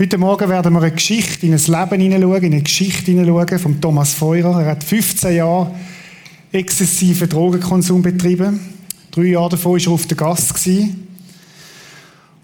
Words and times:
Heute 0.00 0.16
Morgen 0.16 0.48
werden 0.48 0.74
wir 0.74 0.82
eine 0.82 0.92
Geschichte 0.92 1.44
in 1.44 1.54
ein 1.54 1.58
Leben 1.58 2.00
hineinschauen, 2.00 2.44
in 2.44 2.52
eine 2.52 2.62
Geschichte 2.62 3.10
hineinschauen 3.10 3.58
von 3.58 3.80
Thomas 3.80 4.14
Feurer. 4.14 4.62
Er 4.62 4.70
hat 4.70 4.84
15 4.84 5.34
Jahre 5.34 5.74
exzessiven 6.52 7.28
Drogenkonsum 7.28 8.00
betrieben. 8.00 8.60
Drei 9.10 9.24
Jahre 9.24 9.48
davon 9.48 9.72
war 9.72 9.80
er 9.80 9.90
auf 9.90 10.06
der 10.06 10.16
Gast. 10.16 10.54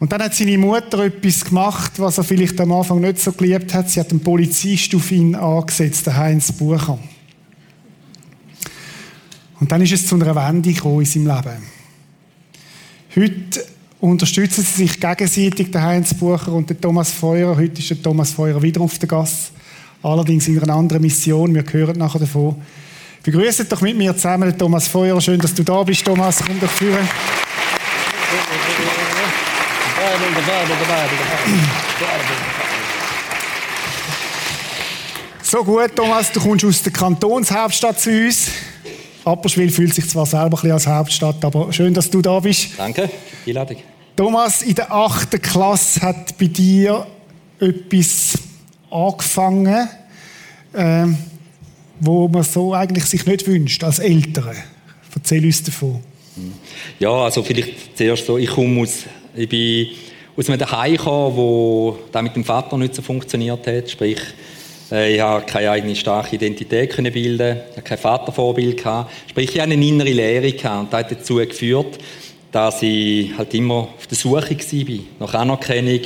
Und 0.00 0.10
dann 0.10 0.20
hat 0.20 0.34
seine 0.34 0.58
Mutter 0.58 1.04
etwas 1.04 1.44
gemacht, 1.44 1.92
was 1.98 2.18
er 2.18 2.24
vielleicht 2.24 2.60
am 2.60 2.72
Anfang 2.72 3.00
nicht 3.00 3.20
so 3.20 3.30
geliebt 3.30 3.72
hat. 3.72 3.88
Sie 3.88 4.00
hat 4.00 4.10
einen 4.10 4.18
Polizist 4.18 4.92
auf 4.96 5.12
ihn 5.12 5.36
angesetzt, 5.36 6.08
den 6.08 6.16
Heinz 6.16 6.50
Bucher. 6.50 6.98
Und 9.60 9.70
dann 9.70 9.80
ist 9.80 9.92
es 9.92 10.08
zu 10.08 10.16
einer 10.16 10.34
Wende 10.34 10.72
gekommen 10.72 11.02
in 11.02 11.06
seinem 11.06 11.26
Leben. 11.28 11.62
Heute 13.14 13.64
unterstützen 14.10 14.62
sie 14.62 14.86
sich 14.86 15.00
gegenseitig, 15.00 15.70
der 15.70 15.82
Heinz 15.82 16.12
Bucher 16.12 16.52
und 16.52 16.68
der 16.68 16.78
Thomas 16.80 17.10
Feuer. 17.10 17.56
Heute 17.56 17.80
ist 17.80 17.88
der 17.88 18.02
Thomas 18.02 18.32
Feuer 18.32 18.60
wieder 18.60 18.80
auf 18.82 18.98
der 18.98 19.08
Gas. 19.08 19.50
Allerdings 20.02 20.46
in 20.46 20.62
einer 20.62 20.74
anderen 20.74 21.00
Mission. 21.00 21.54
Wir 21.54 21.64
hören 21.70 21.96
nachher 21.96 22.18
davon. 22.18 22.56
Begrüßt 23.22 23.72
doch 23.72 23.80
mit 23.80 23.96
mir 23.96 24.14
zusammen 24.14 24.50
den 24.50 24.58
Thomas 24.58 24.88
Feuer. 24.88 25.18
Schön, 25.20 25.40
dass 25.40 25.54
du 25.54 25.62
da 25.62 25.82
bist, 25.82 26.04
Thomas. 26.04 26.42
Komm 26.46 26.60
doch 26.60 26.70
führen. 26.70 27.08
So 35.42 35.64
gut, 35.64 35.96
Thomas, 35.96 36.30
du 36.30 36.40
kommst 36.40 36.64
aus 36.66 36.82
der 36.82 36.92
Kantonshauptstadt 36.92 37.98
zu 37.98 38.10
uns. 38.10 38.48
Apperschwil 39.24 39.70
fühlt 39.70 39.94
sich 39.94 40.06
zwar 40.10 40.26
selber 40.26 40.44
ein 40.44 40.50
bisschen 40.50 40.72
als 40.72 40.86
Hauptstadt, 40.86 41.42
aber 41.42 41.72
schön, 41.72 41.94
dass 41.94 42.10
du 42.10 42.20
da 42.20 42.38
bist. 42.40 42.72
Danke, 42.76 43.08
Einladung. 43.46 43.78
Thomas, 44.16 44.62
in 44.62 44.76
der 44.76 44.92
achten 44.92 45.42
Klasse 45.42 46.00
hat 46.02 46.38
bei 46.38 46.46
dir 46.46 47.04
etwas 47.58 48.38
angefangen, 48.88 49.88
äh, 50.72 51.06
wo 51.98 52.28
man 52.28 52.44
so 52.44 52.74
eigentlich 52.74 53.06
sich 53.06 53.26
nicht 53.26 53.44
wünscht 53.48 53.82
als 53.82 53.98
Eltern. 53.98 54.56
Erzähl 55.16 55.44
uns 55.44 55.64
davon. 55.64 56.00
Ja, 57.00 57.10
also 57.10 57.42
vielleicht 57.42 57.96
zuerst 57.96 58.26
so, 58.26 58.38
ich 58.38 58.50
komme 58.50 58.82
aus, 58.82 59.04
ich 59.34 59.48
bin 59.48 59.88
aus 60.36 60.48
einem 60.48 60.70
Heim 60.70 60.96
gekommen, 60.96 61.36
wo 61.36 61.98
da 62.12 62.22
mit 62.22 62.36
dem 62.36 62.44
Vater 62.44 62.76
nicht 62.76 62.94
so 62.94 63.02
funktioniert 63.02 63.66
hat, 63.66 63.90
sprich, 63.90 64.20
äh, 64.92 65.14
ich 65.14 65.20
habe 65.20 65.44
keine 65.44 65.70
eigene 65.70 65.96
starke 65.96 66.36
Identität 66.36 66.90
können 66.90 67.12
bilden, 67.12 67.58
ich 67.70 67.76
habe 67.76 67.82
kein 67.82 67.98
Vatervorbild 67.98 68.76
gehabt, 68.76 69.12
sprich, 69.28 69.50
ich 69.54 69.60
hatte 69.60 69.72
eine 69.72 69.86
innere 69.86 70.10
Lehre 70.10 70.52
gehabt 70.52 70.84
und 70.84 70.92
das 70.92 71.00
hat 71.00 71.12
dazu 71.12 71.36
geführt, 71.36 71.98
dass 72.54 72.82
ich 72.82 73.36
halt 73.36 73.52
immer 73.52 73.88
auf 73.96 74.06
der 74.08 74.16
Suche 74.16 74.48
war, 74.48 74.98
nach 75.18 75.34
Anerkennung, 75.34 75.98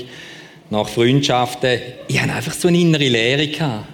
nach 0.71 0.89
Freundschaften. 0.89 1.79
Ich 2.09 2.19
hatte 2.19 2.33
einfach 2.33 2.55
so 2.55 2.69
eine 2.69 2.79
innere. 2.79 3.47
Gehabt. 3.49 3.85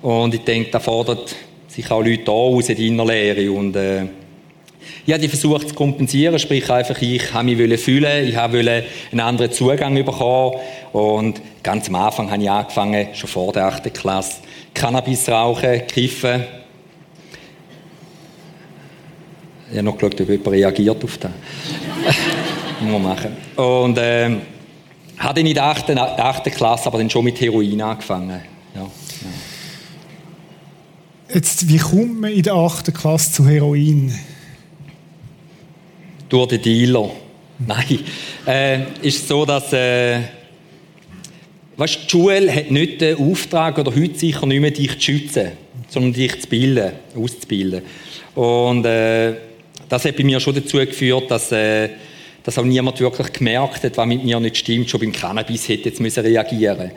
Und 0.00 0.32
ich 0.32 0.42
denke, 0.42 0.70
da 0.70 0.78
fordert 0.78 1.34
sich 1.66 1.90
auch 1.90 2.04
Leute 2.04 2.30
aus, 2.30 2.66
die 2.66 2.86
innere 2.86 3.08
Leere. 3.08 3.50
Und 3.50 3.74
äh, 3.74 4.04
ich 5.04 5.12
habe 5.12 5.20
die 5.20 5.28
versucht 5.28 5.70
zu 5.70 5.74
kompensieren, 5.74 6.38
sprich 6.38 6.70
einfach, 6.70 7.02
ich 7.02 7.34
habe 7.34 7.56
mich 7.56 7.80
fühlen, 7.80 8.28
ich 8.28 8.36
wollte 8.36 8.84
einen 9.10 9.20
anderen 9.20 9.50
Zugang 9.50 9.92
bekommen. 9.96 10.60
Und 10.92 11.42
ganz 11.64 11.88
am 11.88 11.96
Anfang 11.96 12.30
habe 12.30 12.42
ich 12.42 12.48
angefangen, 12.48 13.08
schon 13.12 13.28
vor 13.28 13.52
der 13.52 13.66
8. 13.66 13.92
Klasse, 13.92 14.36
Cannabis 14.72 15.28
rauchen, 15.28 15.84
kiffen, 15.88 16.44
ich 19.70 19.76
habe 19.76 19.84
noch 19.84 19.98
geschaut, 19.98 20.20
ob 20.20 20.28
jemand 20.28 20.48
reagiert 20.48 21.04
auf 21.04 21.18
das. 21.18 21.30
Muss 22.80 22.92
man 22.92 23.02
machen. 23.02 23.32
Und 23.56 23.98
ähm, 24.00 24.40
habe 25.18 25.40
in 25.40 25.54
der 25.54 25.64
8. 25.64 25.90
8. 25.90 26.44
Klasse 26.52 26.86
aber 26.86 26.98
dann 26.98 27.10
schon 27.10 27.24
mit 27.24 27.40
Heroin 27.40 27.80
angefangen. 27.80 28.40
Ja, 28.74 28.82
ja. 28.82 28.88
Jetzt, 31.34 31.68
wie 31.68 31.78
kommt 31.78 32.20
man 32.20 32.30
in 32.32 32.42
der 32.42 32.54
8. 32.54 32.94
Klasse 32.94 33.32
zu 33.32 33.48
Heroin? 33.48 34.14
Durch 36.28 36.48
den 36.48 36.62
Dealer. 36.62 37.10
Nein. 37.58 38.00
Äh, 38.46 38.80
ist 39.02 39.26
so, 39.26 39.44
dass 39.44 39.72
äh, 39.72 40.20
weißt, 41.76 42.00
die 42.04 42.10
Schule 42.10 42.54
hat 42.54 42.70
nicht 42.70 43.00
den 43.00 43.16
Auftrag, 43.18 43.78
oder 43.78 43.94
heute 43.94 44.18
sicher 44.18 44.46
nicht 44.46 44.60
mehr, 44.60 44.70
dich 44.70 44.94
zu 44.94 45.00
schützen, 45.00 45.52
sondern 45.88 46.12
dich 46.12 46.40
zu 46.40 46.48
bilden, 46.48 46.92
auszubilden. 47.16 47.82
Und 48.34 48.84
äh, 48.84 49.34
das 49.88 50.04
hat 50.04 50.16
bei 50.16 50.24
mir 50.24 50.40
schon 50.40 50.54
dazu 50.54 50.78
geführt, 50.78 51.30
dass, 51.30 51.52
äh, 51.52 51.90
dass 52.42 52.58
auch 52.58 52.64
niemand 52.64 53.00
wirklich 53.00 53.32
gemerkt 53.32 53.84
hat, 53.84 53.96
was 53.96 54.06
mit 54.06 54.24
mir 54.24 54.40
nicht 54.40 54.56
stimmt. 54.56 54.88
Schon 54.90 55.00
beim 55.00 55.12
Cannabis 55.12 55.68
hätte 55.68 55.88
jetzt 55.88 56.00
müssen 56.00 56.24
reagieren 56.24 56.90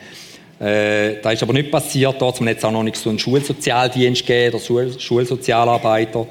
äh, 0.59 1.21
Das 1.21 1.33
ist 1.33 1.43
aber 1.43 1.53
nicht 1.53 1.71
passiert. 1.71 2.15
Dort 2.19 2.41
hat 2.41 2.57
es 2.57 2.63
auch 2.63 2.71
noch 2.71 2.83
nicht 2.83 2.97
so 2.97 3.09
einen 3.09 3.19
Schulsozialdienst 3.19 4.25
gegeben, 4.25 4.55
oder 4.55 4.63
Schul 4.63 4.99
Schulsozialarbeiter. 4.99 6.27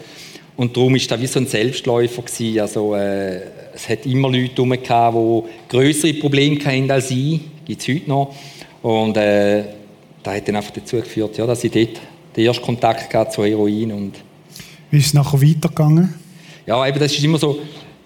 Und 0.57 0.77
darum 0.77 0.95
war 0.95 1.01
das 1.01 1.21
wie 1.21 1.27
so 1.27 1.39
ein 1.39 1.47
Selbstläufer. 1.47 2.23
Gewesen. 2.23 2.61
Also, 2.61 2.95
äh, 2.95 3.41
es 3.75 3.89
hat 3.89 4.07
immer 4.07 4.29
Leute 4.29 4.63
herum, 4.89 5.45
die 5.69 5.77
größere 5.77 6.15
Probleme 6.15 6.59
hatten 6.65 6.91
als 6.91 7.11
ich. 7.11 7.41
Gibt 7.65 7.81
es 7.81 7.89
heute 7.89 8.09
noch. 8.09 8.35
Und 8.83 9.17
äh, 9.17 9.65
das 10.23 10.35
hat 10.35 10.49
dann 10.49 10.57
einfach 10.57 10.73
dazu 10.73 10.97
geführt, 10.97 11.39
ja, 11.39 11.47
dass 11.47 11.63
ich 11.63 11.71
dort 11.71 12.01
den 12.37 12.47
ersten 12.47 12.65
Kontakt 12.65 13.33
zu 13.33 13.45
Heroin. 13.45 13.93
Und 13.93 14.13
Wie 14.91 14.99
ist 14.99 15.07
es 15.07 15.15
nachher 15.15 15.41
weitergegangen? 15.41 16.15
Ja, 16.69 16.87
eben, 16.87 16.99
das 16.99 17.13
ist 17.13 17.25
immer 17.25 17.39
so, 17.39 17.61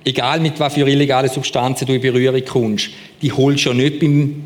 egal 0.04 0.38
mit 0.38 0.60
was 0.60 0.74
für 0.74 0.88
illegalen 0.88 1.28
Substanzen 1.28 1.84
du 1.84 1.94
in 1.94 2.00
Berührung 2.00 2.44
kommst, 2.44 2.90
die 3.20 3.32
holst 3.32 3.64
du 3.64 3.70
ja 3.70 3.74
nicht 3.74 3.98
beim 3.98 4.44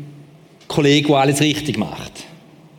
Kollegen, 0.67 1.09
der 1.09 1.17
alles 1.17 1.39
richtig 1.39 1.77
macht. 1.77 2.13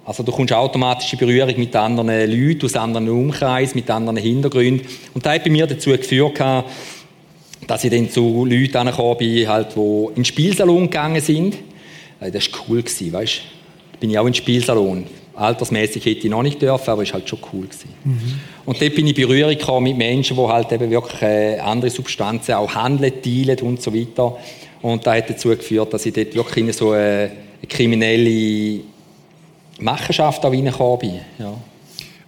Also 0.05 0.25
du 0.25 0.33
kommst 0.33 0.53
automatisch 0.53 1.13
in 1.13 1.19
Berührung 1.21 1.57
mit 1.57 1.77
anderen 1.77 2.09
Leuten 2.09 2.67
aus 2.67 2.75
anderen 2.75 3.09
Umkreisen, 3.09 3.77
mit 3.77 3.89
anderen 3.89 4.17
Hintergründen. 4.17 4.85
Und 5.15 5.25
das 5.25 5.35
hat 5.35 5.45
bei 5.45 5.51
mir 5.51 5.69
dazu 5.69 5.91
geführt, 5.91 6.41
dass 7.69 7.85
ich 7.85 7.91
dann 7.93 8.11
zu 8.11 8.45
Leuten 8.45 8.77
angekommen 8.77 9.19
bin, 9.19 9.49
halt, 9.49 9.77
die 9.77 10.07
in 10.09 10.15
den 10.17 10.25
Spielsalon 10.25 10.85
gegangen 10.91 11.21
sind. 11.21 11.57
Das 12.19 12.53
war 12.53 12.61
cool, 12.69 12.83
weißt 12.83 13.07
du. 13.07 13.13
Da 13.13 13.99
bin 14.01 14.11
ich 14.11 14.19
auch 14.19 14.27
in 14.27 14.33
den 14.33 14.35
Spielsalon. 14.35 15.05
Altersmäßig 15.39 16.05
hätte 16.05 16.27
ich 16.27 16.31
noch 16.31 16.43
nicht 16.43 16.61
dürfen, 16.61 16.91
aber 16.91 17.03
es 17.03 17.11
war 17.11 17.21
halt 17.21 17.29
schon 17.29 17.39
cool. 17.53 17.67
Gewesen. 17.67 17.91
Mhm. 18.05 18.41
Und 18.67 18.81
dort 18.81 18.95
bin 18.95 19.07
ich 19.07 19.17
in 19.17 19.27
Berührung 19.27 19.57
gekommen 19.57 19.85
mit 19.85 19.97
Menschen, 19.97 20.37
die 20.37 20.43
halt 20.43 20.73
eben 20.73 20.91
wirklich 20.91 21.23
äh, 21.23 21.59
andere 21.59 21.91
Substanzen 21.91 22.55
auch 22.55 22.75
handeln, 22.75 23.13
dealen 23.25 23.59
und 23.61 23.81
so 23.81 23.95
weiter. 23.95 24.37
Und 24.83 25.07
das 25.07 25.17
hat 25.17 25.31
dazu 25.31 25.51
geführt, 25.51 25.93
dass 25.93 26.07
ich 26.07 26.13
dort 26.13 26.35
wirklich 26.35 26.65
in 26.65 26.73
so 26.73 26.91
eine, 26.91 27.31
kriminelle 27.69 28.81
Machenschaft 29.81 30.45
auch 30.45 30.53
reingekommen 30.53 30.99
bin. 30.99 31.21
Ja. 31.39 31.55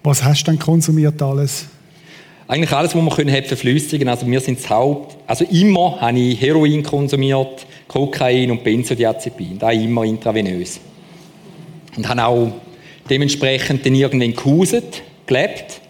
Was 0.02 0.22
hast 0.22 0.44
du 0.44 0.50
denn 0.52 0.58
konsumiert 0.58 1.20
alles? 1.20 1.66
Eigentlich 2.48 2.72
alles, 2.72 2.94
was 2.94 3.02
man 3.02 3.14
können 3.14 3.44
verflüssigen 3.44 4.08
Also 4.08 4.26
wir 4.26 4.40
sind 4.40 4.58
das 4.58 4.68
Haupt... 4.70 5.16
Also 5.26 5.44
immer 5.44 6.00
habe 6.00 6.18
ich 6.18 6.40
Heroin 6.40 6.82
konsumiert, 6.82 7.66
Kokain 7.86 8.50
und 8.50 8.64
Benzodiazepin. 8.64 9.58
Da 9.58 9.70
immer 9.70 10.04
intravenös. 10.04 10.80
Und 11.96 12.08
habe 12.08 12.24
auch 12.24 12.52
dementsprechend 13.10 13.84
dann 13.84 13.94
irgendwann 13.94 14.34
gehuset, 14.34 15.02
gelebt. 15.26 15.80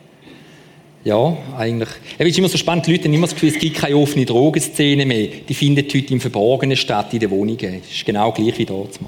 Ja, 1.04 1.36
eigentlich. 1.56 1.88
Es 2.18 2.26
ist 2.26 2.38
immer 2.38 2.48
so 2.48 2.58
spannend, 2.58 2.86
die 2.86 2.92
Leute 2.92 3.04
haben 3.04 3.14
immer 3.14 3.26
das 3.26 3.34
Gefühl, 3.34 3.50
es 3.50 3.58
gibt 3.58 3.76
keine 3.76 3.96
offene 3.96 4.26
Drogenszene 4.26 5.06
mehr. 5.06 5.28
Die 5.48 5.54
findet 5.54 5.94
heute 5.94 6.12
im 6.12 6.20
Verborgenen 6.20 6.76
statt, 6.76 7.12
in 7.14 7.20
den 7.20 7.30
Wohnungen. 7.30 7.80
Das 7.80 7.90
ist 7.90 8.04
genau 8.04 8.32
gleich 8.32 8.58
wie 8.58 8.66
dort. 8.66 8.98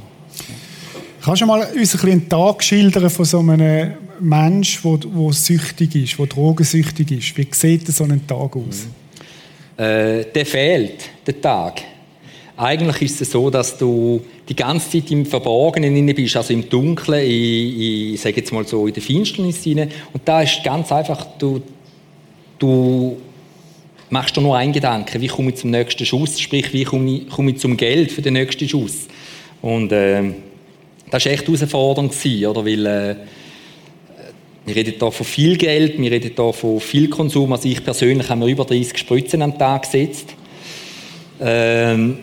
Kannst 1.22 1.42
du 1.42 1.46
mal 1.46 1.66
uns 1.76 2.02
einen 2.02 2.28
Tag 2.28 2.64
schildern 2.64 3.10
von 3.10 3.24
so 3.24 3.40
einem 3.40 3.92
Menschen, 4.20 5.00
der 5.00 5.32
süchtig 5.32 5.94
ist, 5.94 6.18
der 6.18 6.26
drogensüchtig 6.26 7.10
ist? 7.10 7.36
Wie 7.36 7.46
sieht 7.50 7.86
so 7.88 8.04
ein 8.04 8.26
Tag 8.26 8.56
aus? 8.56 8.86
Äh, 9.76 10.24
der 10.34 10.46
fehlt, 10.46 11.10
der 11.26 11.40
Tag. 11.40 11.82
Eigentlich 12.56 13.02
ist 13.02 13.20
es 13.22 13.30
so, 13.30 13.48
dass 13.48 13.78
du 13.78 14.20
die 14.48 14.54
ganze 14.54 14.90
Zeit 14.90 15.10
im 15.10 15.24
Verborgenen 15.24 16.14
bist, 16.14 16.36
also 16.36 16.52
im 16.52 16.68
Dunkeln, 16.68 17.24
ich, 17.24 18.12
ich 18.14 18.20
sage 18.20 18.36
jetzt 18.36 18.52
mal 18.52 18.66
so 18.66 18.86
in 18.86 18.92
der 18.92 19.02
Finsternis 19.02 19.62
hinein. 19.62 19.90
Und 20.12 20.22
da 20.24 20.42
ist 20.42 20.62
ganz 20.62 20.92
einfach, 20.92 21.26
du, 21.38 21.62
du 22.58 23.16
machst 24.10 24.36
dir 24.36 24.42
nur 24.42 24.56
einen 24.56 24.72
Gedanken, 24.72 25.20
wie 25.20 25.28
komme 25.28 25.50
ich 25.50 25.56
zum 25.56 25.70
nächsten 25.70 26.04
Schuss, 26.04 26.38
sprich, 26.38 26.72
wie 26.74 26.84
komme 26.84 27.10
ich, 27.10 27.28
komme 27.28 27.52
ich 27.52 27.58
zum 27.58 27.76
Geld 27.76 28.12
für 28.12 28.20
den 28.20 28.34
nächsten 28.34 28.68
Schuss. 28.68 29.08
Und 29.62 29.90
äh, 29.90 30.22
das 31.10 31.24
war 31.24 31.32
echt 31.32 31.46
herausfordernd, 31.46 32.14
oder? 32.46 32.64
weil 32.66 32.86
äh, 32.86 33.16
wir 34.66 34.76
reden 34.76 34.94
hier 34.98 35.10
von 35.10 35.26
viel 35.26 35.56
Geld, 35.56 35.98
wir 35.98 36.10
reden 36.10 36.32
hier 36.36 36.52
von 36.52 36.80
viel 36.80 37.08
Konsum. 37.08 37.52
Also 37.52 37.68
ich 37.68 37.82
persönlich 37.82 38.28
habe 38.28 38.40
mir 38.40 38.50
über 38.50 38.64
30 38.64 38.96
Spritzen 38.96 39.42
am 39.42 39.58
Tag 39.58 39.82
gesetzt. 39.82 40.34
Ähm, 41.40 42.18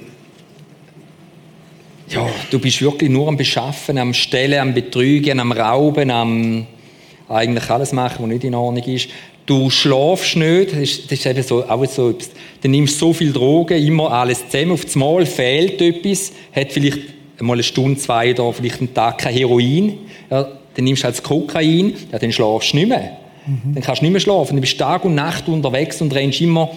ja, 2.09 2.27
du 2.49 2.59
bist 2.59 2.81
wirklich 2.81 3.09
nur 3.09 3.27
am 3.27 3.37
Beschaffen, 3.37 3.97
am 3.97 4.13
Stellen, 4.13 4.59
am 4.59 4.73
Betrügen, 4.73 5.39
am 5.39 5.51
Rauben, 5.51 6.09
am 6.11 6.65
eigentlich 7.27 7.69
alles 7.69 7.93
machen, 7.93 8.23
was 8.23 8.27
nicht 8.27 8.43
in 8.43 8.55
Ordnung 8.55 8.83
ist. 8.83 9.09
Du 9.45 9.69
schlafst 9.69 10.35
nicht, 10.35 10.73
das 10.73 10.79
ist, 10.79 11.11
das 11.11 11.19
ist 11.19 11.25
eben 11.25 11.43
so, 11.43 11.63
auch 11.63 11.85
so 11.85 12.09
etwas. 12.09 12.31
Du 12.61 12.67
nimmst 12.67 12.99
so 12.99 13.13
viel 13.13 13.31
Drogen, 13.31 13.83
immer 13.83 14.11
alles 14.11 14.47
zusammen, 14.49 14.71
auf 14.71 14.85
das 14.85 14.95
Mal 14.95 15.25
fehlt 15.25 15.81
etwas, 15.81 16.31
hat 16.55 16.71
vielleicht 16.71 16.99
mal 17.39 17.53
eine 17.53 17.63
Stunde, 17.63 17.99
zwei 17.99 18.31
oder 18.31 18.53
vielleicht 18.53 18.79
einen 18.79 18.93
Tag 18.93 19.19
kein 19.19 19.33
Heroin, 19.33 19.93
ja, 20.29 20.47
dann 20.75 20.85
nimmst 20.85 21.03
du 21.03 21.05
halt 21.05 21.15
das 21.15 21.23
Kokain, 21.23 21.93
ja, 22.11 22.19
dann 22.19 22.31
schlafst 22.31 22.73
du 22.73 22.77
nicht 22.77 22.89
mehr. 22.89 23.17
Mhm. 23.45 23.73
Dann 23.73 23.83
kannst 23.83 24.01
du 24.01 24.05
nicht 24.05 24.11
mehr 24.11 24.21
schlafen. 24.21 24.55
Du 24.55 24.61
bist 24.61 24.77
Tag 24.77 25.05
und 25.05 25.15
Nacht 25.15 25.47
unterwegs 25.47 26.01
und 26.01 26.13
rennst 26.13 26.41
immer 26.41 26.69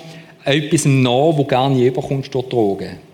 etwas 0.45 0.85
nach, 0.87 1.37
wo 1.37 1.45
gar 1.45 1.69
nicht 1.69 1.87
überkommst 1.87 2.35
durch 2.35 2.49
Drogen. 2.49 3.12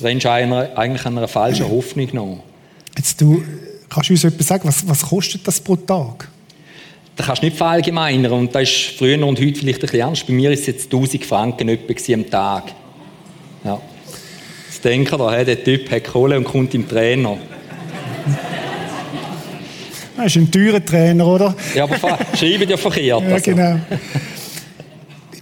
Du 0.00 0.06
rennst 0.06 0.24
eigentlich 0.24 1.06
an 1.06 1.18
einer 1.18 1.28
falschen 1.28 1.68
Hoffnung 1.68 2.08
nach. 2.12 2.42
Jetzt 2.96 3.20
du, 3.20 3.42
kannst 3.90 4.08
du 4.08 4.14
uns 4.14 4.24
etwas 4.24 4.46
sagen, 4.46 4.66
was, 4.66 4.88
was 4.88 5.02
kostet 5.02 5.46
das 5.46 5.60
pro 5.60 5.76
Tag? 5.76 6.26
Das 7.16 7.26
kannst 7.26 7.42
du 7.42 7.46
nicht 7.46 7.58
verallgemeinern 7.58 8.32
und 8.32 8.54
das 8.54 8.62
ist 8.62 8.94
früher 8.96 9.22
und 9.26 9.38
heute 9.38 9.60
vielleicht 9.60 9.80
ein 9.80 9.82
bisschen 9.82 10.00
ernst. 10.00 10.26
Bei 10.26 10.32
mir 10.32 10.50
ist 10.52 10.60
es 10.60 10.66
jetzt 10.68 10.84
1000 10.86 11.26
Franken 11.26 11.68
etwa 11.68 12.12
am 12.14 12.30
Tag. 12.30 12.72
Ja. 13.62 13.78
Das 14.68 14.80
denken 14.80 15.18
da, 15.18 15.44
der 15.44 15.62
Typ 15.62 15.90
hat 15.90 16.04
Kohle 16.04 16.38
und 16.38 16.44
kommt 16.44 16.74
im 16.74 16.88
Trainer. 16.88 17.36
Er 20.16 20.26
ist 20.26 20.36
ein 20.36 20.50
teurer 20.50 20.84
Trainer, 20.84 21.26
oder? 21.26 21.56
Ja, 21.74 21.84
aber 21.84 21.96
schreiben 22.34 22.68
ja 22.68 22.76
verkehrt. 22.76 23.22
ja, 23.22 23.34
also. 23.34 23.50
genau. 23.50 23.80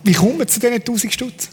Wie 0.04 0.12
kommt 0.12 0.38
man 0.38 0.46
zu 0.46 0.60
diesen 0.60 0.74
1000 0.74 1.12
Stutz? 1.12 1.48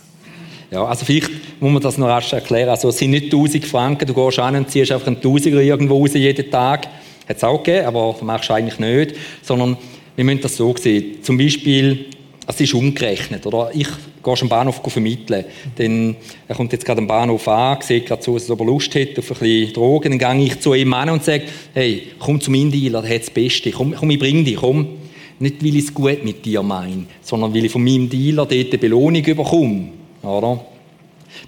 Ja, 0.70 0.86
also 0.86 1.06
vielleicht 1.06 1.32
muss 1.60 1.72
man 1.72 1.82
das 1.82 1.98
noch 1.98 2.08
rasch 2.08 2.34
erklären. 2.34 2.70
Also 2.70 2.90
es 2.90 2.98
sind 2.98 3.12
nicht 3.12 3.26
1000 3.26 3.66
Franken, 3.66 4.08
du 4.08 4.14
gehst 4.14 4.40
an 4.40 4.56
und 4.56 4.70
ziehst 4.70 4.92
einfach 4.92 5.08
einen 5.08 5.22
Tausiger 5.22 5.62
irgendwo 5.62 6.00
raus 6.00 6.14
jeden 6.14 6.50
Tag. 6.50 6.88
Hat 7.28 7.38
es 7.38 7.44
auch 7.44 7.64
gegeben, 7.64 7.88
aber 7.88 8.16
machst 8.22 8.50
du 8.50 8.54
eigentlich 8.54 8.80
nicht. 8.80 9.16
Sondern 9.42 9.78
wir 10.16 10.24
müssen 10.24 10.42
das 10.42 10.58
so 10.58 10.76
sehen. 10.76 11.24
Zum 11.24 11.38
Beispiel, 11.38 12.06
es 12.48 12.62
ist 12.62 12.74
umgerechnet. 12.74 13.46
Oder? 13.46 13.72
Ich 13.74 13.88
gehe 14.24 14.42
am 14.42 14.50
Bahnhof 14.50 14.82
vermitteln. 14.88 15.46
Dann, 15.76 16.16
er 16.48 16.56
kommt 16.56 16.72
jetzt 16.72 16.86
gerade 16.86 17.02
am 17.02 17.08
Bahnhof 17.08 17.48
an, 17.48 17.78
sieht 17.82 18.06
gerade 18.06 18.22
so, 18.22 18.36
dass 18.36 18.50
er 18.50 18.58
Lust 18.58 18.94
hat 18.96 19.18
auf 19.18 19.32
ein 19.32 19.38
bisschen 19.38 19.74
Drogen. 19.74 20.18
Dann 20.18 20.38
gehe 20.38 20.48
ich 20.48 20.60
zu 20.60 20.74
ihm 20.74 20.94
an 20.94 21.10
und 21.10 21.24
sage, 21.24 21.44
hey, 21.74 22.04
komm 22.20 22.40
zum 22.40 22.54
Indieler, 22.54 23.02
der 23.02 23.16
hat 23.16 23.22
das 23.22 23.30
Beste. 23.30 23.72
Komm, 23.72 23.96
komm 23.96 24.12
ich 24.12 24.20
bring 24.20 24.46
dich, 24.46 24.58
komm. 24.58 24.88
Nicht, 25.40 25.64
weil 25.64 25.76
ich 25.76 25.86
es 25.86 25.94
gut 25.94 26.24
mit 26.24 26.46
dir 26.46 26.64
meine, 26.64 27.06
sondern 27.22 27.54
weil 27.54 27.66
ich 27.66 27.72
von 27.72 27.84
meinem 27.84 28.10
Dealer 28.10 28.46
dort 28.46 28.54
eine 28.54 28.78
Belohnung 28.78 29.22
bekomme. 29.22 29.88
Oder? 30.24 30.62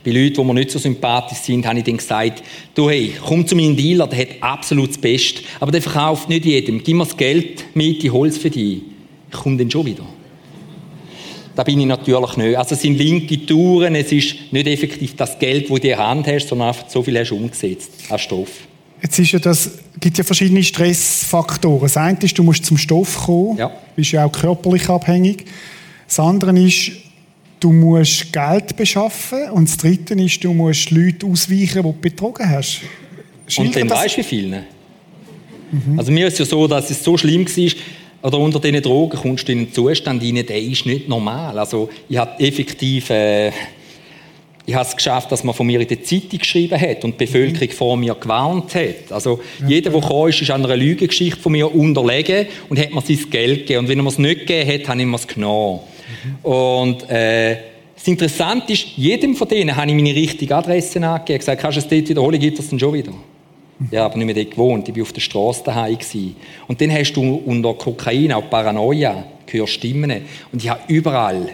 Bei 0.07 0.13
Leuten, 0.13 0.35
die 0.35 0.43
mir 0.45 0.53
nicht 0.53 0.71
so 0.71 0.79
sympathisch 0.79 1.39
sind, 1.39 1.67
habe 1.67 1.79
ich 1.79 1.83
dann 1.83 1.97
gesagt, 1.97 2.41
du 2.73 2.89
hey, 2.89 3.11
komm 3.25 3.45
zu 3.45 3.57
meinem 3.57 3.75
Dealer, 3.75 4.07
der 4.07 4.19
hat 4.19 4.27
absolut 4.39 4.91
das 4.91 4.97
Beste. 4.97 5.41
Aber 5.59 5.69
der 5.69 5.81
verkauft 5.81 6.29
nicht 6.29 6.45
jedem. 6.45 6.81
Gib 6.81 6.95
mir 6.95 7.03
das 7.03 7.17
Geld 7.17 7.65
mit, 7.75 8.01
ich 8.01 8.09
hole 8.09 8.29
es 8.29 8.37
für 8.37 8.49
dich. 8.49 8.83
Ich 9.29 9.37
komme 9.37 9.57
dann 9.57 9.69
schon 9.69 9.85
wieder. 9.85 10.05
Da 11.53 11.63
bin 11.63 11.81
ich 11.81 11.85
natürlich 11.85 12.37
nicht. 12.37 12.57
Also 12.57 12.75
es 12.75 12.83
sind 12.83 12.97
linke 12.97 13.45
Touren, 13.45 13.95
es 13.95 14.09
ist 14.13 14.35
nicht 14.49 14.67
effektiv 14.67 15.13
das 15.17 15.37
Geld, 15.39 15.63
das 15.63 15.67
du 15.67 15.75
in 15.75 15.81
der 15.81 15.97
Hand 15.97 16.25
hast, 16.27 16.47
sondern 16.47 16.69
einfach 16.69 16.87
so 16.87 17.03
viel 17.03 17.19
hast 17.19 17.31
du 17.31 17.35
umgesetzt 17.35 17.91
an 18.07 18.17
Stoff. 18.17 18.51
Jetzt 19.01 19.19
ist 19.19 19.33
ja 19.33 19.39
das, 19.39 19.71
gibt 19.99 20.17
ja 20.17 20.23
verschiedene 20.23 20.63
Stressfaktoren. 20.63 21.81
Das 21.81 21.97
eine 21.97 22.17
ist, 22.21 22.37
du 22.37 22.43
musst 22.43 22.65
zum 22.65 22.77
Stoff 22.77 23.25
kommen, 23.25 23.57
ja. 23.57 23.73
bist 23.97 24.13
ja 24.13 24.23
auch 24.23 24.31
körperlich 24.31 24.87
abhängig. 24.87 25.43
Das 26.07 26.17
andere 26.21 26.57
ist, 26.57 26.91
du 27.59 27.71
musst 27.71 28.31
Geld 28.31 28.75
beschaffen 28.75 29.49
und 29.51 29.67
das 29.67 29.77
dritte 29.77 30.13
ist, 30.13 30.43
du 30.43 30.53
musst 30.53 30.91
Leute 30.91 31.25
ausweichen, 31.25 31.81
die 31.81 31.81
du 31.81 31.93
betrogen 31.93 32.49
hast. 32.49 32.81
Schildert 33.47 33.81
und 33.83 33.89
dann 33.89 33.97
weißt 33.97 34.17
du, 34.17 34.19
wie 34.19 34.23
viele? 34.23 34.63
Mhm. 35.71 35.99
Also 35.99 36.11
mir 36.11 36.27
ist 36.27 36.33
es 36.33 36.39
ja 36.39 36.45
so, 36.45 36.67
dass 36.67 36.89
es 36.89 37.03
so 37.03 37.17
schlimm 37.17 37.45
war, 37.45 37.71
oder 38.23 38.39
unter 38.39 38.59
diesen 38.59 38.81
Drogen 38.81 39.17
kommst 39.17 39.47
du 39.47 39.51
in 39.51 39.59
einen 39.59 39.73
Zustand 39.73 40.23
rein, 40.23 40.45
der 40.45 40.61
ist 40.61 40.85
nicht 40.85 41.07
normal. 41.07 41.57
Also 41.57 41.89
ich 42.09 42.17
habe 42.17 42.39
effektiv, 42.39 43.09
äh, 43.09 43.51
ich 44.65 44.73
habe 44.73 44.85
es 44.85 44.95
geschafft, 44.95 45.31
dass 45.31 45.43
man 45.43 45.55
von 45.55 45.65
mir 45.67 45.79
in 45.79 45.87
der 45.87 46.03
Zeitung 46.03 46.39
geschrieben 46.39 46.79
hat 46.79 47.05
und 47.05 47.19
die 47.19 47.25
Bevölkerung 47.25 47.69
vor 47.69 47.95
mir 47.95 48.15
gewarnt 48.15 48.73
hat. 48.75 49.11
Also 49.11 49.39
ja. 49.61 49.67
jeder, 49.67 49.91
der 49.91 50.01
kam, 50.01 50.27
ist 50.27 50.49
an 50.49 50.65
einer 50.65 50.75
Lügengeschichte 50.75 51.39
von 51.39 51.51
mir 51.51 51.73
unterlegen 51.73 52.47
und 52.69 52.79
hat 52.79 52.91
mir 52.91 53.01
sein 53.01 53.19
Geld 53.29 53.59
gegeben. 53.59 53.81
Und 53.81 53.89
wenn 53.89 53.99
er 53.99 54.03
mir 54.03 54.09
es 54.09 54.17
nicht 54.17 54.39
gegeben 54.41 54.73
hat, 54.73 54.89
habe 54.89 54.99
ich 54.99 55.05
mir 55.05 55.15
es 55.15 55.27
genommen. 55.27 55.79
Und 56.43 57.09
äh, 57.09 57.57
das 57.95 58.07
Interessante 58.07 58.73
ist, 58.73 58.85
jedem 58.95 59.35
von 59.35 59.47
denen 59.47 59.75
habe 59.75 59.89
ich 59.89 59.95
meine 59.95 60.13
richtige 60.13 60.55
Adresse 60.55 61.01
angegeben. 61.01 61.39
gesagt, 61.39 61.61
kannst 61.61 61.77
du 61.77 61.81
es 61.81 61.87
dort 61.87 62.09
wiederholen, 62.09 62.39
gibt 62.39 62.59
es 62.59 62.69
dann 62.69 62.79
schon 62.79 62.93
wieder. 62.93 63.13
Ja, 63.91 64.05
aber 64.05 64.17
nicht 64.17 64.25
mehr 64.25 64.35
dort 64.35 64.51
gewohnt. 64.51 64.89
Ich 64.89 64.95
war 64.95 65.03
auf 65.03 65.13
der 65.13 65.21
Straße 65.21 65.63
daheim. 65.63 65.97
Und 66.67 66.81
dann 66.81 66.91
hast 66.91 67.13
du 67.13 67.41
unter 67.45 67.73
Kokain 67.73 68.31
auch 68.31 68.49
Paranoia, 68.49 69.25
hörst 69.49 69.73
Stimmen. 69.73 70.21
Und 70.51 70.63
ich 70.63 70.69
habe 70.69 70.81
überall 70.87 71.49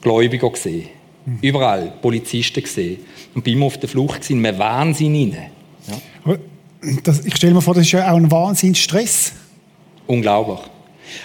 Gläubiger 0.00 0.50
gesehen. 0.50 0.88
Mhm. 1.26 1.38
Überall 1.42 1.92
Polizisten 2.00 2.62
gesehen. 2.62 2.98
Und 3.34 3.42
bin 3.44 3.54
immer 3.54 3.66
auf 3.66 3.78
der 3.78 3.88
Flucht 3.88 4.28
in 4.30 4.44
einem 4.44 4.58
Wahnsinn 4.58 5.14
rein. 5.14 5.50
Ja. 5.88 6.36
Das, 7.02 7.24
ich 7.24 7.36
stelle 7.36 7.54
mir 7.54 7.62
vor, 7.62 7.74
das 7.74 7.84
ist 7.84 7.92
ja 7.92 8.10
auch 8.10 8.16
ein 8.16 8.30
Wahnsinnsstress. 8.30 9.32
Unglaublich. 10.06 10.60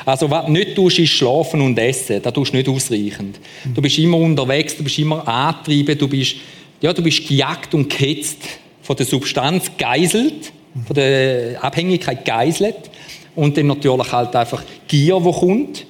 Also, 0.05 0.29
was 0.29 0.45
du 0.45 0.51
nicht 0.51 0.75
tust, 0.75 0.99
ist 0.99 1.09
schlafen 1.09 1.61
und 1.61 1.77
essen. 1.77 2.21
Das 2.21 2.33
tust 2.33 2.53
du 2.53 2.57
nicht 2.57 2.69
ausreichend. 2.69 3.39
Du 3.73 3.81
bist 3.81 3.97
immer 3.97 4.17
unterwegs, 4.17 4.75
du 4.75 4.83
bist 4.83 4.99
immer 4.99 5.27
angetrieben, 5.27 5.97
du 5.97 6.07
bist, 6.07 6.35
ja, 6.81 6.93
du 6.93 7.01
bist 7.01 7.27
gejagt 7.27 7.73
und 7.73 7.89
gehetzt 7.89 8.37
von 8.81 8.95
der 8.95 9.05
Substanz 9.05 9.71
geiselt, 9.77 10.51
von 10.85 10.95
der 10.95 11.63
Abhängigkeit 11.63 12.25
geiselt 12.25 12.89
und 13.35 13.57
dann 13.57 13.67
natürlich 13.67 14.11
halt 14.11 14.35
einfach 14.35 14.63
Gier, 14.87 15.19
die 15.19 15.31
kommt 15.31 15.85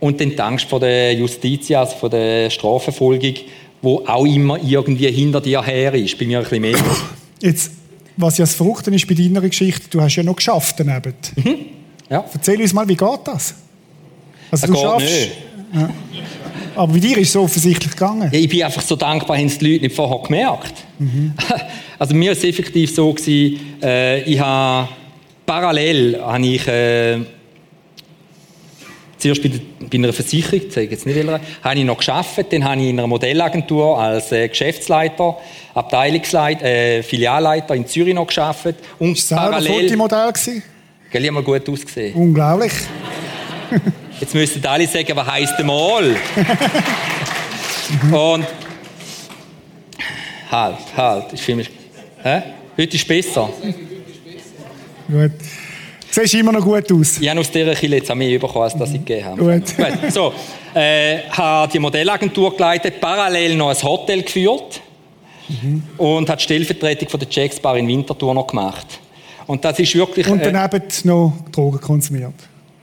und 0.00 0.20
dann 0.20 0.30
die 0.30 0.40
Angst 0.40 0.66
vor 0.66 0.80
der 0.80 1.14
Justiz, 1.14 1.70
also 1.70 1.96
von 1.96 2.10
der 2.10 2.50
Strafverfolgung, 2.50 3.34
wo 3.82 4.04
auch 4.06 4.24
immer 4.24 4.58
irgendwie 4.62 5.10
hinter 5.10 5.40
dir 5.40 5.62
her 5.62 5.94
ist, 5.94 6.18
bei 6.18 6.26
mir 6.26 6.38
ein 6.38 6.44
bisschen 6.44 6.62
mehr. 6.62 6.76
Jetzt, 7.40 7.72
was 8.16 8.38
ja 8.38 8.44
das 8.44 8.54
Fruchten 8.54 8.92
ist 8.94 9.06
bei 9.06 9.14
deiner 9.14 9.40
Geschichte, 9.40 9.88
du 9.90 10.00
hast 10.00 10.16
ja 10.16 10.22
noch 10.22 10.36
geschafft 10.36 10.76
daneben. 10.78 11.14
Mhm. 11.36 11.56
Ja. 12.10 12.24
Erzähl 12.32 12.60
uns 12.60 12.72
mal, 12.72 12.88
wie 12.88 12.96
geht 12.96 13.20
das? 13.24 13.54
Also 14.50 14.66
das 14.66 14.76
du 14.76 14.76
schaffst. 14.76 15.28
Ja. 15.72 15.90
Aber 16.74 16.92
bei 16.92 16.98
dir 16.98 17.16
ist 17.18 17.28
es 17.28 17.32
so 17.32 17.42
offensichtlich 17.42 17.92
gegangen. 17.92 18.28
Ja, 18.32 18.38
ich 18.38 18.48
bin 18.48 18.62
einfach 18.62 18.82
so 18.82 18.96
dankbar, 18.96 19.36
haben 19.36 19.46
es 19.46 19.58
die 19.58 19.72
Leute 19.72 19.84
nicht 19.84 19.96
vorher 19.96 20.18
gemerkt. 20.22 20.74
Mhm. 20.98 21.34
Also 21.98 22.14
mir 22.14 22.30
war 22.30 22.32
es 22.32 22.42
effektiv 22.44 22.94
so, 22.94 23.12
gewesen, 23.12 23.60
äh, 23.82 24.22
ich 24.22 24.40
habe 24.40 24.88
parallel 25.44 26.18
habe 26.18 26.46
ich, 26.46 26.66
äh, 26.66 27.18
zuerst 29.18 29.42
bei, 29.42 29.50
bei 29.80 29.98
einer 29.98 30.12
Versicherung, 30.14 30.62
ich 30.66 30.90
jetzt 30.90 31.04
nicht 31.04 31.14
welcher, 31.14 31.40
habe 31.62 31.78
ich 31.78 31.84
noch 31.84 31.98
geschafft, 31.98 32.46
dann 32.50 32.64
habe 32.64 32.80
ich 32.80 32.88
in 32.88 32.98
einer 32.98 33.06
Modellagentur 33.06 33.98
als 33.98 34.32
äh, 34.32 34.48
Geschäftsleiter, 34.48 35.36
Abteilungsleiter, 35.74 36.64
äh, 36.64 37.02
Filialleiter 37.02 37.74
in 37.74 37.86
Zürich 37.86 38.14
noch 38.14 38.28
geschafft 38.28 38.76
und 38.98 39.18
ist 39.18 39.28
parallel. 39.28 39.68
War 39.68 39.76
das 39.76 39.82
Fotomodell 39.82 40.32
gewesen? 40.32 40.62
Gell, 41.10 41.24
ich 41.24 41.30
mal 41.32 41.42
gut 41.42 41.68
ausgesehen. 41.68 42.14
Unglaublich. 42.14 42.72
Jetzt 44.20 44.32
müssten 44.32 44.64
alle 44.64 44.86
sagen, 44.86 45.10
was 45.14 45.26
heisst 45.26 45.54
der 45.58 45.64
Mal? 45.64 46.14
und 48.12 48.46
halt, 50.50 50.76
halt, 50.96 51.32
ich 51.32 51.42
finde 51.42 51.64
Hä? 52.22 52.42
Heute 52.76 52.96
ist 52.96 53.08
besser. 53.08 53.50
Gut. 55.08 55.32
Du 56.14 56.20
siehst 56.20 56.34
immer 56.34 56.52
noch 56.52 56.62
gut 56.62 56.92
aus. 56.92 57.18
Ich 57.18 57.28
habe 57.28 57.40
aus 57.40 57.50
dieser 57.50 57.74
Kille 57.74 57.96
jetzt 57.96 58.10
auch 58.10 58.14
mehr 58.14 58.38
bekommen, 58.38 58.64
als 58.64 58.76
das 58.76 58.90
ich 58.90 59.04
gegeben 59.04 59.24
habe. 59.24 59.60
Gut. 59.60 59.76
gut. 59.76 60.12
So, 60.12 60.32
äh, 60.74 61.22
habe 61.30 61.72
die 61.72 61.78
Modellagentur 61.80 62.54
geleitet, 62.54 63.00
parallel 63.00 63.56
noch 63.56 63.70
ein 63.70 63.82
Hotel 63.82 64.22
geführt 64.22 64.80
mhm. 65.48 65.82
und 65.96 66.30
hat 66.30 66.38
die 66.38 66.44
Stellvertretung 66.44 67.08
von 67.08 67.18
der 67.18 67.28
Jacks 67.28 67.58
Bar 67.58 67.76
in 67.78 67.88
Winterthur 67.88 68.32
noch 68.32 68.46
gemacht. 68.46 68.86
Und 69.50 69.64
das 69.64 69.80
ist 69.80 69.94
wirklich... 69.96 70.28
Und 70.28 70.40
äh, 70.40 70.52
daneben 70.52 70.82
äh, 70.82 71.06
noch 71.08 71.32
Drogen 71.50 71.80
konsumiert 71.80 72.34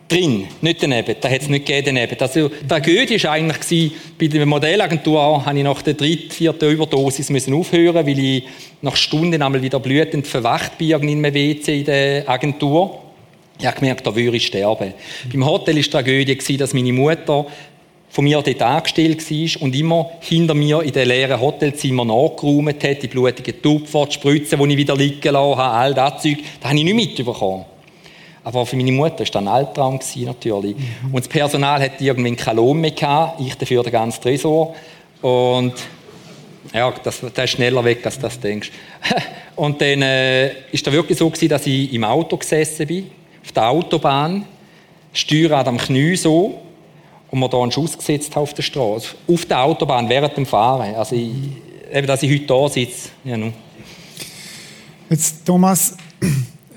drin, 0.07 0.45
nicht 0.61 0.81
daneben. 0.81 1.15
Da 1.19 1.29
hat 1.29 1.41
es 1.41 1.49
nicht 1.49 1.65
gegeben 1.65 1.95
daneben. 1.95 2.17
Also, 2.19 2.49
die 2.49 2.67
Tragödie 2.67 3.21
war 3.23 3.31
eigentlich, 3.31 3.91
bei 4.17 4.27
der 4.27 4.45
Modellagentur 4.45 5.45
habe 5.45 5.57
ich 5.57 5.63
nach 5.63 5.81
der 5.81 5.95
dritten, 5.95 6.31
vierten 6.31 6.71
Überdosis 6.71 7.29
müssen 7.29 7.53
aufhören, 7.53 8.05
weil 8.05 8.19
ich 8.19 8.43
nach 8.81 8.95
Stunden 8.95 9.41
einmal 9.41 9.61
wieder 9.61 9.79
blutend 9.79 10.27
verwacht 10.27 10.77
bin 10.77 10.91
in 10.91 11.25
einem 11.25 11.33
WC 11.33 11.79
in 11.79 11.85
der 11.85 12.29
Agentur. 12.29 12.99
Ich 13.59 13.65
habe 13.65 13.79
gemerkt, 13.79 14.05
da 14.05 14.15
würde 14.15 14.37
ich 14.37 14.47
sterben. 14.47 14.93
Beim 15.31 15.45
Hotel 15.45 15.75
war 15.75 15.81
die 15.81 15.89
Tragödie, 15.89 16.57
dass 16.57 16.73
meine 16.73 16.93
Mutter 16.93 17.47
von 18.09 18.23
mir 18.23 18.41
dort 18.41 18.61
angestellt 18.61 19.29
war 19.29 19.61
und 19.61 19.75
immer 19.75 20.11
hinter 20.21 20.53
mir 20.53 20.81
in 20.81 20.91
den 20.91 21.07
leeren 21.07 21.39
Hotelzimmer 21.39 22.05
nachgeräumt 22.05 22.83
hat, 22.83 23.03
die 23.03 23.07
blutigen 23.07 23.61
Tupfer, 23.61 24.05
die 24.05 24.13
Spritzen, 24.13 24.59
die 24.59 24.71
ich 24.71 24.77
wieder 24.77 24.95
liegen 24.95 25.33
lassen 25.33 25.57
habe, 25.57 25.77
all 25.77 25.93
das 25.93 26.21
Zeug. 26.21 26.37
Das 26.59 26.69
habe 26.69 26.79
ich 26.79 26.85
nicht 26.85 26.95
mitbekommen. 26.95 27.65
Aber 28.43 28.65
für 28.65 28.77
meine 28.77 28.93
Mutter 28.93 29.19
war 29.19 29.25
das 29.25 29.35
ein 29.35 29.47
Albtraum 29.47 29.99
natürlich. 30.19 30.77
Mhm. 30.77 31.13
Und 31.13 31.25
das 31.25 31.27
Personal 31.27 31.81
hatte 31.81 32.03
irgendwie 32.03 32.33
keinen 32.35 32.55
Lohn 32.55 32.79
mehr 32.79 32.91
gehabt, 32.91 33.41
ich 33.41 33.53
dafür 33.55 33.83
den 33.83 33.91
ganzen 33.91 34.21
Tresor. 34.21 34.73
Und 35.21 35.73
ja, 36.73 36.93
das, 37.03 37.19
das 37.33 37.43
ist 37.43 37.49
schneller 37.51 37.83
weg, 37.83 38.05
als 38.05 38.15
du 38.15 38.21
das 38.21 38.39
denkst. 38.39 38.71
Und 39.55 39.81
dann 39.81 40.01
äh, 40.01 40.51
ist 40.71 40.85
da 40.85 40.91
wirklich 40.91 41.17
so 41.17 41.29
gewesen, 41.29 41.49
dass 41.49 41.65
ich 41.65 41.91
im 41.91 42.03
Auto 42.03 42.37
gesessen 42.37 42.87
bin, 42.87 43.09
auf 43.43 43.51
der 43.51 43.69
Autobahn, 43.69 44.45
Steuerrad 45.11 45.67
am 45.67 45.77
Knie 45.77 46.15
so, 46.15 46.61
und 47.37 47.39
mir 47.41 47.49
da 47.49 47.61
einen 47.61 47.71
Schuss 47.71 47.97
gesetzt 47.97 48.35
auf 48.35 48.53
der 48.53 48.63
Straße. 48.63 49.09
Auf 49.27 49.45
der 49.45 49.61
Autobahn, 49.63 50.09
während 50.09 50.35
dem 50.35 50.45
Fahren. 50.45 50.95
Also, 50.95 51.15
ich, 51.15 51.31
eben, 51.93 52.07
dass 52.07 52.23
ich 52.23 52.31
heute 52.31 52.45
da 52.45 52.69
sitze. 52.69 53.09
Ja. 53.23 53.37
Jetzt, 55.09 55.45
Thomas, 55.45 55.95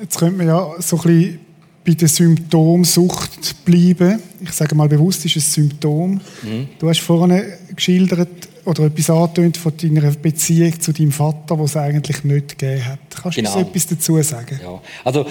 jetzt 0.01 0.19
könnte 0.19 0.37
man 0.37 0.47
ja 0.47 0.71
so 0.79 0.97
ein 0.97 1.03
bisschen 1.03 1.41
bei 1.85 1.95
der 1.95 2.09
Symptomsucht 2.09 3.65
bleiben. 3.65 4.23
Ich 4.43 4.53
sage 4.53 4.75
mal 4.75 4.89
bewusst, 4.89 5.25
ist 5.25 5.37
ein 5.37 5.41
Symptom. 5.41 6.21
Mhm. 6.43 6.69
Du 6.79 6.89
hast 6.89 7.01
vorhin 7.01 7.43
geschildert 7.75 8.29
oder 8.67 8.85
etwas 8.85 9.11
angetönt 9.11 9.57
von 9.57 9.73
deiner 9.77 10.11
Beziehung 10.11 10.79
zu 10.79 10.93
deinem 10.93 11.13
Vater, 11.13 11.59
was 11.59 11.71
es 11.71 11.77
eigentlich 11.77 12.23
nicht 12.23 12.59
gegeben 12.59 12.85
hat. 12.85 12.99
Kannst 13.23 13.39
du 13.39 13.43
genau. 13.43 13.59
etwas 13.59 13.87
dazu 13.87 14.23
sagen? 14.23 14.61
Ja. 14.63 14.81
Also, 15.05 15.27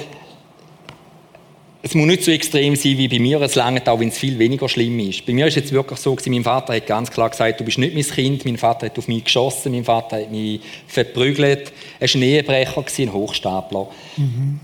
es 1.82 1.96
muss 1.96 2.08
nicht 2.08 2.24
so 2.24 2.32
extrem 2.32 2.76
sein 2.76 2.98
wie 2.98 3.08
bei 3.08 3.20
mir, 3.20 3.40
es 3.42 3.56
langt 3.56 3.88
auch, 3.88 4.00
wenn 4.00 4.10
es 4.10 4.18
viel 4.18 4.38
weniger 4.38 4.68
schlimm 4.68 5.00
ist. 5.00 5.26
Bei 5.26 5.34
mir 5.34 5.48
ist 5.48 5.56
es 5.56 5.64
jetzt 5.64 5.72
wirklich 5.72 6.00
so, 6.00 6.18
mein 6.28 6.44
Vater 6.44 6.74
hat 6.76 6.86
ganz 6.86 7.10
klar 7.10 7.30
gesagt, 7.30 7.60
du 7.60 7.64
bist 7.64 7.78
nicht 7.78 7.94
mein 7.94 8.04
Kind, 8.04 8.44
mein 8.44 8.58
Vater 8.58 8.88
hat 8.88 8.98
auf 8.98 9.08
mich 9.08 9.24
geschossen, 9.24 9.72
mein 9.72 9.86
Vater 9.86 10.18
hat 10.18 10.32
mich 10.32 10.60
verprügelt, 10.88 11.72
er 12.00 12.08
war 12.08 12.16
ein 12.16 12.22
Ehebrecher, 12.22 12.86
ein 13.00 13.14
Hochstapler. 13.14 13.88
Mhm. 14.18 14.60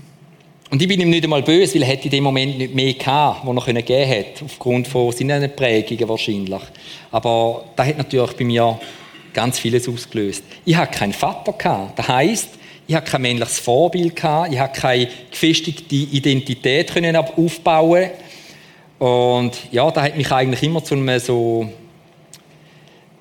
Und 0.68 0.82
ich 0.82 0.88
bin 0.88 1.00
ihm 1.00 1.10
nicht 1.10 1.24
einmal 1.24 1.42
böse, 1.42 1.76
weil 1.76 1.88
er 1.88 2.04
in 2.04 2.10
dem 2.10 2.24
Moment 2.24 2.58
nicht 2.58 2.74
mehr 2.74 2.92
gehabt, 2.92 3.46
was 3.46 3.66
er 3.68 3.82
geben 3.82 4.04
hätte, 4.04 4.44
aufgrund 4.44 4.88
von 4.88 5.12
seinen 5.12 5.54
Prägungen 5.54 6.08
wahrscheinlich. 6.08 6.62
Aber 7.12 7.64
das 7.76 7.86
hat 7.86 7.98
natürlich 7.98 8.32
bei 8.32 8.44
mir 8.44 8.78
ganz 9.32 9.58
vieles 9.58 9.88
ausgelöst. 9.88 10.42
Ich 10.64 10.76
hatte 10.76 10.98
keinen 10.98 11.12
Vater 11.12 11.52
gehabt. 11.52 11.98
Das 11.98 12.08
heisst, 12.08 12.48
ich 12.86 12.94
hatte 12.94 13.10
kein 13.10 13.22
männliches 13.22 13.58
Vorbild 13.58 14.14
gehabt, 14.14 14.52
ich 14.52 14.58
hatte 14.58 14.80
keine 14.80 15.08
gefestigte 15.30 15.94
Identität 15.94 16.92
können 16.92 17.16
aufbauen. 17.16 18.10
Und 18.98 19.52
ja, 19.72 19.90
das 19.90 20.04
hat 20.04 20.16
mich 20.16 20.30
eigentlich 20.30 20.62
immer 20.62 20.82
zu 20.82 20.94
einem 20.94 21.18
so 21.18 21.68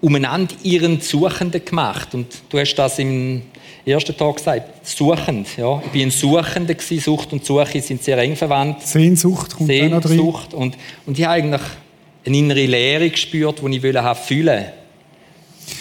umeinander 0.02 0.56
ihren 0.64 1.02
Suchenden 1.02 1.66
gemacht. 1.66 2.14
Und 2.14 2.28
du 2.50 2.60
hast 2.60 2.76
das 2.76 3.00
im 3.00 3.42
ersten 3.86 4.16
Tag 4.16 4.38
gesagt, 4.38 4.88
suchend. 4.88 5.48
Ja. 5.58 5.82
Ich 5.86 5.92
bin 5.92 6.04
ein 6.04 6.12
Suchender 6.12 6.76
gewesen. 6.76 7.00
Sucht 7.02 7.34
und 7.34 7.44
Suche 7.44 7.82
sind 7.82 8.04
sehr 8.04 8.18
eng 8.20 8.36
verwandt. 8.36 8.84
Sehnsucht 8.84 9.56
kommt 9.56 9.68
Sehnsucht. 9.68 10.08
Sehnsucht. 10.08 10.54
Und, 10.54 10.78
und 11.06 11.18
ich 11.18 11.26
habe 11.26 11.36
eigentlich 11.36 11.62
eine 12.26 12.38
innere 12.38 12.66
Leere 12.66 13.10
gespürt, 13.10 13.62
die 13.62 13.76
ich 13.76 13.84
wollte 13.84 14.16
fühlen 14.16 14.66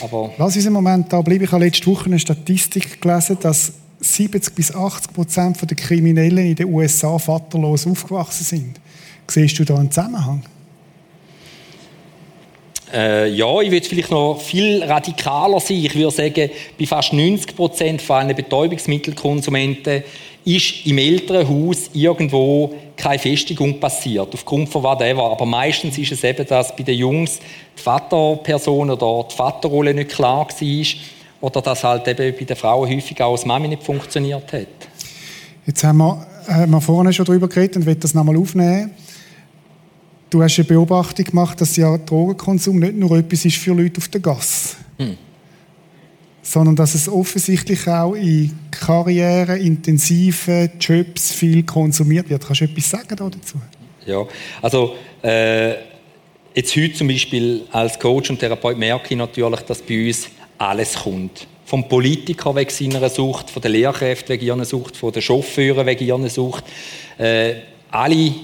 aber 0.01 0.33
Lass 0.39 0.57
uns 0.57 0.67
einen 0.67 0.75
Moment 0.75 1.13
da 1.13 1.21
bleiben. 1.21 1.45
Ich 1.45 1.53
habe 1.53 1.65
letzte 1.65 1.87
Woche 1.87 2.07
eine 2.07 2.19
Statistik 2.19 3.01
gelesen, 3.01 3.39
dass 3.41 3.73
70 4.01 4.55
bis 4.55 4.75
80 4.75 5.13
Prozent 5.13 5.71
der 5.71 5.77
Kriminellen 5.77 6.47
in 6.47 6.55
den 6.55 6.73
USA 6.73 7.19
vaterlos 7.19 7.87
aufgewachsen 7.87 8.45
sind. 8.45 8.81
Siehst 9.29 9.59
du 9.59 9.65
da 9.65 9.77
einen 9.77 9.91
Zusammenhang? 9.91 10.43
Äh, 12.93 13.31
ja, 13.31 13.61
ich 13.61 13.71
würde 13.71 13.87
vielleicht 13.87 14.11
noch 14.11 14.41
viel 14.41 14.83
radikaler 14.85 15.59
sein. 15.59 15.79
Ich 15.79 15.95
würde 15.95 16.11
sagen, 16.11 16.51
bei 16.79 16.87
fast 16.87 17.13
90 17.13 17.57
Prozent 17.57 18.03
von 18.03 18.17
allen 18.17 18.37
Betäubungsmittelkonsumenten 18.37 20.05
ist 20.45 20.87
im 20.87 20.99
Elternhaus 20.99 21.91
irgendwo 21.93 22.75
keine 22.97 23.19
Festigung 23.19 23.81
passiert, 23.81 24.33
aufgrund 24.35 24.69
von 24.69 24.83
whatever. 24.83 25.31
Aber 25.31 25.47
meistens 25.47 25.99
ist 25.99 26.13
es 26.13 26.25
eben, 26.25 26.47
dass 26.47 26.75
bei 26.77 26.83
den 26.83 26.99
Jungs 26.99 27.41
die 27.77 27.83
Vaterperson 27.83 28.91
oder 28.91 29.27
die 29.31 29.35
Vaterrolle 29.35 29.95
nicht 29.95 30.11
klar 30.11 30.47
war 30.49 30.87
oder 31.41 31.63
dass 31.63 31.85
halt 31.85 32.07
eben 32.09 32.37
bei 32.39 32.45
den 32.45 32.57
Frauen 32.57 32.89
häufig 32.89 33.21
auch 33.23 33.33
als 33.33 33.45
Mami 33.45 33.69
nicht 33.69 33.83
funktioniert 33.83 34.53
hat. 34.53 34.67
Jetzt 35.67 35.83
haben 35.83 35.99
wir, 35.99 36.27
haben 36.47 36.71
wir 36.71 36.81
vorhin 36.81 37.13
schon 37.13 37.25
darüber 37.25 37.49
geredet 37.49 37.77
und 37.77 37.87
will 37.87 37.95
das 37.95 38.15
nochmal 38.15 38.37
aufnehmen. 38.37 38.91
Du 40.31 40.43
hast 40.43 40.59
eine 40.59 40.65
Beobachtung 40.67 41.25
gemacht, 41.25 41.61
dass 41.61 41.77
ja 41.77 41.97
Drogenkonsum 41.97 42.79
nicht 42.79 42.97
nur 42.97 43.17
etwas 43.17 43.45
ist 43.45 43.57
für 43.57 43.73
Leute 43.73 43.99
auf 43.99 44.09
der 44.09 44.21
Gasse. 44.21 44.77
Sondern 46.45 46.77
dass 46.77 46.95
es 46.95 47.09
offensichtlich 47.09 47.89
auch 47.89 48.15
in 48.15 48.53
Karrieren, 48.71 49.61
intensiven 49.61 50.71
Jobs 50.79 51.33
viel 51.33 51.65
konsumiert 51.65 52.29
wird. 52.29 52.47
Kannst 52.47 52.61
du 52.61 52.65
etwas 52.67 52.91
sagen 52.91 53.17
dazu? 53.17 53.59
Ja, 54.07 54.25
also 54.61 54.95
äh, 55.23 55.71
jetzt 56.55 56.77
heute 56.77 56.93
zum 56.93 57.09
Beispiel 57.09 57.63
als 57.73 57.99
Coach 57.99 58.31
und 58.31 58.39
Therapeut 58.39 58.79
merke 58.79 59.07
ich 59.11 59.17
natürlich, 59.17 59.61
dass 59.61 59.81
bei 59.81 60.07
uns 60.07 60.29
alles 60.59 60.95
kommt. 60.95 61.47
Vom 61.65 61.89
Politiker 61.89 62.55
wegen 62.55 62.71
seiner 62.71 63.09
Sucht, 63.09 63.51
von 63.51 63.63
den 63.63 63.73
Lehrkräften 63.73 64.35
wegen 64.35 64.47
ihrer 64.47 64.65
Sucht, 64.67 64.97
von 64.97 65.13
den 65.13 65.23
Chauffeuren 65.23 65.87
wegen 65.87 66.07
ihrer 66.07 66.29
Sucht. 66.29 66.65
Äh, 67.17 67.55
alle 67.91 68.35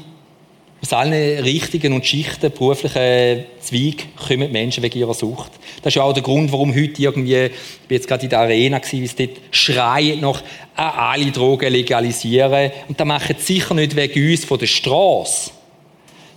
aus 0.82 0.92
allen 0.92 1.42
Richtigen 1.42 1.92
und 1.92 2.06
Schichten, 2.06 2.50
beruflichen 2.50 3.44
Zweig, 3.60 4.16
kommen 4.16 4.50
Menschen 4.50 4.82
wegen 4.82 4.98
ihrer 4.98 5.14
Sucht. 5.14 5.52
Das 5.82 5.92
ist 5.92 5.96
ja 5.96 6.02
auch 6.02 6.14
der 6.14 6.22
Grund, 6.22 6.50
warum 6.52 6.74
heute 6.74 7.02
irgendwie, 7.02 7.36
ich 7.36 7.52
bin 7.86 7.96
jetzt 7.96 8.08
gerade 8.08 8.24
in 8.24 8.30
der 8.30 8.40
Arena 8.40 8.80
wie 8.90 9.04
es 9.04 9.14
dort 9.14 9.30
schreien 9.50 10.20
noch, 10.20 10.42
alle 10.74 11.30
Drogen 11.30 11.72
legalisieren. 11.72 12.70
Und 12.88 12.98
das 12.98 13.06
machen 13.06 13.36
sie 13.38 13.54
sicher 13.54 13.74
nicht 13.74 13.94
wegen 13.94 14.30
uns 14.30 14.44
von 14.44 14.58
der 14.58 14.66
Straße, 14.66 15.50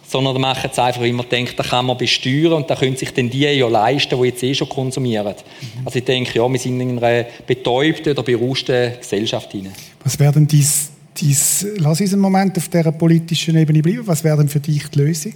sondern 0.06 0.40
machen 0.42 0.70
es 0.72 0.78
einfach, 0.78 1.02
weil 1.02 1.14
man 1.14 1.30
denkt, 1.30 1.58
da 1.58 1.64
kann 1.64 1.86
man 1.86 1.98
besteuern 1.98 2.54
und 2.54 2.70
da 2.70 2.76
können 2.76 2.98
sich 2.98 3.14
dann 3.14 3.30
die 3.30 3.46
ja 3.46 3.68
leisten, 3.68 4.20
die 4.22 4.28
jetzt 4.28 4.44
eh 4.44 4.54
schon 4.54 4.68
konsumieren. 4.68 5.28
Mhm. 5.28 5.86
Also 5.86 6.00
ich 6.00 6.06
denke, 6.06 6.38
ja, 6.38 6.48
wir 6.48 6.60
sind 6.60 6.80
in 6.82 7.02
einer 7.02 7.26
betäubten 7.48 8.12
oder 8.12 8.24
berauschten 8.24 8.98
Gesellschaft 9.00 9.52
hinein. 9.54 9.74
Was 10.04 10.20
wäre 10.20 10.34
denn 10.34 10.48
dies 10.48 10.93
dies, 11.24 11.66
lass 11.78 12.02
uns 12.02 12.14
einen 12.14 12.22
Moment 12.22 12.58
auf 12.58 12.68
dieser 12.68 12.92
politischen 12.92 13.58
Ebene 13.58 13.82
bleiben. 13.82 14.06
Was 14.06 14.24
wäre 14.24 14.38
denn 14.38 14.50
für 14.50 14.60
dich 14.60 14.84
die 14.90 15.00
Lösung? 15.00 15.34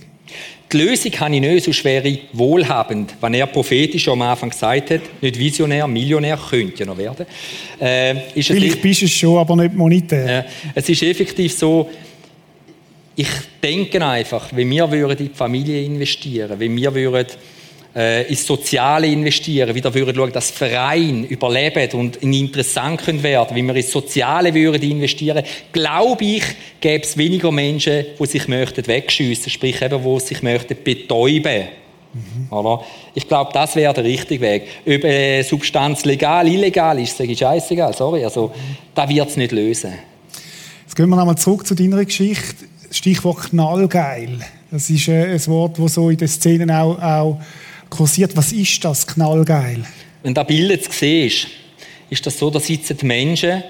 Die 0.71 0.77
Lösung 0.77 1.11
kann 1.11 1.33
ich 1.33 1.39
nicht 1.39 1.63
so 1.63 1.71
schwer 1.71 2.03
wohlhabend, 2.33 3.15
wenn 3.21 3.33
er 3.33 3.47
prophetisch 3.47 4.09
am 4.09 4.21
Anfang 4.21 4.49
gesagt 4.49 4.91
hat, 4.91 5.01
nicht 5.21 5.39
Visionär, 5.39 5.87
Millionär, 5.87 6.37
könnte 6.37 6.79
ja 6.79 6.85
noch 6.85 6.97
werden. 6.97 7.25
Äh, 7.79 8.15
Vielleicht 8.35 8.81
bist 8.81 9.01
du 9.01 9.05
es 9.05 9.11
schon, 9.11 9.37
aber 9.37 9.55
nicht 9.55 9.73
monetär. 9.73 10.39
Äh, 10.39 10.43
es 10.75 10.89
ist 10.89 11.01
effektiv 11.03 11.53
so, 11.53 11.89
ich 13.15 13.29
denke 13.63 14.05
einfach, 14.05 14.49
wenn 14.53 14.69
wir 14.69 14.91
in 14.91 15.17
die 15.17 15.31
Familie 15.33 15.81
investieren, 15.83 16.59
wenn 16.59 16.75
wir 16.75 16.93
würden 16.93 17.27
äh, 17.97 18.27
ins 18.27 18.45
Soziale 18.45 19.07
investieren, 19.07 19.73
wieder 19.73 19.91
würden 19.91 20.15
schauen, 20.15 20.31
dass 20.31 20.51
Verein 20.51 21.23
überlebt 21.25 21.95
und 21.95 22.17
interessant 22.17 23.01
können 23.01 23.23
werden, 23.23 23.55
wie 23.55 23.63
wir 23.63 23.75
ins 23.75 23.91
Soziale 23.91 24.53
würden 24.53 24.91
investieren, 24.91 25.43
glaube 25.71 26.23
ich, 26.23 26.43
gäbe 26.79 27.03
es 27.03 27.17
weniger 27.17 27.51
Menschen, 27.51 28.05
die 28.19 28.25
sich 28.27 28.47
möchten 28.47 28.85
wegschiessen, 28.85 29.51
sprich 29.51 29.81
eben, 29.81 30.03
die 30.03 30.19
sich 30.19 30.43
möchten 30.43 30.77
betäuben. 30.83 31.63
Mhm. 32.13 32.55
Oder? 32.55 32.83
Ich 33.15 33.27
glaube, 33.27 33.51
das 33.51 33.75
wäre 33.75 33.95
der 33.95 34.03
richtige 34.03 34.41
Weg. 34.41 34.67
Ob 34.85 35.03
eine 35.03 35.43
Substanz 35.43 36.05
legal, 36.05 36.47
illegal 36.47 36.99
ist, 36.99 37.17
sage 37.17 37.31
ich 37.31 37.39
scheißegal, 37.39 37.93
sorry. 37.93 38.23
Also, 38.23 38.51
da 38.93 39.09
wird 39.09 39.29
es 39.29 39.37
nicht 39.37 39.51
lösen. 39.51 39.93
Jetzt 40.83 40.95
gehen 40.95 41.09
wir 41.09 41.15
nochmal 41.15 41.37
zurück 41.37 41.65
zu 41.65 41.73
deiner 41.73 42.05
Geschichte. 42.05 42.65
Stichwort 42.91 43.49
knallgeil. 43.49 44.39
Das 44.71 44.89
ist 44.89 45.07
äh, 45.07 45.33
ein 45.33 45.47
Wort, 45.47 45.79
das 45.79 45.95
so 45.95 46.09
in 46.09 46.17
den 46.17 46.27
Szenen 46.27 46.71
auch, 46.71 47.01
auch 47.01 47.39
kursiert. 47.89 48.35
Was 48.35 48.51
ist 48.51 48.83
das 48.83 49.05
knallgeil? 49.07 49.83
Wenn 50.23 50.33
du 50.33 50.41
das 50.41 50.47
Bild 50.47 50.93
siehst, 50.93 51.47
ist 52.09 52.25
das 52.25 52.37
so, 52.37 52.49
da 52.49 52.59
sitzen 52.59 52.97
Menschen, 53.03 53.63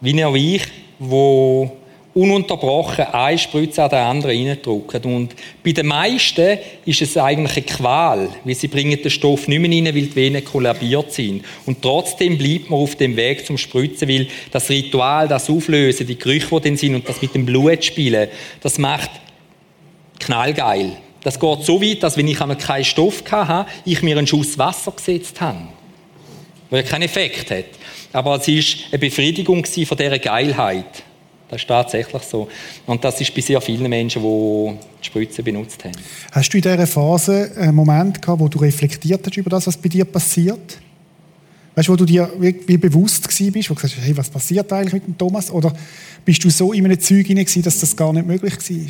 wie 0.00 0.24
auch 0.24 0.34
ich, 0.34 0.62
die 0.98 1.70
ununterbrochen 2.16 3.04
eine 3.04 3.38
Spritze 3.38 3.84
an 3.84 3.90
der 3.90 4.06
anderen 4.06 4.36
reindrücken. 4.36 5.02
Und 5.04 5.34
bei 5.62 5.72
den 5.72 5.86
meisten 5.86 6.58
ist 6.86 7.02
es 7.02 7.16
eigentlich 7.18 7.56
eine 7.58 7.66
Qual, 7.66 8.28
weil 8.42 8.54
sie 8.54 8.68
bringen 8.68 9.00
den 9.00 9.10
Stoff 9.10 9.46
nicht 9.48 9.58
mehr 9.58 9.70
rein, 9.70 9.84
weil 9.84 9.92
die 9.92 10.16
Venen 10.16 10.44
kollabiert 10.44 11.12
sind. 11.12 11.44
Und 11.66 11.82
trotzdem 11.82 12.38
bleibt 12.38 12.70
man 12.70 12.80
auf 12.80 12.96
dem 12.96 13.16
Weg 13.16 13.44
zum 13.44 13.58
Spritzen, 13.58 14.08
weil 14.08 14.28
das 14.50 14.70
Ritual, 14.70 15.28
das 15.28 15.50
Auflösen, 15.50 16.06
die 16.06 16.18
Gerüche, 16.18 16.48
die 16.48 16.68
dann 16.68 16.76
sind 16.78 16.94
und 16.94 17.06
das 17.06 17.20
mit 17.20 17.34
dem 17.34 17.44
Blut 17.44 17.84
spielen, 17.84 18.28
das 18.62 18.78
macht 18.78 19.10
knallgeil. 20.18 20.92
Das 21.26 21.40
geht 21.40 21.64
so 21.64 21.82
weit, 21.82 22.04
dass 22.04 22.16
wenn 22.16 22.28
ich 22.28 22.40
einmal 22.40 22.56
keinen 22.56 22.84
Stoff 22.84 23.24
hatte, 23.28 23.68
ich 23.84 24.00
mir 24.00 24.16
einen 24.16 24.28
Schuss 24.28 24.56
Wasser 24.58 24.92
gesetzt 24.92 25.40
habe. 25.40 25.58
Weil 26.70 26.84
er 26.84 26.88
keinen 26.88 27.02
Effekt 27.02 27.50
hat. 27.50 27.64
Aber 28.12 28.36
es 28.36 28.46
war 28.46 28.88
eine 28.92 28.98
Befriedigung 29.00 29.64
von 29.64 29.96
dieser 29.98 30.20
Geilheit. 30.20 31.02
Das 31.48 31.62
ist 31.62 31.66
tatsächlich 31.66 32.22
so. 32.22 32.46
Und 32.86 33.02
das 33.02 33.20
ist 33.20 33.34
bei 33.34 33.40
sehr 33.40 33.60
vielen 33.60 33.90
Menschen, 33.90 34.22
die 34.22 34.78
die 35.02 35.04
Spritze 35.04 35.42
benutzt 35.42 35.84
haben. 35.84 35.96
Hast 36.30 36.52
du 36.52 36.58
in 36.58 36.62
dieser 36.62 36.86
Phase 36.86 37.50
einen 37.56 37.74
Moment 37.74 38.22
gehabt, 38.22 38.40
wo 38.40 38.46
du 38.46 38.60
reflektiert 38.60 39.26
hast 39.26 39.36
über 39.36 39.50
das, 39.50 39.66
was 39.66 39.76
bei 39.76 39.88
dir 39.88 40.04
passiert? 40.04 40.78
Weißt 41.76 41.88
du, 41.88 41.92
wo 41.92 41.96
du 41.96 42.04
dir 42.04 42.32
wie, 42.38 42.76
bewusst 42.76 43.28
gewesen 43.28 43.52
bist, 43.52 43.70
wo 43.70 43.74
du 43.74 43.80
gesagt 43.80 43.96
hast, 43.96 44.04
hey, 44.04 44.16
was 44.16 44.30
passiert 44.30 44.72
eigentlich 44.72 44.94
mit 44.94 45.06
dem 45.06 45.18
Thomas? 45.18 45.50
Oder 45.50 45.72
bist 46.24 46.42
du 46.42 46.50
so 46.50 46.72
in 46.72 46.84
einem 46.86 46.98
Zeug 46.98 47.26
hinein, 47.26 47.46
dass 47.62 47.78
das 47.78 47.94
gar 47.94 48.12
nicht 48.12 48.26
möglich 48.26 48.54
war? 48.54 48.86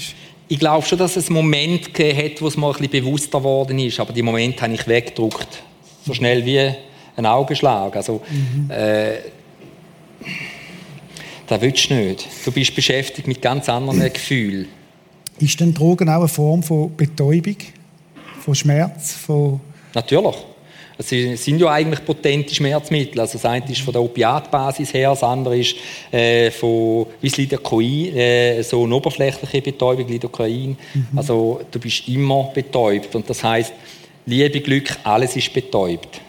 ich 0.49 0.59
glaube 0.59 0.87
schon, 0.87 0.99
dass 0.99 1.17
es 1.17 1.27
einen 1.27 1.37
Moment 1.37 1.93
gegeben 1.93 2.19
hat, 2.19 2.43
wo 2.43 2.49
es 2.49 2.57
mal 2.57 2.69
ein 2.69 2.79
bisschen 2.79 3.05
bewusster 3.05 3.39
geworden 3.39 3.79
ist, 3.79 3.99
aber 3.99 4.13
die 4.13 4.23
Moment 4.23 4.61
habe 4.63 4.75
ich 4.75 4.87
weggedruckt. 4.87 5.63
So 6.05 6.15
schnell 6.15 6.45
wie 6.45 6.73
ein 7.17 7.27
Augenschlag. 7.27 7.97
Also, 7.97 8.23
mhm. 8.31 8.71
äh, 8.71 9.17
das 11.47 11.61
willst 11.61 11.91
du 11.91 11.95
nicht. 11.95 12.29
Du 12.45 12.53
bist 12.53 12.75
beschäftigt 12.75 13.27
mit 13.27 13.43
ganz 13.43 13.69
anderen 13.69 14.01
Gefühlen. 14.13 14.69
Ist 15.39 15.59
denn 15.61 15.75
Drogen 15.75 16.09
auch 16.09 16.21
eine 16.21 16.29
Form 16.29 16.63
von 16.63 16.95
Betäubung? 16.97 17.57
Von 18.41 18.55
Schmerz? 18.55 19.13
Von 19.15 19.61
Natürlich. 19.95 20.37
Es 20.99 21.09
sind 21.09 21.61
ja 21.61 21.71
eigentlich 21.71 22.05
potente 22.05 22.55
Schmerzmittel. 22.55 23.21
Also 23.21 23.35
das 23.35 23.45
eine 23.45 23.71
ist 23.71 23.83
von 23.83 23.93
der 23.93 24.03
Opiatbasis 24.03 24.95
her, 24.95 25.11
das 25.11 25.23
andere 25.23 25.59
ist 25.59 25.77
äh, 26.11 26.51
von 26.51 27.07
wie 27.21 27.29
Lidocain, 27.29 28.17
äh, 28.17 28.63
so 28.63 28.85
eine 28.85 28.95
oberflächliche 28.95 29.61
Betäubung, 29.61 30.09
Lidocain. 30.09 30.77
Mhm. 30.95 31.07
Also 31.15 31.61
du 31.71 31.79
bist 31.79 32.09
immer 32.09 32.45
betäubt 32.55 33.15
und 33.15 33.29
das 33.29 33.45
heißt 33.45 33.75
Liebe, 34.25 34.61
Glück, 34.61 34.97
alles 35.05 35.37
ist 35.37 35.53
betäubt. 35.53 36.21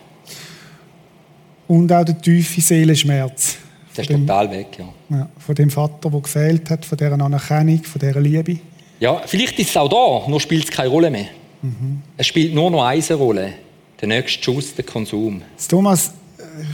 Und 1.67 1.91
auch 1.91 2.03
der 2.03 2.21
tiefe 2.21 2.61
Seelenschmerz. 2.61 3.57
Der 3.95 4.03
ist 4.03 4.09
dem, 4.09 4.27
total 4.27 4.51
weg, 4.51 4.67
ja. 4.77 5.17
ja. 5.17 5.29
Von 5.39 5.55
dem 5.55 5.69
Vater, 5.69 6.09
der 6.09 6.21
gefehlt 6.21 6.69
hat, 6.69 6.85
von 6.85 6.97
dieser 6.97 7.13
Anerkennung, 7.13 7.83
von 7.83 7.99
dieser 7.99 8.21
Liebe. 8.21 8.59
Ja, 8.99 9.21
vielleicht 9.25 9.57
ist 9.59 9.69
es 9.69 9.77
auch 9.77 9.89
da, 9.89 10.29
nur 10.29 10.39
spielt 10.39 10.65
es 10.65 10.71
keine 10.71 10.89
Rolle 10.89 11.09
mehr. 11.09 11.27
Mhm. 11.61 12.01
Es 12.17 12.27
spielt 12.27 12.53
nur 12.53 12.69
noch 12.69 12.83
eine 12.83 13.13
Rolle. 13.13 13.53
Der 13.99 14.07
nächste 14.07 14.43
Schuss, 14.43 14.75
der 14.75 14.85
Konsum. 14.85 15.41
Thomas, 15.67 16.11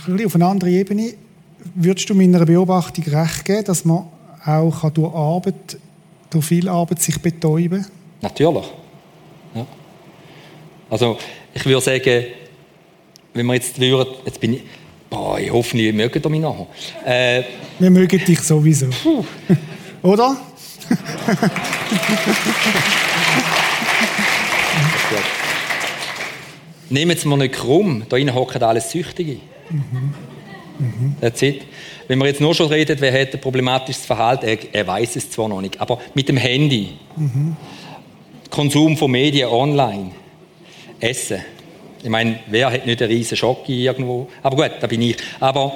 äh, 0.08 0.26
auf 0.26 0.36
einer 0.36 0.48
anderen 0.48 0.74
Ebene, 0.74 1.14
würdest 1.76 2.10
du 2.10 2.16
meiner 2.16 2.46
Beobachtung 2.46 3.06
recht 3.06 3.46
geben, 3.46 3.64
dass 3.64 3.86
man 3.86 4.08
auch 4.46 4.90
durch 4.90 5.14
Arbeit, 5.14 5.78
durch 6.30 6.46
viel 6.46 6.68
Arbeit 6.68 7.02
sich 7.02 7.22
betäuben 7.22 7.84
kann? 7.84 7.92
Natürlich. 8.22 8.66
Ja. 9.56 9.66
Also, 10.90 11.18
ich 11.54 11.66
würde 11.66 11.82
sagen, 11.82 12.26
wenn 13.34 13.46
wir 13.46 13.54
jetzt 13.54 13.80
würden, 13.80 14.16
jetzt 14.26 14.42
bin 14.42 14.56
ich, 14.56 14.64
boah, 15.10 15.40
ich 15.40 15.52
hoffe, 15.52 15.78
ihr 15.78 15.94
mögt 15.94 16.30
mich 16.30 16.42
nachher. 16.42 16.68
Äh, 17.06 17.44
wir 17.80 17.90
mögen 17.90 18.24
dich 18.26 18.42
sowieso. 18.42 18.88
Oder? 20.02 20.36
Nehmen 26.94 27.18
Sie 27.18 27.28
mir 27.28 27.38
nicht 27.38 27.56
krumm, 27.56 28.04
da 28.08 28.18
innen 28.18 28.36
hocken 28.36 28.62
alles 28.62 28.92
Süchtige. 28.92 29.38
Mhm. 29.72 30.14
Mhm. 30.78 31.16
That's 31.20 31.42
it. 31.42 31.64
Wenn 32.08 32.20
wir 32.20 32.28
jetzt 32.28 32.40
nur 32.40 32.54
schon 32.54 32.68
reden, 32.68 32.98
wer 33.00 33.20
hat 33.20 33.34
ein 33.34 33.42
problematisches 33.42 34.06
Verhalten, 34.06 34.46
er, 34.46 34.58
er 34.72 34.86
weiß 34.86 35.16
es 35.16 35.32
zwar 35.32 35.48
noch 35.48 35.60
nicht, 35.60 35.82
aber 35.82 36.00
mit 36.14 36.30
dem 36.30 36.38
Handy, 36.38 36.90
mhm. 37.16 37.56
Konsum 38.52 38.96
von 38.96 39.10
Medien 39.10 39.50
online, 39.50 40.12
Essen. 41.00 41.42
Ich 42.04 42.10
meine, 42.10 42.40
wer 42.46 42.72
hat 42.72 42.86
nicht 42.86 43.02
einen 43.02 43.12
riesen 43.12 43.38
Schock 43.38 43.68
irgendwo? 43.68 44.28
Aber 44.44 44.56
gut, 44.56 44.78
da 44.80 44.86
bin 44.86 45.02
ich. 45.02 45.18
Aber 45.40 45.74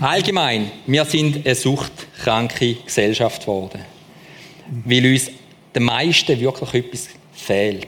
allgemein, 0.00 0.72
wir 0.86 1.04
sind 1.04 1.46
eine 1.46 1.54
suchtkranke 1.54 2.74
Gesellschaft 2.84 3.42
geworden. 3.42 3.82
Weil 4.84 5.12
uns 5.12 5.30
den 5.76 5.84
meisten 5.84 6.40
wirklich 6.40 6.74
etwas 6.74 7.08
fehlt. 7.32 7.86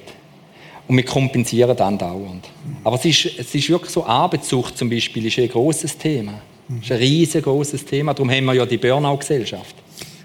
Und 0.89 0.97
wir 0.97 1.05
kompensieren 1.05 1.77
dann 1.77 1.99
dauernd. 1.99 2.49
Aber 2.83 2.97
es 2.97 3.05
ist, 3.05 3.39
es 3.39 3.55
ist 3.55 3.69
wirklich 3.69 3.91
so, 3.91 4.07
Arbeitssucht 4.07 4.77
zum 4.77 4.89
Beispiel 4.89 5.27
ist 5.27 5.39
ein 5.39 5.49
großes 5.49 5.99
Thema. 5.99 6.41
Das 6.69 6.85
ist 6.85 6.93
ein 6.93 6.99
riesengroßes 6.99 7.85
Thema. 7.85 8.15
Darum 8.15 8.31
haben 8.31 8.45
wir 8.47 8.55
ja 8.55 8.67
die 8.67 8.79
Burnout-Gesellschaft. 8.79 9.75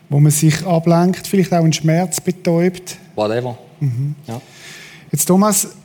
Wo 0.09 0.19
man 0.19 0.31
sich 0.31 0.65
ablenkt, 0.65 1.27
vielleicht 1.27 1.53
auch 1.53 1.63
einen 1.63 1.73
Schmerz 1.73 2.21
betäubt. 2.21 2.97
Whatever. 3.15 3.57
Mhm. 3.81 4.15
Ja. 4.25 4.41
Jetzt, 5.11 5.25
Thomas, 5.25 5.75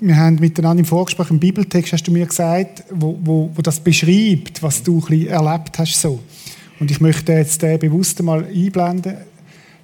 wir 0.00 0.16
haben 0.16 0.36
miteinander 0.36 0.80
im 0.80 0.86
Vorgespräch 0.86 1.30
einen 1.30 1.40
Bibeltext, 1.40 1.92
hast 1.92 2.04
du 2.04 2.10
mir 2.10 2.26
gesagt, 2.26 2.84
wo, 2.90 3.18
wo, 3.22 3.50
wo 3.54 3.62
das 3.62 3.78
beschreibt, 3.78 4.62
was 4.62 4.82
du 4.82 5.02
ein 5.08 5.26
erlebt 5.26 5.78
hast. 5.78 6.00
So. 6.00 6.18
Und 6.80 6.90
ich 6.90 7.00
möchte 7.00 7.32
jetzt 7.32 7.60
den 7.60 7.78
bewusst 7.78 8.22
mal 8.22 8.44
einblenden. 8.44 9.18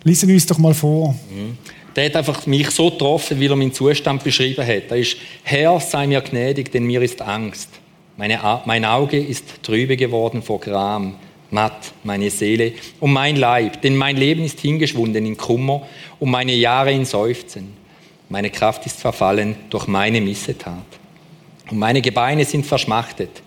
Lesen 0.03 0.31
uns 0.31 0.47
doch 0.47 0.59
mal 0.59 0.75
vor. 0.75 1.15
Mhm 1.31 1.59
der 1.97 2.07
hat 2.07 2.17
einfach 2.17 2.47
mich 2.47 2.71
so 2.71 2.91
getroffen, 2.91 3.39
wie 3.39 3.47
er 3.47 3.57
meinen 3.57 3.73
Zustand 3.73 4.25
beschrieben 4.25 4.67
hat. 4.67 4.91
Da 4.91 4.97
ist, 4.97 5.17
Herr, 5.43 5.79
sei 5.81 6.07
mir 6.07 6.21
gnädig, 6.21 6.73
denn 6.73 6.85
mir 6.85 7.03
ist 7.03 7.23
Angst. 7.23 7.69
Meine, 8.17 8.41
mein 8.65 8.85
Auge 8.85 9.19
ist 9.19 9.63
trübe 9.63 9.97
geworden 9.97 10.43
vor 10.43 10.61
Gram, 10.61 11.17
matt 11.51 11.93
meine 12.05 12.31
Seele 12.31 12.73
und 13.01 13.13
mein 13.13 13.37
Leib, 13.37 13.83
denn 13.83 13.97
mein 13.97 14.17
Leben 14.17 14.45
ist 14.45 14.61
hingeschwunden 14.61 15.27
in 15.27 15.37
Kummer 15.37 15.83
und 16.21 16.31
meine 16.31 16.55
Jahre 16.55 16.93
in 16.93 17.05
Seufzen. 17.05 17.75
Meine 18.29 18.51
Kraft 18.51 18.87
ist 18.87 19.01
verfallen 19.01 19.57
durch 19.71 19.87
meine 19.87 20.21
Missetat. 20.21 20.85
Und 21.71 21.79
meine 21.79 22.03
Gebeine 22.03 22.45
sind 22.45 22.67
verschmachtet. 22.67 23.43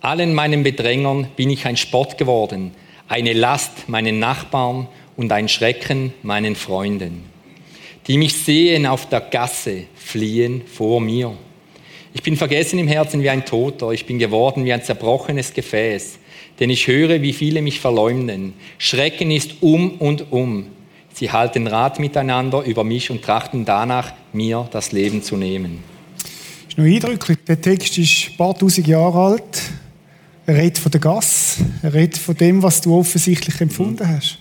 Allen 0.00 0.34
meinen 0.34 0.62
Bedrängern 0.62 1.28
bin 1.36 1.50
ich 1.50 1.66
ein 1.66 1.76
Spott 1.76 2.18
geworden, 2.18 2.72
eine 3.08 3.32
Last 3.32 3.88
meinen 3.88 4.18
Nachbarn 4.18 4.88
und 5.16 5.30
ein 5.30 5.48
Schrecken 5.48 6.12
meinen 6.22 6.56
Freunden 6.56 7.31
die 8.06 8.18
mich 8.18 8.34
sehen 8.34 8.86
auf 8.86 9.08
der 9.08 9.20
Gasse, 9.20 9.84
fliehen 9.94 10.62
vor 10.66 11.00
mir. 11.00 11.32
Ich 12.14 12.22
bin 12.22 12.36
vergessen 12.36 12.78
im 12.78 12.88
Herzen 12.88 13.22
wie 13.22 13.30
ein 13.30 13.44
Toter, 13.44 13.90
ich 13.90 14.06
bin 14.06 14.18
geworden 14.18 14.64
wie 14.64 14.72
ein 14.72 14.82
zerbrochenes 14.82 15.54
Gefäß, 15.54 16.18
denn 16.60 16.68
ich 16.68 16.86
höre, 16.86 17.22
wie 17.22 17.32
viele 17.32 17.62
mich 17.62 17.80
verleumden. 17.80 18.52
Schrecken 18.78 19.30
ist 19.30 19.54
um 19.60 19.92
und 19.92 20.30
um. 20.30 20.66
Sie 21.14 21.30
halten 21.30 21.66
Rat 21.66 21.98
miteinander 21.98 22.62
über 22.62 22.84
mich 22.84 23.10
und 23.10 23.22
trachten 23.22 23.64
danach, 23.64 24.12
mir 24.32 24.68
das 24.72 24.92
Leben 24.92 25.22
zu 25.22 25.36
nehmen. 25.36 25.84
Das 26.16 26.24
ist 26.68 26.78
noch 26.78 26.84
eindrücklich. 26.84 27.38
Der 27.46 27.60
Text 27.60 27.98
ist 27.98 28.30
ein 28.30 28.36
paar 28.36 28.56
tausend 28.56 28.86
Jahre 28.86 29.18
alt. 29.18 29.62
Er 30.46 30.56
redet 30.56 30.78
von 30.78 30.90
der 30.90 31.00
Gasse. 31.00 31.64
Er 31.82 31.94
redet 31.94 32.18
von 32.18 32.34
dem, 32.34 32.62
was 32.62 32.80
du 32.80 32.96
offensichtlich 32.96 33.60
empfunden 33.60 34.08
hast. 34.08 34.38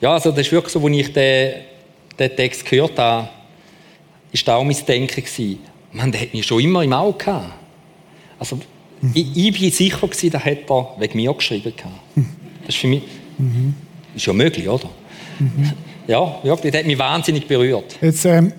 Ja, 0.00 0.14
also 0.14 0.30
das 0.30 0.40
ist 0.40 0.52
wirklich 0.52 0.72
so, 0.72 0.84
als 0.84 0.96
ich 0.96 1.12
den 1.12 1.54
den 2.18 2.36
Text 2.36 2.64
gehört 2.64 2.98
habe, 2.98 3.28
war 3.28 4.40
da 4.44 4.56
auch 4.56 4.64
mein 4.64 4.76
Denken. 4.86 5.24
Gewesen. 5.24 5.58
Man, 5.92 6.12
der 6.12 6.20
hat 6.22 6.34
mich 6.34 6.46
schon 6.46 6.60
immer 6.60 6.82
im 6.82 6.92
Auge 6.92 7.18
gehabt. 7.18 7.54
Also, 8.38 8.56
mhm. 9.00 9.10
ich, 9.14 9.36
ich 9.36 9.60
bin 9.60 9.70
sicher 9.70 10.06
gewesen, 10.06 10.30
der 10.30 10.44
hat 10.44 10.68
er 10.68 10.94
wegen 10.98 11.16
mir 11.16 11.32
geschrieben 11.32 11.72
gehabt. 11.74 11.94
Das 12.66 12.74
ist 12.74 12.80
für 12.80 12.88
mich, 12.88 13.02
mhm. 13.38 13.74
ist 14.14 14.26
ja 14.26 14.32
möglich, 14.32 14.68
oder? 14.68 14.90
Mhm. 15.38 15.72
Ja, 16.06 16.38
wirklich, 16.42 16.72
das 16.72 16.80
hat 16.80 16.86
mich 16.86 16.98
wahnsinnig 16.98 17.46
berührt. 17.48 17.96
Jetzt, 18.00 18.24
ähm, 18.24 18.52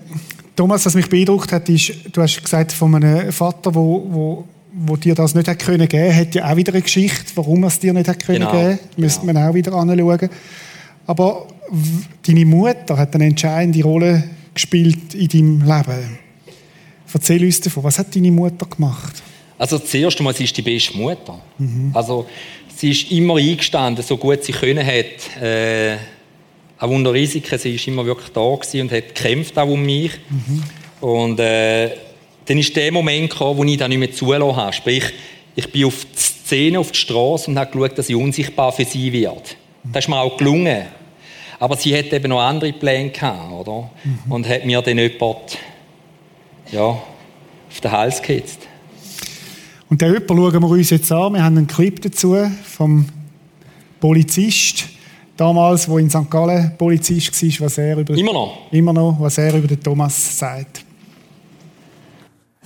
Thomas, 0.56 0.84
was 0.84 0.94
mich 0.94 1.08
beeindruckt 1.08 1.52
hat, 1.52 1.68
ist, 1.68 1.92
du 2.12 2.20
hast 2.20 2.42
gesagt, 2.42 2.72
von 2.72 2.94
einem 2.94 3.32
Vater, 3.32 3.74
wo, 3.74 4.04
wo, 4.08 4.44
wo 4.72 4.96
dir 4.96 5.14
das 5.14 5.34
nicht 5.34 5.48
hat 5.48 5.60
können 5.60 5.88
geben, 5.88 6.14
hat 6.14 6.34
ja 6.34 6.50
auch 6.50 6.56
wieder 6.56 6.72
eine 6.72 6.82
Geschichte, 6.82 7.32
warum 7.36 7.64
es 7.64 7.78
dir 7.78 7.92
nicht 7.92 8.08
hat 8.08 8.24
können 8.24 8.40
genau. 8.40 8.50
geben. 8.50 8.78
Müsste 8.96 9.20
genau. 9.20 9.32
man 9.34 9.48
auch 9.48 9.54
wieder 9.54 9.72
anschauen. 9.72 10.30
Aber 11.06 11.46
deine 12.26 12.44
Mutter 12.44 12.96
hat 12.96 13.14
eine 13.14 13.26
entscheidende 13.26 13.82
Rolle 13.82 14.24
gespielt 14.54 15.14
in 15.14 15.28
deinem 15.28 15.60
Leben. 15.60 16.18
Erzähl 17.12 17.44
uns 17.44 17.60
davon, 17.60 17.84
was 17.84 17.98
hat 17.98 18.14
deine 18.14 18.30
Mutter 18.30 18.66
gemacht? 18.66 19.22
Also 19.58 19.78
zuerst 19.78 20.18
einmal, 20.18 20.34
sie 20.34 20.44
ist 20.44 20.56
die 20.56 20.62
beste 20.62 20.96
Mutter. 20.96 21.40
Mhm. 21.58 21.90
Also 21.94 22.26
sie 22.76 22.90
ist 22.90 23.10
immer 23.10 23.36
eingestanden, 23.36 24.04
so 24.04 24.16
gut 24.16 24.44
sie 24.44 24.52
können 24.52 24.86
hat. 24.86 25.42
Äh, 25.42 25.96
auch 26.78 26.90
unter 26.90 27.12
Risiken, 27.12 27.58
sie 27.58 27.74
ist 27.74 27.88
immer 27.88 28.06
wirklich 28.06 28.30
da 28.32 28.40
und 28.40 28.92
hat 28.92 29.14
gekämpft 29.14 29.58
auch 29.58 29.68
um 29.68 29.82
mich. 29.82 30.12
Mhm. 30.30 30.62
Und 31.00 31.40
äh, 31.40 31.90
dann 32.44 32.58
ist 32.58 32.74
der 32.76 32.92
Moment 32.92 33.30
gekommen, 33.30 33.58
wo 33.58 33.64
ich 33.64 33.76
dann 33.76 33.90
nicht 33.90 33.98
mehr 33.98 34.12
zulassen 34.12 34.56
habe. 34.56 34.72
Sprich, 34.72 35.04
ich 35.56 35.70
bin 35.72 35.86
auf 35.86 36.04
die 36.04 36.18
Szene, 36.18 36.78
auf 36.78 36.92
die 36.92 36.98
Straße 36.98 37.50
und 37.50 37.58
habe 37.58 37.70
geschaut, 37.72 37.98
dass 37.98 38.08
ich 38.08 38.14
unsichtbar 38.14 38.72
für 38.72 38.84
sie 38.84 39.12
wird. 39.12 39.56
Das 39.92 40.04
ist 40.04 40.08
mir 40.08 40.20
auch 40.20 40.36
gelungen. 40.36 40.86
Aber 41.60 41.76
sie 41.76 41.96
hat 41.96 42.12
eben 42.12 42.28
noch 42.28 42.40
andere 42.40 42.72
Pläne 42.72 43.10
gehabt, 43.10 43.52
oder? 43.52 43.90
Mhm. 44.04 44.32
Und 44.32 44.48
hat 44.48 44.64
mir 44.64 44.80
dann 44.80 44.98
jemand, 44.98 45.58
ja, 46.70 46.82
auf 46.84 47.80
den 47.82 47.90
Hals 47.92 48.22
gehetzt. 48.22 48.60
Und 49.90 50.00
den 50.00 50.12
jemand 50.12 50.28
schauen 50.28 50.62
wir 50.62 50.70
uns 50.70 50.90
jetzt 50.90 51.10
an. 51.10 51.32
Wir 51.32 51.42
haben 51.42 51.56
einen 51.56 51.66
Clip 51.66 52.00
dazu 52.00 52.36
vom 52.64 53.06
Polizist 54.00 54.86
damals, 55.36 55.88
wo 55.88 55.98
in 55.98 56.10
St. 56.10 56.30
Gallen 56.30 56.72
Polizist 56.76 57.42
war, 57.42 57.66
was 57.66 57.78
er 57.78 57.96
über 57.98 58.14
immer 58.14 58.32
noch 58.32 58.58
immer 58.70 58.92
noch, 58.92 59.16
was 59.18 59.38
er 59.38 59.54
über 59.54 59.68
den 59.68 59.82
Thomas 59.82 60.38
sagt. 60.38 60.84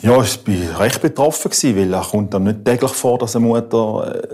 Ja, 0.02 0.20
ich 0.20 0.38
war 0.44 0.80
recht 0.80 1.00
betroffen, 1.00 1.50
weil 1.76 1.94
es 1.94 2.08
kommt 2.08 2.34
dann 2.34 2.42
nicht 2.44 2.64
täglich 2.64 2.90
vor, 2.90 3.18
dass 3.18 3.36
eine 3.36 3.46
Mutter 3.46 4.24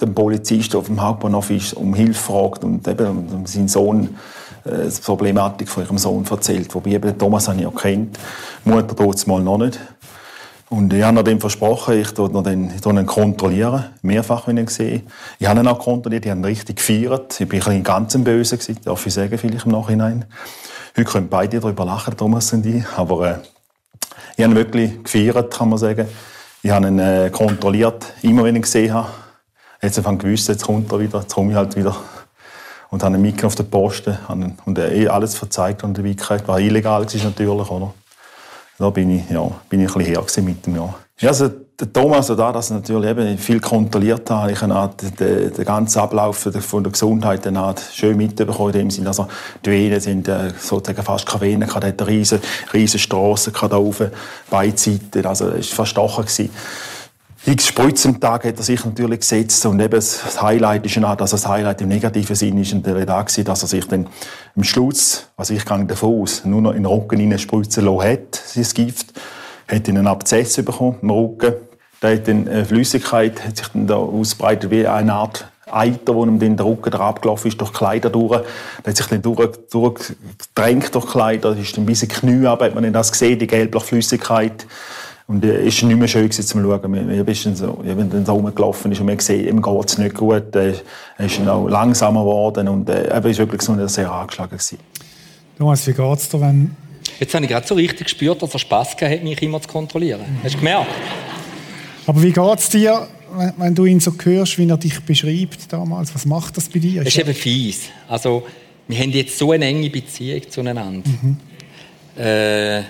den 0.00 0.14
Polizisten 0.14 0.76
auf 0.76 0.86
dem 0.86 1.00
Hauptbahnhof 1.00 1.50
ist, 1.50 1.74
um 1.74 1.94
Hilfe 1.94 2.22
fragt 2.22 2.64
und 2.64 2.86
eben 2.86 3.46
seinen 3.46 3.68
Sohn 3.68 4.16
äh, 4.64 4.88
die 4.88 5.00
Problematik 5.02 5.68
von 5.68 5.84
ihrem 5.84 5.98
Sohn 5.98 6.24
erzählt. 6.28 6.74
Wobei 6.74 6.90
eben 6.90 7.18
Thomas 7.18 7.48
habe 7.48 7.58
ich 7.58 7.64
ja 7.64 7.70
kennt, 7.70 8.18
Mutter 8.64 8.96
tut 8.96 9.16
es 9.16 9.26
mal 9.26 9.40
noch 9.40 9.58
nicht. 9.58 9.78
Und 10.70 10.92
ich 10.92 11.02
habe 11.04 11.30
ihm 11.30 11.40
versprochen, 11.40 12.00
ich 12.00 12.12
tue 12.12 12.30
ihn 12.32 13.06
kontrollieren, 13.06 13.84
mehrfach, 14.02 14.48
wenn 14.48 14.56
ich 14.56 14.64
ihn 14.64 14.68
sehe. 14.68 15.02
Ich 15.38 15.46
habe 15.46 15.60
ihn 15.60 15.68
auch 15.68 15.78
kontrolliert, 15.78 16.24
ich 16.24 16.30
habe 16.30 16.40
ihn 16.40 16.44
richtig 16.44 16.76
gefeiert. 16.76 17.40
Ich 17.40 17.48
bin 17.48 17.60
ein 17.60 17.64
bisschen 17.64 17.84
ganz 17.84 18.16
böse 18.18 18.58
gewesen, 18.58 18.80
darf 18.84 19.06
ich 19.06 19.14
sagen, 19.14 19.38
vielleicht 19.38 19.66
im 19.66 19.72
Nachhinein. 19.72 20.24
Heute 20.96 21.10
können 21.10 21.28
beide 21.28 21.60
darüber 21.60 21.84
lachen, 21.84 22.16
Thomas 22.16 22.52
und 22.52 22.66
ich, 22.66 22.84
aber 22.96 23.30
äh, 23.30 23.34
ich 24.36 24.42
habe 24.42 24.54
ihn 24.54 24.56
wirklich 24.56 25.04
gefeiert, 25.04 25.52
kann 25.54 25.68
man 25.68 25.78
sagen. 25.78 26.08
Ich 26.62 26.70
habe 26.70 26.88
ihn 26.88 26.98
äh, 26.98 27.30
kontrolliert, 27.30 28.06
immer 28.22 28.42
wenn 28.42 28.56
ich 28.56 28.60
ihn 28.60 28.62
gesehen 28.62 28.94
habe. 28.94 29.08
Jetzt 29.84 30.02
habe 30.02 30.14
ich 30.14 30.18
gewusst, 30.18 30.48
jetzt 30.48 30.64
kommt 30.64 30.90
er 30.90 30.98
wieder, 30.98 31.20
jetzt 31.20 31.34
komme 31.34 31.50
ich 31.50 31.56
halt 31.56 31.76
wieder. 31.76 31.94
Und 32.88 33.02
habe 33.02 33.16
ihn 33.16 33.22
mitgenommen 33.22 33.48
auf 33.48 33.54
den 33.54 33.68
Posten 33.68 34.16
und 34.64 34.78
er 34.78 34.92
eh 34.92 35.08
alles 35.08 35.34
verzeigt 35.34 35.84
und 35.84 35.98
dabei 35.98 36.16
was 36.46 36.60
illegal 36.60 37.04
ist 37.04 37.22
natürlich, 37.22 37.70
oder? 37.70 37.92
Da 38.78 38.90
bin 38.90 39.10
ich, 39.10 39.30
ja, 39.30 39.50
bin 39.68 39.80
ich 39.80 39.94
ein 39.94 39.98
bisschen 39.98 40.14
her 40.14 40.42
mit 40.42 40.64
dem, 40.64 40.76
ja. 40.76 40.94
ja 41.20 41.28
also, 41.28 41.50
der 41.78 41.92
Thomas, 41.92 42.28
da 42.28 42.52
das 42.52 42.70
natürlich 42.70 43.10
eben 43.10 43.36
viel 43.36 43.60
kontrolliert 43.60 44.30
hat, 44.30 44.50
ich 44.50 44.62
habe 44.62 44.94
den, 45.18 45.52
den 45.52 45.64
ganzen 45.64 45.98
Ablauf 45.98 46.48
von 46.60 46.82
der 46.84 46.92
Gesundheit 46.92 47.44
dann 47.44 47.74
schön 47.92 48.16
mitbekommen, 48.16 48.72
in 48.72 48.80
dem 48.80 48.90
Sinne, 48.90 49.08
also 49.08 49.26
die 49.64 49.70
Venen 49.70 50.00
sind 50.00 50.28
äh, 50.28 50.50
sozusagen 50.58 51.02
fast 51.02 51.26
keine 51.26 51.40
Venen, 51.42 51.68
da 51.68 51.74
hat 51.74 51.84
eine 51.84 52.06
riesen, 52.06 52.40
riesen 52.72 53.00
Strasse 53.00 53.50
da 53.50 53.66
rauf, 53.66 54.02
beide 54.48 54.78
Seiten, 54.78 55.26
also 55.26 55.48
es 55.48 55.70
war 55.70 55.76
verstochen 55.76 56.24
gewesen. 56.24 56.50
X 57.46 57.66
Spritzen 57.66 58.14
am 58.14 58.20
Tag 58.20 58.44
hat 58.46 58.56
er 58.56 58.62
sich 58.62 58.82
natürlich 58.86 59.20
gesetzt 59.20 59.66
und 59.66 59.78
eben 59.78 59.92
das 59.92 60.40
Highlight 60.40 60.86
ist 60.86 60.94
ja 60.94 61.14
dass 61.14 61.32
das 61.32 61.46
Highlight 61.46 61.82
im 61.82 61.88
negativen 61.88 62.34
Sinn 62.34 62.56
ist 62.56 62.72
natürlich 62.72 63.04
da 63.04 63.20
gewesen, 63.20 63.44
dass 63.44 63.60
er 63.60 63.68
sich 63.68 63.86
dann 63.86 64.06
am 64.56 64.64
Schluss, 64.64 65.28
also 65.36 65.52
ich 65.52 65.66
gehe 65.66 65.84
davon 65.84 66.22
aus, 66.22 66.46
nur 66.46 66.62
noch 66.62 66.70
in 66.70 66.84
den 66.84 66.86
Rücken 66.86 67.20
hinein 67.20 67.38
spritzen 67.38 67.84
lassen 67.84 68.08
hat, 68.08 68.34
sein 68.34 68.66
Gift, 68.72 69.12
hat 69.68 69.86
ihn 69.88 69.98
einen 69.98 70.06
Abzess 70.06 70.56
bekommen 70.56 70.96
im 71.02 71.10
Rücken, 71.10 71.52
da 72.00 72.08
hat 72.08 72.26
dann 72.28 72.48
eine 72.48 72.64
Flüssigkeit, 72.64 73.44
hat 73.44 73.58
sich 73.58 73.68
dann 73.68 73.86
da 73.86 73.96
ausbreitet 73.96 74.70
wie 74.70 74.86
eine 74.86 75.12
Art 75.12 75.46
Eiter, 75.70 76.14
wo 76.14 76.24
ihm 76.24 76.38
dann 76.38 76.56
der 76.56 76.64
Rücken 76.64 76.94
abgelaufen 76.94 77.48
ist, 77.48 77.60
durch 77.60 77.72
die 77.72 77.76
Kleider 77.76 78.08
durch. 78.08 78.40
Der 78.84 78.90
hat 78.90 78.96
sich 78.96 79.06
dann 79.06 79.20
durch, 79.20 79.50
durchgedrängt 79.70 80.94
durch 80.94 81.04
die 81.04 81.10
Kleider, 81.10 81.50
das 81.50 81.60
ist 81.60 81.76
dann 81.76 81.84
bis 81.84 82.02
in 82.02 82.08
die 82.08 82.14
Knie 82.14 82.46
ab, 82.46 82.62
hat 82.62 82.74
man 82.74 82.90
das 82.90 83.12
gesehen, 83.12 83.38
die 83.38 83.46
gelbliche 83.46 83.84
Flüssigkeit. 83.84 84.66
Und 85.26 85.42
es 85.42 85.80
war 85.80 85.88
nicht 85.88 85.98
mehr 85.98 86.08
schön 86.08 86.30
zum 86.30 86.62
Schauen. 86.62 87.10
Ich 87.10 87.24
bin 87.24 87.56
so, 87.56 87.82
ich 87.82 87.94
bin 87.94 88.10
dann 88.10 88.26
so 88.26 88.34
rumgelaufen 88.34 88.92
ist 88.92 89.00
und 89.00 89.06
man 89.06 89.16
gesehen, 89.16 89.48
ihm 89.48 89.62
geht 89.62 89.86
es 89.86 89.96
nicht 89.96 90.14
gut. 90.14 90.54
Er 90.54 90.74
ist 91.18 91.40
auch 91.48 91.66
langsamer 91.66 92.20
geworden 92.20 92.68
und 92.68 92.88
er 92.90 93.24
war 93.24 93.36
wirklich 93.36 93.62
so 93.62 93.86
sehr 93.86 94.12
angeschlagen. 94.12 94.50
Gewesen. 94.50 94.78
Thomas, 95.56 95.86
wie 95.86 95.92
geht 95.92 96.18
es 96.18 96.28
dir, 96.28 96.40
wenn... 96.40 96.76
Jetzt 97.20 97.34
habe 97.34 97.44
ich 97.44 97.50
gerade 97.50 97.66
so 97.66 97.74
richtig 97.74 98.04
gespürt, 98.04 98.42
dass 98.42 98.52
er 98.52 98.58
Spass 98.58 98.96
gehabt 98.96 99.14
hat, 99.14 99.24
mich 99.24 99.40
immer 99.40 99.62
zu 99.62 99.68
kontrollieren. 99.68 100.20
Hast 100.42 100.54
du 100.54 100.58
gemerkt? 100.58 100.90
Aber 102.06 102.22
wie 102.22 102.32
geht 102.32 102.58
es 102.58 102.68
dir, 102.68 103.06
wenn, 103.36 103.52
wenn, 103.56 103.74
du 103.74 103.86
ihn 103.86 104.00
so 104.00 104.12
hörst, 104.22 104.58
wie 104.58 104.68
er 104.68 104.76
dich 104.76 105.00
beschreibt 105.00 105.72
damals? 105.72 106.14
Was 106.14 106.26
macht 106.26 106.56
das 106.56 106.68
bei 106.68 106.80
dir? 106.80 107.02
Das 107.02 107.14
ist 107.14 107.20
eben 107.20 107.34
fies. 107.34 107.88
Also, 108.08 108.46
wir 108.88 108.98
haben 108.98 109.10
jetzt 109.10 109.38
so 109.38 109.52
eine 109.52 109.64
enge 109.64 109.88
Beziehung 109.88 110.42
zueinander. 110.50 111.08
Mhm. 111.22 111.36
Äh, 112.20 112.82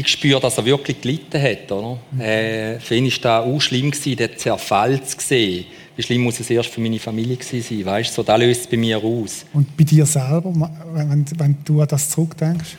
ich 0.00 0.08
spüre, 0.08 0.40
dass 0.40 0.58
er 0.58 0.64
wirklich 0.64 1.00
gelitten 1.00 1.40
hat. 1.40 1.70
Oder? 1.70 1.98
Mhm. 2.12 2.20
Äh, 2.20 2.80
für 2.80 2.94
ihn 2.94 3.04
war 3.04 3.18
das 3.20 3.46
auch 3.46 3.60
schlimm, 3.60 3.90
gewesen, 3.90 4.16
den 4.16 4.36
Zerfall 4.36 5.02
zu 5.02 5.16
sehen. 5.20 5.66
Wie 5.96 6.02
schlimm 6.02 6.22
muss 6.22 6.40
es 6.40 6.48
erst 6.48 6.70
für 6.70 6.80
meine 6.80 6.98
Familie 6.98 7.36
sein? 7.40 7.84
Weißt, 7.84 8.14
so, 8.14 8.22
das 8.22 8.38
löst 8.38 8.60
es 8.62 8.66
bei 8.66 8.76
mir 8.76 8.98
aus. 8.98 9.44
Und 9.52 9.76
bei 9.76 9.84
dir 9.84 10.06
selber, 10.06 10.52
wenn, 10.92 11.24
wenn 11.36 11.56
du 11.64 11.80
an 11.80 11.88
das 11.88 12.08
zurückdenkst? 12.10 12.76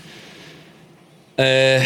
Äh, 1.37 1.81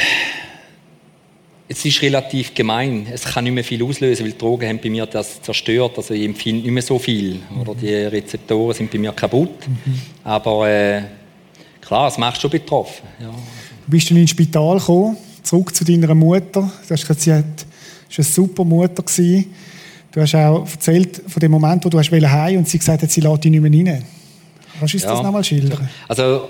es 1.67 1.83
ist 1.83 2.01
relativ 2.01 2.53
gemein. 2.53 3.07
Es 3.11 3.23
kann 3.25 3.43
nicht 3.43 3.53
mehr 3.53 3.63
viel 3.63 3.83
auslösen, 3.83 4.25
weil 4.25 4.33
Drogen 4.33 4.69
haben 4.69 4.79
bei 4.79 4.89
mir 4.89 5.05
das 5.05 5.41
zerstört. 5.41 5.97
Also 5.97 6.13
ich 6.13 6.23
empfinde 6.23 6.61
nicht 6.61 6.71
mehr 6.71 6.83
so 6.83 6.99
viel. 6.99 7.39
Oder 7.59 7.73
die 7.73 7.93
Rezeptoren 7.93 8.75
sind 8.75 8.91
bei 8.91 8.99
mir 8.99 9.11
kaputt. 9.11 9.67
Mhm. 9.67 10.01
Aber 10.23 10.69
äh, 10.69 11.01
klar, 11.81 12.07
es 12.07 12.17
macht 12.17 12.39
schon 12.39 12.51
betroffen. 12.51 13.07
Ja. 13.19 13.33
Du 13.85 13.91
bist 13.91 14.09
dann 14.09 14.17
ins 14.17 14.31
Spital 14.31 14.79
gekommen, 14.79 15.17
zurück 15.43 15.75
zu 15.75 15.83
deiner 15.83 16.15
Mutter. 16.15 16.71
Du 16.87 16.89
hast 16.89 17.01
gesagt, 17.01 17.19
sie 17.21 17.31
war 17.31 17.37
eine 17.37 18.23
super 18.23 18.63
Mutter. 18.63 19.03
Gewesen. 19.03 19.53
Du 20.11 20.21
hast 20.21 20.33
auch 20.33 20.65
erzählt 20.65 21.21
von 21.27 21.39
dem 21.39 21.51
Moment, 21.51 21.85
wo 21.85 21.89
du 21.89 21.99
heim 21.99 22.57
und 22.57 22.67
sie 22.67 22.79
gesagt 22.79 23.03
hat, 23.03 23.11
sie 23.11 23.21
lässt 23.21 23.43
dich 23.43 23.51
nicht 23.51 23.61
mehr 23.61 23.71
rein. 23.71 24.03
Kannst 24.79 24.93
du 24.93 24.97
uns 24.97 25.03
ja. 25.03 25.11
das 25.11 25.21
nochmal 25.21 25.43
schildern? 25.43 25.89
Also, 26.07 26.49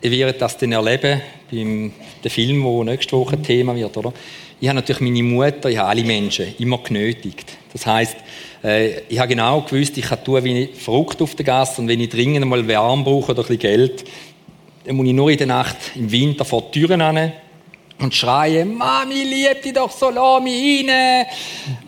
ich 0.00 0.10
werde 0.10 0.38
das 0.38 0.56
dann 0.58 0.72
erleben 0.72 1.20
beim 1.50 1.92
dem 2.24 2.30
Film, 2.30 2.62
der 2.62 2.84
nächste 2.84 3.16
Woche 3.16 3.40
Thema 3.40 3.74
wird. 3.76 3.96
Oder? 3.96 4.12
Ich 4.60 4.68
habe 4.68 4.76
natürlich 4.76 5.00
meine 5.00 5.22
Mutter, 5.22 5.70
ich 5.70 5.78
habe 5.78 5.88
alle 5.88 6.04
Menschen 6.04 6.46
immer 6.58 6.78
genötigt. 6.78 7.56
Das 7.72 7.86
heißt, 7.86 8.16
äh, 8.64 9.00
ich 9.08 9.18
habe 9.18 9.28
genau 9.28 9.60
gewusst, 9.62 9.96
ich 9.98 10.04
kann 10.04 10.24
tun 10.24 10.42
wie 10.44 10.66
verrückt 10.66 11.20
auf 11.22 11.34
der 11.34 11.44
Gasse 11.44 11.80
und 11.80 11.88
wenn 11.88 12.00
ich 12.00 12.08
dringend 12.08 12.46
mal 12.46 12.66
Wärme 12.66 13.04
brauche 13.04 13.32
oder 13.32 13.42
ein 13.42 13.48
bisschen 13.48 13.58
Geld, 13.58 14.04
dann 14.86 14.96
muss 14.96 15.06
ich 15.06 15.12
nur 15.12 15.30
in 15.30 15.38
der 15.38 15.46
Nacht 15.46 15.76
im 15.94 16.10
Winter 16.10 16.44
vor 16.44 16.62
die 16.72 16.80
Türen 16.80 17.00
an 17.00 17.32
und 17.98 18.14
schreien, 18.14 18.76
Mami, 18.76 19.22
lieb 19.22 19.62
dich 19.62 19.72
doch 19.72 19.90
so, 19.90 20.10
lass 20.10 20.42
mich 20.42 20.86
rein. 20.86 21.26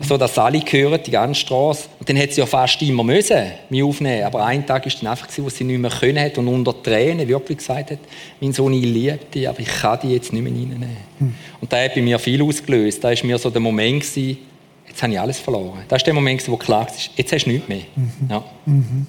So, 0.01 0.17
dass 0.17 0.37
alle 0.39 0.59
hören, 0.59 0.99
die 1.05 1.11
ganze 1.11 1.39
Straße. 1.41 1.87
Und 1.99 2.09
dann 2.09 2.17
hat 2.17 2.33
sie 2.33 2.41
ja 2.41 2.47
fast 2.47 2.81
immer 2.81 3.03
müssen, 3.03 3.37
mich 3.69 3.83
aufnehmen. 3.83 4.23
Aber 4.23 4.43
ein 4.43 4.65
Tag 4.65 4.85
war 4.85 4.91
dann 4.99 5.11
einfach, 5.11 5.27
wo 5.37 5.49
sie 5.49 5.63
nicht 5.63 5.77
mehr 5.79 5.91
können 5.91 6.19
hat 6.19 6.37
und 6.39 6.47
unter 6.47 6.81
Tränen 6.81 7.27
wirklich 7.27 7.59
gesagt 7.59 7.91
hat, 7.91 7.99
mein 8.41 8.53
Sohn, 8.53 8.73
ich 8.73 8.83
liebe 8.83 9.19
dich, 9.33 9.47
aber 9.47 9.59
ich 9.59 9.67
kann 9.67 9.99
dich 9.99 10.11
jetzt 10.11 10.33
nicht 10.33 10.41
mehr 10.41 10.51
reinnehmen. 10.51 10.97
Hm. 11.19 11.35
Und 11.61 11.71
das 11.71 11.79
hat 11.79 11.93
bei 11.93 12.01
mir 12.01 12.17
viel 12.17 12.41
ausgelöst. 12.41 13.03
Da 13.03 13.09
war 13.09 13.25
mir 13.25 13.37
so 13.37 13.51
der 13.51 13.61
Moment, 13.61 14.01
gewesen, 14.01 14.39
jetzt 14.87 15.03
habe 15.03 15.13
ich 15.13 15.19
alles 15.19 15.37
verloren. 15.37 15.83
Das 15.87 16.01
war 16.01 16.05
der 16.05 16.13
Moment, 16.15 16.47
wo 16.49 16.57
klar 16.57 16.87
war, 16.87 16.93
jetzt 17.15 17.31
hast 17.31 17.45
du 17.45 17.51
nichts 17.51 17.67
mehr. 17.69 17.81
Mhm. 17.95 18.11
Ja. 18.29 18.43
Mhm. 18.65 19.07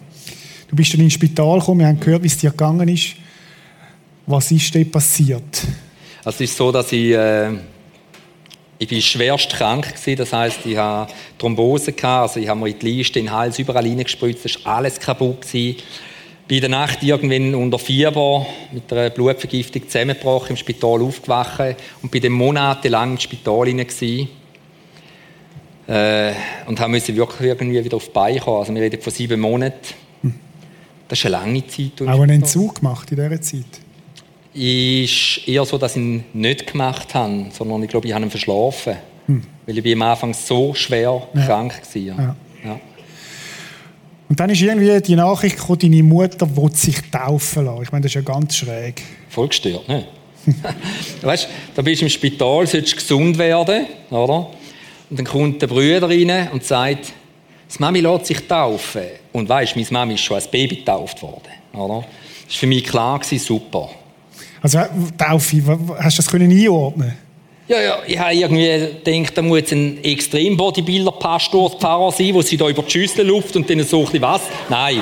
Du 0.68 0.76
bist 0.76 0.92
dann 0.92 1.00
ins 1.00 1.14
Spital 1.14 1.58
gekommen, 1.58 1.80
wir 1.80 1.86
haben 1.86 1.98
gehört, 1.98 2.22
wie 2.22 2.28
es 2.28 2.36
dir 2.36 2.50
gegangen 2.50 2.86
ist. 2.88 3.16
Was 4.30 4.52
ist 4.52 4.72
denn 4.76 4.88
passiert? 4.88 5.66
Es 6.24 6.40
ist 6.40 6.56
so, 6.56 6.70
dass 6.70 6.92
ich, 6.92 7.10
äh, 7.10 7.50
ich 8.78 8.86
bin 8.86 9.02
schwerst 9.02 9.50
krank 9.50 9.92
war. 10.06 10.14
Das 10.14 10.32
heißt, 10.32 10.66
ich 10.66 10.76
hatte 10.76 11.12
Thrombose 11.36 11.92
gehabt, 11.92 12.28
also 12.28 12.40
ich 12.40 12.48
habe 12.48 12.60
mir 12.60 12.68
in 12.68 12.78
die 12.78 12.92
Liste, 12.92 13.18
in 13.18 13.26
den 13.26 13.32
Hals 13.32 13.58
überall 13.58 13.84
reingespritzt, 13.84 14.46
es 14.46 14.64
war 14.64 14.76
alles 14.76 15.00
kaputt 15.00 15.40
gewesen. 15.40 15.82
Bin 16.46 16.58
in 16.58 16.60
der 16.60 16.70
Nacht 16.70 17.02
irgendwann 17.02 17.56
unter 17.56 17.80
Fieber 17.80 18.46
mit 18.70 18.92
einer 18.92 19.10
Blutvergiftung 19.10 19.88
zusammengebrochen, 19.88 20.50
im 20.50 20.56
Spital 20.56 21.02
aufgewacht 21.02 21.76
und 22.00 22.12
bin 22.12 22.22
dann 22.22 22.32
monatelang 22.32 23.12
im 23.12 23.18
Spital 23.18 23.66
hinein 23.66 23.88
äh, 25.88 26.32
und 26.66 26.88
musste 26.88 27.16
wirklich 27.16 27.48
irgendwie 27.48 27.84
wieder 27.84 27.96
auf 27.96 28.06
die 28.06 28.12
Beine 28.12 28.38
kommen. 28.38 28.58
Also 28.58 28.72
wir 28.72 28.82
reden 28.82 29.02
von 29.02 29.12
sieben 29.12 29.40
Monaten. 29.40 29.94
Hm. 30.22 30.34
Das 31.08 31.18
ist 31.18 31.26
eine 31.26 31.32
lange 31.32 31.66
Zeit. 31.66 32.00
Auch 32.02 32.20
einen 32.20 32.42
Entzug 32.42 32.76
gemacht 32.76 33.10
in 33.10 33.16
dieser 33.16 33.40
Zeit? 33.40 33.89
Ist 34.52 35.46
eher 35.46 35.64
so, 35.64 35.78
dass 35.78 35.96
ich 35.96 36.02
ihn 36.02 36.24
nicht 36.32 36.66
gemacht 36.66 37.14
habe, 37.14 37.46
sondern 37.52 37.82
ich 37.82 37.88
glaube, 37.88 38.06
ich 38.08 38.14
habe 38.14 38.24
ihn 38.24 38.30
verschlafen. 38.30 38.96
Hm. 39.26 39.42
Weil 39.66 39.78
ich 39.78 39.92
am 39.92 40.02
Anfang 40.02 40.34
so 40.34 40.74
schwer 40.74 41.22
ja. 41.34 41.46
krank 41.46 41.80
war. 41.82 42.02
Ja. 42.02 42.36
Ja. 42.64 42.80
Und 44.28 44.38
dann 44.38 44.50
ist 44.50 44.62
irgendwie 44.62 45.00
die 45.00 45.16
Nachricht 45.16 45.56
gekommen, 45.56 45.78
deine 45.80 46.02
Mutter 46.02 46.56
will 46.56 46.72
sich 46.74 47.00
taufen 47.10 47.64
lassen. 47.64 47.82
Ich 47.82 47.92
meine, 47.92 48.02
das 48.02 48.10
ist 48.10 48.14
ja 48.14 48.20
ganz 48.20 48.56
schräg. 48.56 49.02
Voll 49.28 49.48
gestört, 49.48 49.88
ne? 49.88 50.04
weißt, 51.22 51.48
da 51.74 51.82
bist 51.82 52.00
du 52.00 52.06
im 52.06 52.10
Spital, 52.10 52.66
sollst 52.66 52.96
gesund 52.96 53.36
werden, 53.38 53.86
oder? 54.10 54.50
Und 55.10 55.18
dann 55.18 55.26
kommt 55.26 55.60
der 55.60 55.66
Bruder 55.66 56.08
rein 56.08 56.48
und 56.52 56.64
sagt, 56.64 57.12
die 57.74 57.78
Mami 57.78 58.00
lässt 58.00 58.26
sich 58.26 58.46
taufen. 58.46 59.02
Und 59.32 59.48
weißt, 59.48 59.76
meine 59.76 59.88
Mami 59.90 60.14
ist 60.14 60.20
schon 60.20 60.36
als 60.36 60.48
Baby 60.48 60.76
getauft 60.76 61.22
worden, 61.22 61.50
oder? 61.72 62.04
Das 62.46 62.54
war 62.54 62.60
für 62.60 62.66
mich 62.66 62.84
klar, 62.84 63.20
super. 63.22 63.90
Also 64.62 64.78
Taufe, 65.16 65.78
hast 65.98 66.18
du 66.18 66.22
das 66.22 66.30
können 66.30 66.50
einordnen 66.50 67.16
ja, 67.70 67.80
ja, 67.80 67.98
ich 68.04 68.18
habe 68.18 68.34
irgendwie 68.34 68.98
gedacht, 69.04 69.38
da 69.38 69.42
muss 69.42 69.70
ein 69.70 70.02
extrem 70.02 70.56
Bodybuilder 70.56 71.12
Pastor 71.12 71.70
Pfarrer 71.70 72.10
sein, 72.10 72.32
der 72.32 72.42
sich 72.42 72.58
da 72.58 72.68
über 72.68 72.82
die 72.82 72.90
Schüssel 72.90 73.24
luft 73.24 73.54
und 73.54 73.70
dann 73.70 73.84
so 73.84 74.04
ein 74.12 74.20
was. 74.20 74.40
Nein. 74.68 75.00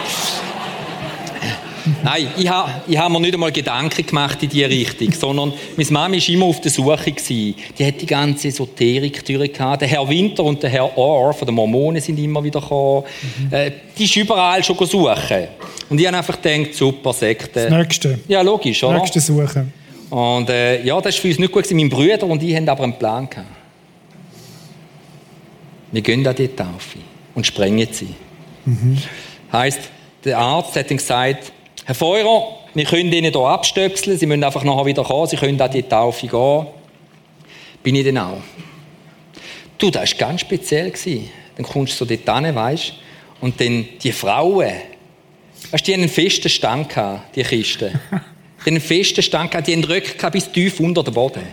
Nein, 2.02 2.28
ich 2.37 2.48
habe, 2.48 2.70
ich 2.87 2.96
habe 2.96 3.12
mir 3.12 3.20
nicht 3.20 3.34
einmal 3.34 3.52
Gedanken 3.52 4.06
gemacht 4.06 4.42
in 4.42 4.48
diese 4.48 4.68
Richtung, 4.68 5.12
sondern 5.12 5.52
meine 5.76 5.90
Mama 5.90 6.14
war 6.14 6.28
immer 6.28 6.46
auf 6.46 6.61
der 6.61 6.70
Suche. 6.70 7.12
Gewesen. 7.12 7.54
Die 7.78 7.87
hat 7.87 8.00
die 8.00 8.06
ganze 8.06 8.48
Esoterik 8.48 9.24
durchgehabt. 9.24 9.82
Der 9.82 9.88
Herr 9.88 10.08
Winter 10.08 10.44
und 10.44 10.62
der 10.62 10.70
Herr 10.70 10.96
Orr 10.96 11.32
von 11.32 11.46
den 11.46 11.54
Mormonen 11.54 12.00
sind 12.00 12.18
immer 12.18 12.42
wieder 12.42 12.61
gekommen. 12.61 13.04
Mhm. 13.40 13.52
Äh, 13.52 13.72
die 13.96 14.04
ist 14.04 14.16
überall 14.16 14.62
schon 14.62 14.76
suchen. 14.87 15.48
Und 15.88 16.00
ich 16.00 16.06
habe 16.06 16.16
einfach 16.16 16.40
gedacht, 16.40 16.74
super, 16.74 17.12
Sekte. 17.12 17.62
Das 17.62 17.70
Nächste. 17.70 18.18
Ja, 18.28 18.42
logisch, 18.42 18.82
oder? 18.84 18.94
Das 18.94 19.14
Nächste 19.14 19.20
suchen. 19.20 19.72
Und 20.11 20.48
äh, 20.48 20.82
ja, 20.82 21.00
das 21.00 21.14
war 21.16 21.22
für 21.22 21.28
uns 21.28 21.38
nicht 21.38 21.52
gut. 21.52 21.64
Gewesen. 21.64 21.76
Mein 21.76 21.88
Bruder 21.88 22.26
und 22.26 22.42
ich 22.42 22.54
haben 22.54 22.68
aber 22.68 22.84
einen 22.84 22.98
Plan 22.98 23.28
gehabt. 23.28 23.46
Wir 25.90 26.02
gehen 26.02 26.26
an 26.26 26.34
die 26.34 26.48
Taufe 26.48 26.98
und 27.34 27.46
sprengen 27.46 27.88
sie. 27.90 28.14
Mhm. 28.66 28.98
Heißt, 29.52 29.80
der 30.24 30.38
Arzt 30.38 30.76
hat 30.76 30.90
dann 30.90 30.98
gesagt, 30.98 31.52
Herr 31.88 31.94
Feurer, 31.94 32.55
wir 32.74 32.85
können 32.85 33.11
Ihnen 33.11 33.33
hier 33.33 33.40
abstöpseln, 33.40 34.18
Sie 34.18 34.27
müssen 34.27 34.44
einfach 34.44 34.62
nachher 34.62 34.85
wieder 34.85 35.03
kommen, 35.03 35.27
Sie 35.27 35.38
können 35.38 35.59
an 35.59 35.70
die 35.70 35.83
Taufe 35.83 36.27
gehen. 36.27 36.66
Bin 37.83 37.94
ich 37.94 38.05
dann 38.05 38.18
auch. 38.18 38.42
Du, 39.79 39.90
das 39.90 40.12
war 40.12 40.29
ganz 40.29 40.42
speziell. 40.42 40.92
Dann 41.57 41.64
kommst 41.64 41.98
du 41.98 42.05
so 42.05 42.14
dort 42.14 42.44
hin, 42.44 42.55
weißt 42.55 42.92
und 43.40 43.59
dann 43.59 43.88
die 44.03 44.12
Frauen, 44.12 44.70
Weißt, 45.70 45.87
die 45.87 45.94
haben 45.94 46.03
einen 46.03 46.11
festen 46.11 46.51
Stand 46.51 46.90
gehabt, 46.90 47.35
die 47.35 47.42
Kisten. 47.42 47.98
Die 48.11 48.70
haben 48.70 48.77
einen 48.77 48.81
festen 48.81 49.22
Stand 49.22 49.51
gehabt, 49.51 49.68
die 49.68 49.72
haben 49.72 49.85
Röcke 49.85 50.31
bis 50.31 50.53
tief 50.53 50.81
unter 50.81 51.03
dem 51.03 51.14
Boden. 51.14 51.46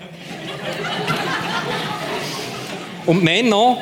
Und 3.06 3.20
die 3.20 3.24
Männer, 3.24 3.78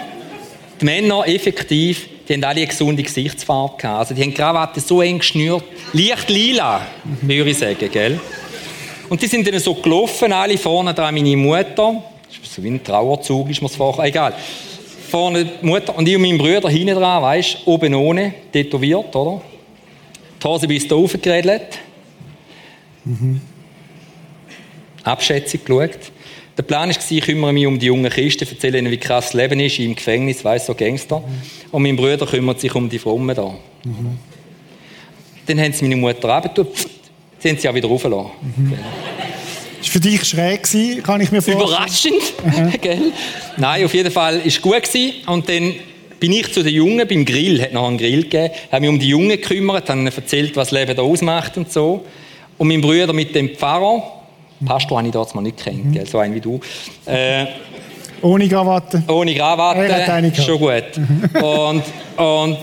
die 0.79 0.85
Männer 0.85 1.25
effektiv, 1.25 2.09
die 2.27 2.33
haben 2.33 2.43
alle 2.43 2.57
eine 2.57 2.67
gesunde 2.67 3.03
Gesichtsfarbe 3.03 3.77
gehabt. 3.77 3.99
Also 3.99 4.13
die 4.13 4.21
haben 4.21 4.29
die 4.29 4.35
Krawatte 4.35 4.79
so 4.79 5.01
eng 5.01 5.19
geschnürt, 5.19 5.63
leicht 5.93 6.29
lila, 6.29 6.85
würde 7.21 7.49
ich 7.49 7.57
sagen, 7.57 7.89
gell? 7.91 8.19
Und 9.09 9.21
die 9.21 9.27
sind 9.27 9.47
dann 9.47 9.59
so 9.59 9.75
gelaufen, 9.75 10.31
alle 10.31 10.57
vorne 10.57 10.93
dran 10.93 11.13
meine 11.13 11.35
Mutter. 11.35 12.01
So 12.43 12.63
wie 12.63 12.69
ein 12.69 12.83
Trauerzug 12.83 13.49
ist 13.49 13.61
mir 13.61 13.67
es 13.67 13.75
vorher, 13.75 14.05
egal. 14.05 14.33
vorne 15.13 15.45
die 15.45 15.65
Mutter 15.65 15.95
und 15.95 16.07
ich 16.07 16.15
und 16.15 16.23
mein 16.23 16.39
Bruder 16.39 16.69
hinten 16.69 16.95
dran, 16.95 17.21
weißt 17.21 17.59
du, 17.65 17.71
oben 17.71 17.93
ohne, 17.93 18.33
tätowiert, 18.51 19.15
oder? 19.15 19.41
Die 20.41 20.47
Hose 20.47 20.67
bis 20.67 20.87
da 20.87 20.95
aufgeredelt. 20.95 21.77
Mhm. 23.05 23.39
Abschätzung 25.03 25.59
geschaut. 25.63 25.99
Der 26.57 26.63
Plan 26.63 26.89
war, 26.89 26.95
ich 27.09 27.21
kümmere 27.21 27.51
mich 27.51 27.65
um 27.65 27.79
die 27.79 27.87
jungen 27.87 28.11
Christen, 28.11 28.47
erzähle 28.47 28.77
ihnen, 28.77 28.91
wie 28.91 28.97
krass 28.97 29.25
das 29.25 29.33
Leben 29.33 29.59
ist, 29.59 29.79
im 29.79 29.95
Gefängnis, 29.95 30.43
weiss 30.43 30.67
so 30.67 30.75
Gangster. 30.75 31.19
Mhm. 31.19 31.23
Und 31.71 31.81
mein 31.81 31.95
Bruder 31.95 32.25
kümmert 32.27 32.59
sich 32.59 32.73
um 32.75 32.87
die 32.89 32.99
Frommen 32.99 33.35
da. 33.35 33.55
Mhm. 33.83 34.17
Dann 35.47 35.59
haben 35.59 35.73
sie 35.73 35.83
meine 35.83 35.95
Mutter 35.95 36.29
abgetan, 36.29 36.67
sie 37.39 37.49
haben 37.49 37.57
sie 37.57 37.67
auch 37.67 37.73
wieder 37.73 37.87
raufgelassen. 37.87 38.31
Mhm. 38.55 38.73
Das 39.79 39.87
war 39.87 39.91
für 39.93 39.99
dich 39.99 40.23
schräg, 40.23 41.03
kann 41.03 41.21
ich 41.21 41.31
mir 41.31 41.41
vorstellen. 41.41 41.59
Überraschend, 41.59 42.81
gell? 42.81 43.11
Nein, 43.57 43.85
auf 43.85 43.93
jeden 43.93 44.11
Fall 44.11 44.37
war 44.37 44.45
es 44.45 44.61
gut. 44.61 44.83
Gewesen. 44.83 45.13
Und 45.25 45.49
dann 45.49 45.73
bin 46.19 46.31
ich 46.31 46.53
zu 46.53 46.63
den 46.63 46.73
Jungen 46.73 47.05
beim 47.05 47.25
Grill, 47.25 47.61
hat 47.61 47.73
noch 47.73 47.87
einen 47.87 47.97
Grill 47.97 48.23
gegeben, 48.23 48.53
habe 48.71 48.81
mich 48.81 48.89
um 48.89 48.99
die 48.99 49.09
Jungen 49.09 49.29
gekümmert, 49.29 49.89
habe 49.89 49.99
ihnen 49.99 50.07
erzählt, 50.07 50.55
was 50.55 50.69
das 50.69 50.79
Leben 50.79 50.95
da 50.95 51.01
ausmacht 51.01 51.57
und 51.57 51.69
so. 51.69 52.05
Und 52.57 52.69
mein 52.69 52.79
Bruder 52.79 53.11
mit 53.11 53.35
dem 53.35 53.49
Pfarrer, 53.49 54.22
Pastor 54.65 54.97
habe 54.97 55.07
ich 55.07 55.13
damals 55.13 55.33
mal 55.33 55.41
nicht 55.41 55.57
kennt, 55.57 55.93
mhm. 55.93 56.05
so 56.05 56.19
ein 56.19 56.33
wie 56.33 56.41
du. 56.41 56.59
Äh, 57.05 57.45
ohne 58.21 58.47
Krawatte? 58.47 59.03
Ohne 59.07 59.35
Krawatte, 59.35 60.41
schon 60.41 60.59
gut. 60.59 60.83
Und, 61.43 61.83
und 62.15 62.57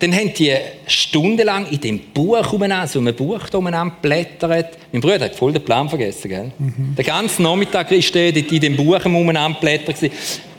dann 0.00 0.14
haben 0.14 0.32
die 0.32 0.54
stundenlang 0.86 1.66
in 1.66 1.80
dem 1.80 1.98
Buch 1.98 2.52
umeinander, 2.54 2.88
so 2.88 2.98
einem 2.98 3.14
Buch 3.14 3.42
umeinander 3.52 3.94
blättert. 4.00 4.78
Mein 4.90 5.02
Bruder 5.02 5.26
hat 5.26 5.34
voll 5.34 5.52
den 5.52 5.62
Plan 5.62 5.88
vergessen, 5.88 6.28
gell? 6.28 6.52
Mhm. 6.58 6.94
Den 6.96 7.04
ganzen 7.04 7.42
Nachmittag 7.42 7.92
ist 7.92 8.16
er 8.16 8.34
in 8.34 8.60
dem 8.60 8.76
Buch 8.76 9.04
umeinander 9.04 9.58
blättert. 9.60 9.96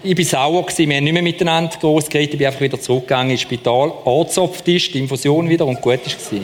Ich 0.04 0.18
war 0.18 0.26
sauer, 0.26 0.66
wir 0.78 0.96
haben 0.96 1.04
nicht 1.04 1.14
mehr 1.14 1.24
miteinander 1.24 1.76
groß 1.80 2.08
geredet, 2.08 2.34
ich 2.34 2.38
bin 2.38 2.48
einfach 2.48 2.62
wieder 2.62 2.80
zurückgegangen 2.80 3.32
ins 3.32 3.42
Spital, 3.42 3.92
Arztopftisch, 4.06 4.92
die 4.92 5.00
Infusion 5.00 5.50
wieder 5.50 5.66
und 5.66 5.82
gut 5.82 6.00
war. 6.06 6.40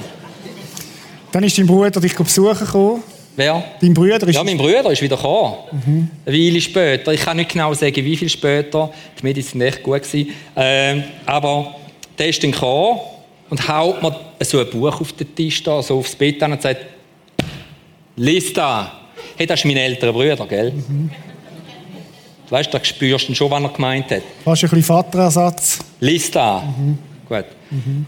Dann 1.32 1.44
ist 1.44 1.58
dein 1.58 1.68
Bruder 1.68 2.02
dich 2.02 2.16
besuchen 2.16 2.66
gekommen. 2.66 3.04
Wer? 3.38 3.64
Dein 3.80 3.94
Bruder 3.94 4.28
ist... 4.28 4.34
Ja, 4.34 4.44
mein 4.44 4.58
Bruder 4.58 4.92
ist 4.92 5.02
wieder 5.02 5.16
gekommen. 5.16 5.58
Mhm. 5.72 6.10
Eine 6.26 6.36
Weile 6.36 6.60
später. 6.60 7.14
Ich 7.14 7.22
kann 7.22 7.38
nicht 7.38 7.52
genau 7.52 7.72
sagen, 7.76 7.96
wie 7.96 8.18
viel 8.18 8.30
später. 8.30 8.92
Die 9.20 9.24
Medizin 9.24 9.62
war 9.62 9.68
echt 9.68 9.84
gut. 9.84 10.02
Ähm, 10.56 11.04
aber 11.24 11.76
der 12.18 12.30
ist 12.30 12.44
dann 12.44 12.52
gekommen 12.52 13.00
und 13.52 13.68
haut 13.68 14.02
mir 14.02 14.16
so 14.40 14.60
ein 14.60 14.68
Buch 14.72 15.00
auf 15.00 15.14
den 15.14 15.36
Tisch, 15.36 15.62
da, 15.62 15.84
so 15.84 16.00
aufs 16.00 16.16
Bett 16.16 16.42
an 16.42 16.54
und 16.54 16.64
sagt, 16.64 16.82
lies 18.16 18.52
da. 18.54 18.92
Hey, 19.38 19.46
das 19.46 19.60
ist 19.60 19.66
mein 19.66 19.78
älterer 19.78 20.14
Bruder, 20.14 20.48
gell? 20.48 20.72
Mhm. 20.72 21.12
Du 22.48 22.52
weißt, 22.52 22.74
da 22.74 22.84
spürst 22.84 23.30
du 23.30 23.36
schon, 23.36 23.52
was 23.52 23.62
er 23.62 23.70
gemeint 23.70 24.10
hat. 24.10 24.24
Fast 24.44 24.64
ein 24.64 24.70
bisschen 24.70 24.84
Vaterersatz. 24.84 25.80
Lies 26.00 26.32
da. 26.32 26.62
Mhm. 26.62 26.98
Gut. 27.30 27.46
Mhm. 27.70 28.08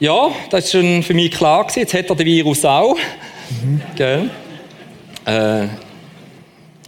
Ja, 0.00 0.28
das 0.50 0.74
war 0.74 0.82
schon 0.82 1.04
für 1.04 1.14
mich 1.14 1.30
klar. 1.30 1.62
Gewesen. 1.62 1.80
Jetzt 1.80 1.94
hat 1.94 2.10
er 2.10 2.16
den 2.16 2.26
Virus 2.26 2.64
auch. 2.64 2.96
Mhm. 3.50 3.80
Gell? 3.96 4.30
Äh, 5.24 5.66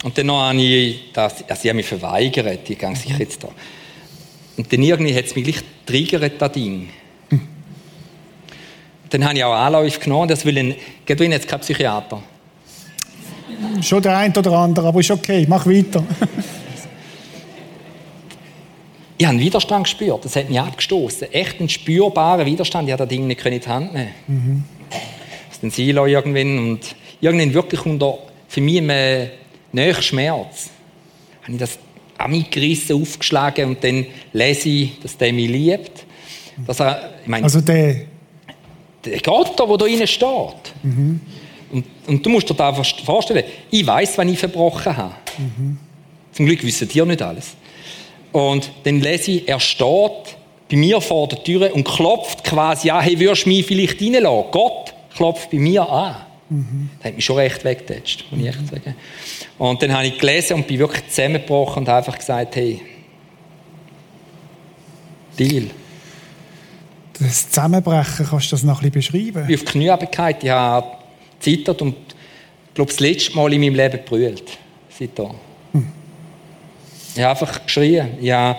und 0.02 0.18
dann 0.18 0.26
noch 0.26 0.40
habe 0.40 0.60
ich, 0.60 1.12
das, 1.12 1.44
also 1.48 1.62
ich 1.62 1.68
habe 1.68 1.74
mich 1.74 1.86
verweigert, 1.86 2.68
ich 2.68 2.78
gehe 2.78 2.96
sicher 2.96 3.18
jetzt 3.18 3.42
da. 3.42 3.48
Und 4.56 4.72
dann 4.72 4.82
irgendwie 4.82 5.14
hat 5.14 5.24
es 5.24 5.34
mich 5.34 5.44
gleich 5.44 5.62
triggert, 5.86 6.40
das 6.40 6.52
Ding. 6.52 6.88
Mhm. 7.30 7.40
Dann 9.10 9.24
habe 9.24 9.34
ich 9.34 9.44
auch 9.44 9.54
Anläufe 9.54 10.00
genommen, 10.00 10.28
das 10.28 10.44
will 10.44 10.58
ein, 10.58 10.74
geht 11.06 11.20
jetzt 11.20 11.48
kein 11.48 11.60
Psychiater. 11.60 12.22
Schon 13.80 14.02
der 14.02 14.16
eine 14.16 14.34
oder 14.34 14.52
andere, 14.52 14.88
aber 14.88 15.00
ist 15.00 15.10
okay, 15.10 15.46
mach 15.48 15.66
weiter. 15.66 16.04
ich 19.18 19.24
habe 19.24 19.36
einen 19.36 19.44
Widerstand 19.44 19.84
gespürt, 19.84 20.24
das 20.24 20.34
hat 20.34 20.48
mich 20.48 20.58
abgestoßen. 20.58 21.32
Echt 21.32 21.60
einen 21.60 21.68
spürbaren 21.68 22.44
Widerstand, 22.44 22.88
ich 22.88 22.92
habe 22.92 23.04
das 23.04 23.08
Ding 23.08 23.26
nicht 23.26 23.44
in 23.46 23.60
die 23.60 23.68
Hand 23.68 23.94
nehmen. 23.94 24.10
Mhm. 24.26 24.64
Dem 25.62 25.70
Silo 25.70 26.06
irgendwann 26.06 26.58
und 26.58 26.80
irgendwann 27.20 27.54
wirklich 27.54 27.86
unter 27.86 28.18
für 28.48 28.60
mich 28.60 28.78
einem 28.80 29.30
Schmerz 30.00 30.70
habe 31.42 31.52
ich 31.52 31.58
das 31.58 31.78
an 32.18 32.30
mich 32.30 32.50
gerissen, 32.50 33.00
aufgeschlagen 33.00 33.64
und 33.66 33.84
dann 33.84 34.06
lese 34.32 34.68
ich, 34.68 35.00
dass 35.00 35.16
der 35.16 35.32
mich 35.32 35.48
liebt. 35.48 36.04
Dass 36.66 36.80
er, 36.80 37.10
ich 37.22 37.28
meine, 37.28 37.44
also 37.44 37.60
der... 37.60 38.02
Der 39.04 39.18
Gott, 39.18 39.58
der 39.58 39.66
da 39.66 39.76
drinnen 39.76 40.06
steht. 40.06 40.74
Mhm. 40.84 41.20
Und, 41.72 41.84
und, 42.06 42.24
du 42.24 42.30
musst 42.30 42.48
dir 42.48 42.60
einfach 42.60 42.86
vorstellen, 43.04 43.42
ich 43.68 43.84
weiß, 43.84 44.16
wann 44.16 44.28
ich 44.28 44.38
verbrochen 44.38 44.96
habe. 44.96 45.14
Mhm. 45.38 45.78
Zum 46.30 46.46
Glück 46.46 46.62
wissen 46.62 46.86
die 46.86 47.02
nicht 47.02 47.20
alles. 47.20 47.56
Und 48.30 48.70
dann 48.84 49.00
lese 49.00 49.32
ich, 49.32 49.48
er 49.48 49.58
steht 49.58 50.36
bei 50.70 50.76
mir 50.76 51.00
vor 51.00 51.26
der 51.26 51.42
Tür 51.42 51.74
und 51.74 51.82
klopft 51.82 52.44
quasi 52.44 52.90
an, 52.90 53.02
hey, 53.02 53.18
würdest 53.18 53.44
du 53.44 53.48
mich 53.48 53.66
vielleicht 53.66 54.00
reinlassen? 54.00 54.50
Gott 54.52 54.91
klopft 55.14 55.50
bei 55.50 55.58
mir 55.58 55.88
an. 55.88 56.16
Mhm. 56.48 56.90
Das 56.98 57.08
hat 57.08 57.16
mich 57.16 57.24
schon 57.24 57.36
recht 57.36 57.64
weggetatscht, 57.64 58.26
muss 58.30 58.40
ich 58.40 58.46
echt 58.48 58.68
sagen. 58.68 58.94
Und 59.58 59.82
dann 59.82 59.92
habe 59.92 60.06
ich 60.06 60.18
gelesen 60.18 60.54
und 60.54 60.66
bin 60.66 60.78
wirklich 60.78 61.08
zusammengebrochen 61.08 61.82
und 61.82 61.88
einfach 61.88 62.18
gesagt, 62.18 62.56
hey, 62.56 62.82
Deal. 65.38 65.70
Das 67.18 67.50
Zusammenbrechen, 67.50 68.26
kannst 68.28 68.46
du 68.48 68.50
das 68.56 68.62
noch 68.64 68.82
ein 68.82 68.90
bisschen 68.90 69.12
beschreiben? 69.12 69.42
Ich 69.42 69.46
bin 69.46 69.54
auf 69.54 69.60
die 69.60 69.72
Knie 69.72 69.88
runtergefallen, 69.88 70.36
ich 70.42 70.50
habe 70.50 70.86
gezittert 71.38 71.82
und 71.82 71.94
ich 72.68 72.74
glaube, 72.74 72.90
das 72.90 73.00
letzte 73.00 73.36
Mal 73.36 73.52
in 73.52 73.60
meinem 73.60 73.74
Leben 73.74 73.98
gebrüllt. 73.98 74.58
Seitdem. 74.98 75.34
Ich 77.14 77.22
habe 77.22 77.30
einfach 77.30 77.64
geschrien. 77.64 78.18
Ich 78.20 78.30
habe 78.30 78.58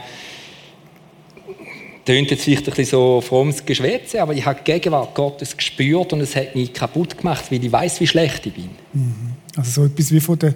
tönt 2.06 2.32
jetzt 2.32 2.44
vielleicht 2.44 2.68
ein 2.68 2.72
bisschen 2.72 2.86
so 2.86 3.22
frommes 3.22 3.66
Geschwätze, 3.66 4.22
aber 4.22 4.34
ich 4.34 4.46
habe 4.46 4.60
die 4.60 4.72
Gegenwart 4.72 5.16
Gottes 5.16 5.56
gespürt 5.56 6.14
und 6.14 6.22
es 6.22 6.36
hat 6.36 6.56
mich 6.56 6.74
kaputt 6.74 7.18
gemacht, 7.18 7.46
weil 7.50 7.64
ich 7.64 7.72
weiß, 7.72 8.00
wie 8.02 8.08
schlecht 8.08 8.46
ich 8.46 8.54
bin. 8.54 8.70
Mhm. 8.94 9.34
Also 9.56 9.82
so 9.82 9.86
etwas 9.86 10.12
wie 10.12 10.20
von 10.20 10.38
der 10.38 10.54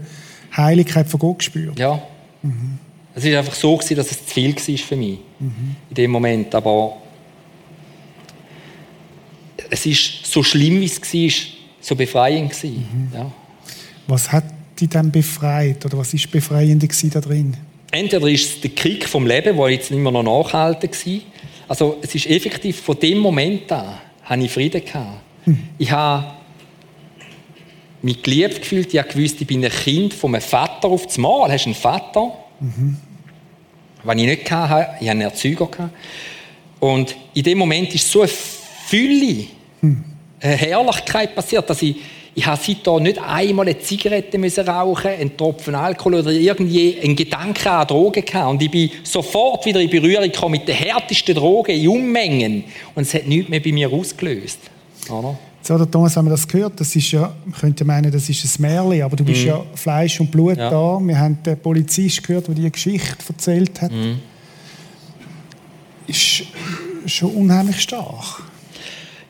Heiligkeit 0.56 1.08
von 1.08 1.20
Gott 1.20 1.40
gespürt. 1.40 1.80
Ja. 1.80 2.02
Mhm. 2.42 2.80
Es 3.16 3.24
war 3.26 3.40
einfach 3.40 3.56
so, 3.56 3.78
dass 3.78 4.12
es 4.12 4.26
zu 4.26 4.34
viel 4.34 4.56
war 4.56 4.78
für 4.78 4.96
mich 4.96 5.20
mhm. 5.40 5.76
in 5.90 5.96
dem 5.96 6.12
Moment. 6.12 6.54
Aber 6.54 6.98
es 9.70 9.86
ist 9.86 10.26
so 10.26 10.44
schlimm, 10.44 10.82
wie 10.82 10.86
es 10.86 11.02
war, 11.02 11.48
so 11.82 11.96
befreiend. 11.96 12.54
Mhm. 12.64 13.12
Ja. 13.14 13.32
Was 14.08 14.32
hat 14.32 14.46
dich 14.80 14.90
dann 14.90 15.12
befreit 15.12 15.84
oder 15.86 15.98
was 15.98 16.14
ist 16.14 16.30
befreiend 16.30 16.84
da 17.16 17.22
drin? 17.22 17.58
entweder 17.92 18.28
ist 18.28 18.56
es 18.56 18.62
der 18.62 18.72
Krieg 18.72 19.08
vom 19.08 19.26
Leben, 19.26 19.58
der 19.58 19.70
jetzt 19.70 19.92
immer 19.92 20.12
noch 20.12 20.24
nachhalten 20.24 20.90
war. 20.90 21.22
Also 21.68 21.98
es 22.02 22.16
ist 22.16 22.28
effektiv 22.28 22.82
von 22.82 22.98
dem 23.00 23.20
Moment 23.20 23.72
an, 23.72 24.00
habe 24.24 24.44
ich 24.44 24.52
Frieden 24.52 24.84
gehabt. 24.84 25.22
Mhm. 25.46 25.70
Ich 25.78 25.92
habe 25.92 26.38
mich 28.02 28.22
geliebt 28.24 28.62
gefühlt. 28.62 28.94
Ich 28.94 29.00
habe 29.00 29.10
gewusst, 29.10 29.42
ich 29.42 29.48
bin 29.48 29.64
ein 29.64 29.72
Kind 29.72 30.14
von 30.14 30.34
einem 30.34 30.42
Vater 30.42 30.88
auf 30.88 31.06
das 31.06 31.18
Mal. 31.18 31.52
Hast 31.52 31.66
du 31.66 31.70
einen 31.70 31.76
Vater? 31.76 32.34
Mhm. 32.60 32.98
Was 34.04 34.16
ich 34.16 34.26
nicht 34.26 34.52
hatte, 34.52 34.96
ich 35.02 35.08
hatte 35.08 35.12
einen 35.12 35.22
Erzeuger. 35.22 35.90
Und 36.80 37.16
in 37.34 37.44
dem 37.44 37.58
Moment 37.58 37.94
ist 37.94 38.10
so 38.10 38.22
eine 38.22 38.30
Fülle, 38.30 39.48
mhm. 39.82 40.04
eine 40.40 40.56
Herrlichkeit 40.56 41.36
passiert, 41.36 41.70
dass 41.70 41.82
ich 41.82 41.98
ich 42.38 42.46
habe 42.46 42.62
seitdem 42.64 43.02
nicht 43.02 43.20
einmal 43.20 43.68
eine 43.68 43.80
Zigarette 43.80 44.38
müssen 44.38 44.70
rauchen, 44.70 45.10
einen 45.10 45.36
Tropfen 45.36 45.74
Alkohol 45.74 46.20
oder 46.20 46.30
irgendwie 46.30 46.96
einen 47.02 47.16
Gedanken 47.16 47.68
an 47.68 47.88
Drogen 47.88 48.24
gehabt. 48.24 48.52
Und 48.52 48.62
ich 48.62 48.70
bin 48.70 48.92
sofort 49.04 49.66
wieder 49.66 49.82
in 49.82 49.90
Berührung 49.90 50.32
gekommen 50.32 50.52
mit 50.52 50.68
den 50.68 50.76
härtesten 50.76 51.34
Drogen 51.34 51.72
in 51.72 51.88
Unmengen. 51.88 52.66
Und 52.94 53.02
es 53.02 53.14
hat 53.16 53.26
nichts 53.26 53.50
mehr 53.50 53.60
bei 53.60 53.72
mir 53.72 53.92
ausgelöst. 53.92 54.60
Oder? 55.10 55.36
So, 55.64 55.80
der 55.80 55.90
Thomas, 55.90 56.16
wenn 56.16 56.26
man 56.26 56.32
das 56.32 56.48
gehört, 56.48 56.80
das 56.80 56.96
ist 56.96 57.12
ja, 57.12 57.34
man 57.44 57.60
könnte 57.60 57.84
meinen, 57.84 58.12
das 58.12 58.30
ist 58.30 58.60
ein 58.60 58.62
Märchen, 58.62 59.02
aber 59.02 59.16
du 59.16 59.24
bist 59.26 59.44
mm. 59.44 59.48
ja 59.48 59.66
Fleisch 59.74 60.20
und 60.20 60.30
Blut 60.30 60.58
ja. 60.58 60.70
da. 60.70 61.00
Wir 61.02 61.18
haben 61.18 61.42
den 61.42 61.60
Polizist 61.60 62.22
gehört, 62.22 62.50
der 62.50 62.54
die 62.54 62.72
Geschichte 62.72 63.18
erzählt 63.28 63.82
hat. 63.82 63.92
Mm. 63.92 64.20
Ist 66.06 66.44
schon 67.08 67.32
unheimlich 67.32 67.82
stark. 67.82 68.44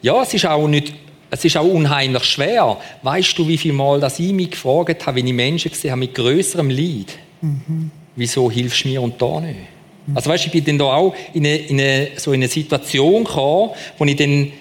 Ja, 0.02 0.22
es 0.22 0.34
ist 0.34 0.46
auch 0.46 0.67
nicht 0.67 1.07
es 1.30 1.44
ist 1.44 1.58
auch 1.58 1.66
unheimlich 1.66 2.24
schwer. 2.24 2.78
Weißt 3.02 3.38
du, 3.38 3.48
wie 3.48 3.58
viel 3.58 3.74
Mal 3.74 4.00
dass 4.00 4.20
ich 4.20 4.32
mich 4.32 4.52
gefragt 4.52 5.06
habe, 5.06 5.18
wenn 5.18 5.28
ich 5.28 5.34
Menschen 5.34 5.72
gesehen 5.72 5.92
habe 5.92 6.00
mit 6.00 6.16
größerem 6.16 6.70
Leid, 6.70 7.18
mhm. 7.42 7.92
wieso 8.16 8.50
hilfst 8.50 8.84
du 8.84 8.90
mir 8.90 9.02
und 9.02 9.22
da 9.22 9.40
nicht? 9.42 9.60
Mhm. 10.08 10.16
Also 10.16 10.30
weißt, 10.30 10.46
ich 10.46 10.52
bin 10.52 10.66
dann 10.66 10.78
da 10.78 10.86
auch 10.86 11.13
in 11.34 11.46
eine, 11.46 11.58
in 11.58 11.80
eine, 11.80 12.08
so 12.16 12.32
in 12.32 12.42
eine 12.42 12.48
Situation 12.48 13.24
gekommen, 13.24 13.72
wo 13.98 14.06
ich 14.06 14.16
dann 14.16 14.52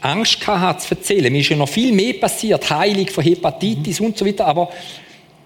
Angst 0.00 0.46
hatte, 0.46 0.86
zu 0.86 0.94
erzählen. 0.94 1.32
Mir 1.32 1.40
ist 1.40 1.48
ja 1.48 1.56
noch 1.56 1.68
viel 1.68 1.92
mehr 1.92 2.14
passiert, 2.14 2.68
Heilung 2.70 3.08
von 3.08 3.24
Hepatitis 3.24 4.00
mhm. 4.00 4.06
und 4.06 4.18
so 4.18 4.26
weiter, 4.26 4.46
aber 4.46 4.70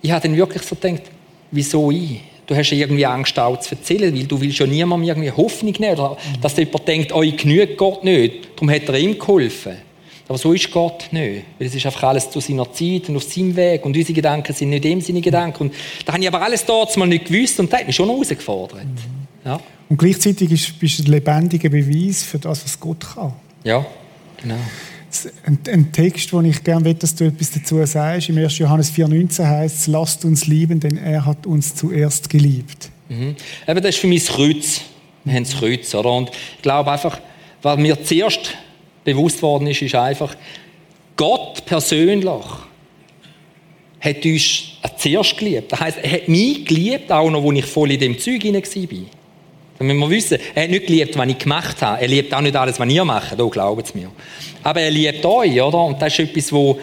ich 0.02 0.10
habe 0.10 0.26
dann 0.26 0.36
wirklich 0.36 0.62
so 0.62 0.76
gedacht, 0.76 1.02
wieso 1.50 1.90
ich? 1.90 2.20
Du 2.46 2.56
hast 2.56 2.70
ja 2.70 2.78
irgendwie 2.78 3.04
Angst, 3.04 3.38
auch 3.38 3.60
zu 3.60 3.74
erzählen, 3.74 4.14
weil 4.14 4.24
du 4.24 4.40
willst 4.40 4.58
ja 4.58 4.66
niemandem 4.66 5.08
irgendwie 5.08 5.30
Hoffnung 5.30 5.74
nehmen, 5.78 5.98
oder 5.98 6.10
mhm. 6.12 6.40
dass 6.40 6.56
jemand 6.56 6.88
denkt, 6.88 7.12
oh, 7.12 7.22
ich 7.22 7.36
genüge 7.36 7.74
Gott 7.74 8.04
nicht, 8.04 8.48
darum 8.56 8.70
hat 8.70 8.88
er 8.88 8.98
ihm 8.98 9.18
geholfen. 9.18 9.87
Aber 10.28 10.36
so 10.36 10.52
ist 10.52 10.70
Gott 10.70 11.08
nicht. 11.10 11.44
Weil 11.58 11.68
es 11.68 11.74
ist 11.74 11.86
einfach 11.86 12.02
alles 12.04 12.30
zu 12.30 12.40
seiner 12.40 12.70
Zeit 12.70 13.08
und 13.08 13.16
auf 13.16 13.22
seinem 13.22 13.56
Weg 13.56 13.84
und 13.84 13.96
unsere 13.96 14.12
Gedanken 14.12 14.52
sind 14.52 14.68
nicht 14.68 14.84
dem 14.84 15.00
seine 15.00 15.22
Gedanken. 15.22 15.64
Und 15.64 15.74
da 16.04 16.12
habe 16.12 16.22
ich 16.22 16.28
aber 16.28 16.42
alles 16.42 16.64
dort 16.66 16.94
mal 16.98 17.06
nicht 17.06 17.26
gewusst 17.26 17.58
und 17.58 17.72
das 17.72 17.80
hat 17.80 17.86
mich 17.86 17.96
schon 17.96 18.10
herausgefordert. 18.10 18.84
Mhm. 18.84 19.46
Ja. 19.46 19.60
Und 19.88 19.96
gleichzeitig 19.96 20.52
ist, 20.52 20.78
bist 20.78 20.98
du 20.98 21.04
ein 21.04 21.12
lebendiger 21.12 21.70
Beweis 21.70 22.22
für 22.22 22.38
das, 22.38 22.62
was 22.62 22.78
Gott 22.78 23.06
kann. 23.14 23.32
Ja, 23.64 23.86
genau. 24.42 24.58
Ein, 25.46 25.58
ein 25.66 25.92
Text, 25.92 26.30
wo 26.34 26.42
ich 26.42 26.62
gerne 26.62 26.84
will, 26.84 26.94
dass 26.94 27.14
du 27.14 27.24
etwas 27.24 27.50
dazu 27.50 27.84
sagst. 27.86 28.28
Im 28.28 28.36
1. 28.36 28.58
Johannes 28.58 28.92
4,19 28.92 29.46
heißt 29.46 29.76
es: 29.76 29.86
Lasst 29.86 30.26
uns 30.26 30.46
lieben, 30.46 30.78
denn 30.78 30.98
er 30.98 31.24
hat 31.24 31.46
uns 31.46 31.74
zuerst 31.74 32.28
geliebt. 32.28 32.90
Mhm. 33.08 33.34
Eben, 33.66 33.82
das 33.82 33.94
ist 33.94 33.98
für 33.98 34.06
mich 34.06 34.26
das 34.26 34.34
Kreuz. 34.34 34.82
Wir 35.24 35.34
haben 35.34 35.44
das 35.44 35.56
Kreuz, 35.56 35.94
oder? 35.94 36.12
Und 36.12 36.30
ich 36.30 36.62
glaube 36.62 36.92
einfach, 36.92 37.18
was 37.62 37.78
mir 37.78 38.02
zuerst 38.04 38.54
bewusst 39.14 39.42
worden 39.42 39.66
ist, 39.66 39.82
ist 39.82 39.94
einfach, 39.94 40.34
Gott 41.16 41.64
persönlich 41.64 42.44
hat 44.00 44.24
uns 44.24 44.62
zuerst 44.96 45.36
geliebt. 45.36 45.72
Das 45.72 45.80
heisst, 45.80 45.98
er 46.02 46.12
hat 46.12 46.28
mich 46.28 46.64
geliebt, 46.64 47.10
auch 47.10 47.30
noch, 47.30 47.44
als 47.44 47.58
ich 47.58 47.66
voll 47.66 47.90
in 47.90 48.00
dem 48.00 48.18
Zeug 48.18 48.42
hinein 48.42 48.62
war. 48.62 48.98
Da 49.78 49.84
müssen 49.84 49.98
wir 49.98 50.10
wissen, 50.10 50.38
er 50.54 50.64
hat 50.64 50.70
nicht 50.70 50.86
geliebt, 50.86 51.16
was 51.16 51.28
ich 51.28 51.38
gemacht 51.38 51.82
habe. 51.82 52.00
Er 52.00 52.08
liebt 52.08 52.34
auch 52.34 52.40
nicht 52.40 52.56
alles, 52.56 52.78
was 52.80 52.88
ihr 52.88 53.04
macht, 53.04 53.38
da 53.38 53.44
glauben 53.44 53.82
Sie 53.84 53.98
mir. 53.98 54.10
Aber 54.62 54.80
er 54.80 54.90
liebt 54.90 55.24
euch, 55.24 55.60
oder? 55.60 55.84
Und 55.84 56.02
das 56.02 56.12
ist 56.12 56.30
etwas, 56.30 56.52
wo, 56.52 56.78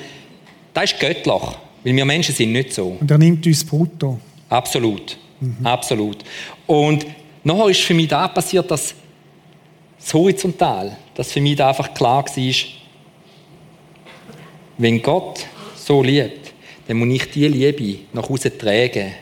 das 0.73 0.91
ist 0.91 0.99
göttlich. 0.99 1.41
Weil 1.83 1.95
wir 1.95 2.05
Menschen 2.05 2.33
sind 2.33 2.51
nicht 2.51 2.73
so. 2.73 2.97
Und 2.99 3.11
er 3.11 3.17
nimmt 3.17 3.45
uns 3.45 3.63
brutto. 3.63 4.19
Absolut. 4.49 5.17
Mhm. 5.39 5.65
Absolut. 5.65 6.17
Und 6.65 7.05
nachher 7.43 7.69
ist 7.69 7.81
für 7.81 7.93
mich 7.93 8.07
da 8.07 8.27
passiert, 8.27 8.69
dass 8.71 8.95
das 9.99 10.13
Horizontal, 10.13 10.97
dass 11.15 11.31
für 11.31 11.41
mich 11.41 11.55
da 11.55 11.69
einfach 11.69 11.93
klar 11.93 12.23
war, 12.25 12.53
wenn 14.77 15.01
Gott 15.01 15.45
so 15.75 16.03
liebt, 16.03 16.53
dann 16.87 16.97
muss 16.97 17.07
ich 17.15 17.31
diese 17.31 17.47
Liebe 17.47 17.99
nach 18.13 18.27
Hause 18.29 18.55
tragen. 18.57 19.13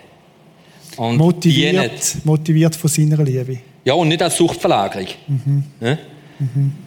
Und 0.97 1.17
motiviert, 1.17 2.17
motiviert 2.23 2.75
von 2.75 2.89
seiner 2.89 3.23
Liebe. 3.23 3.60
Ja, 3.86 3.93
und 3.93 4.08
nicht 4.08 4.21
als 4.21 4.38
Suchtverlagerung. 4.38 5.08
Mhm. 5.27 5.63
Ja? 5.79 5.97
Mhm. 6.39 6.73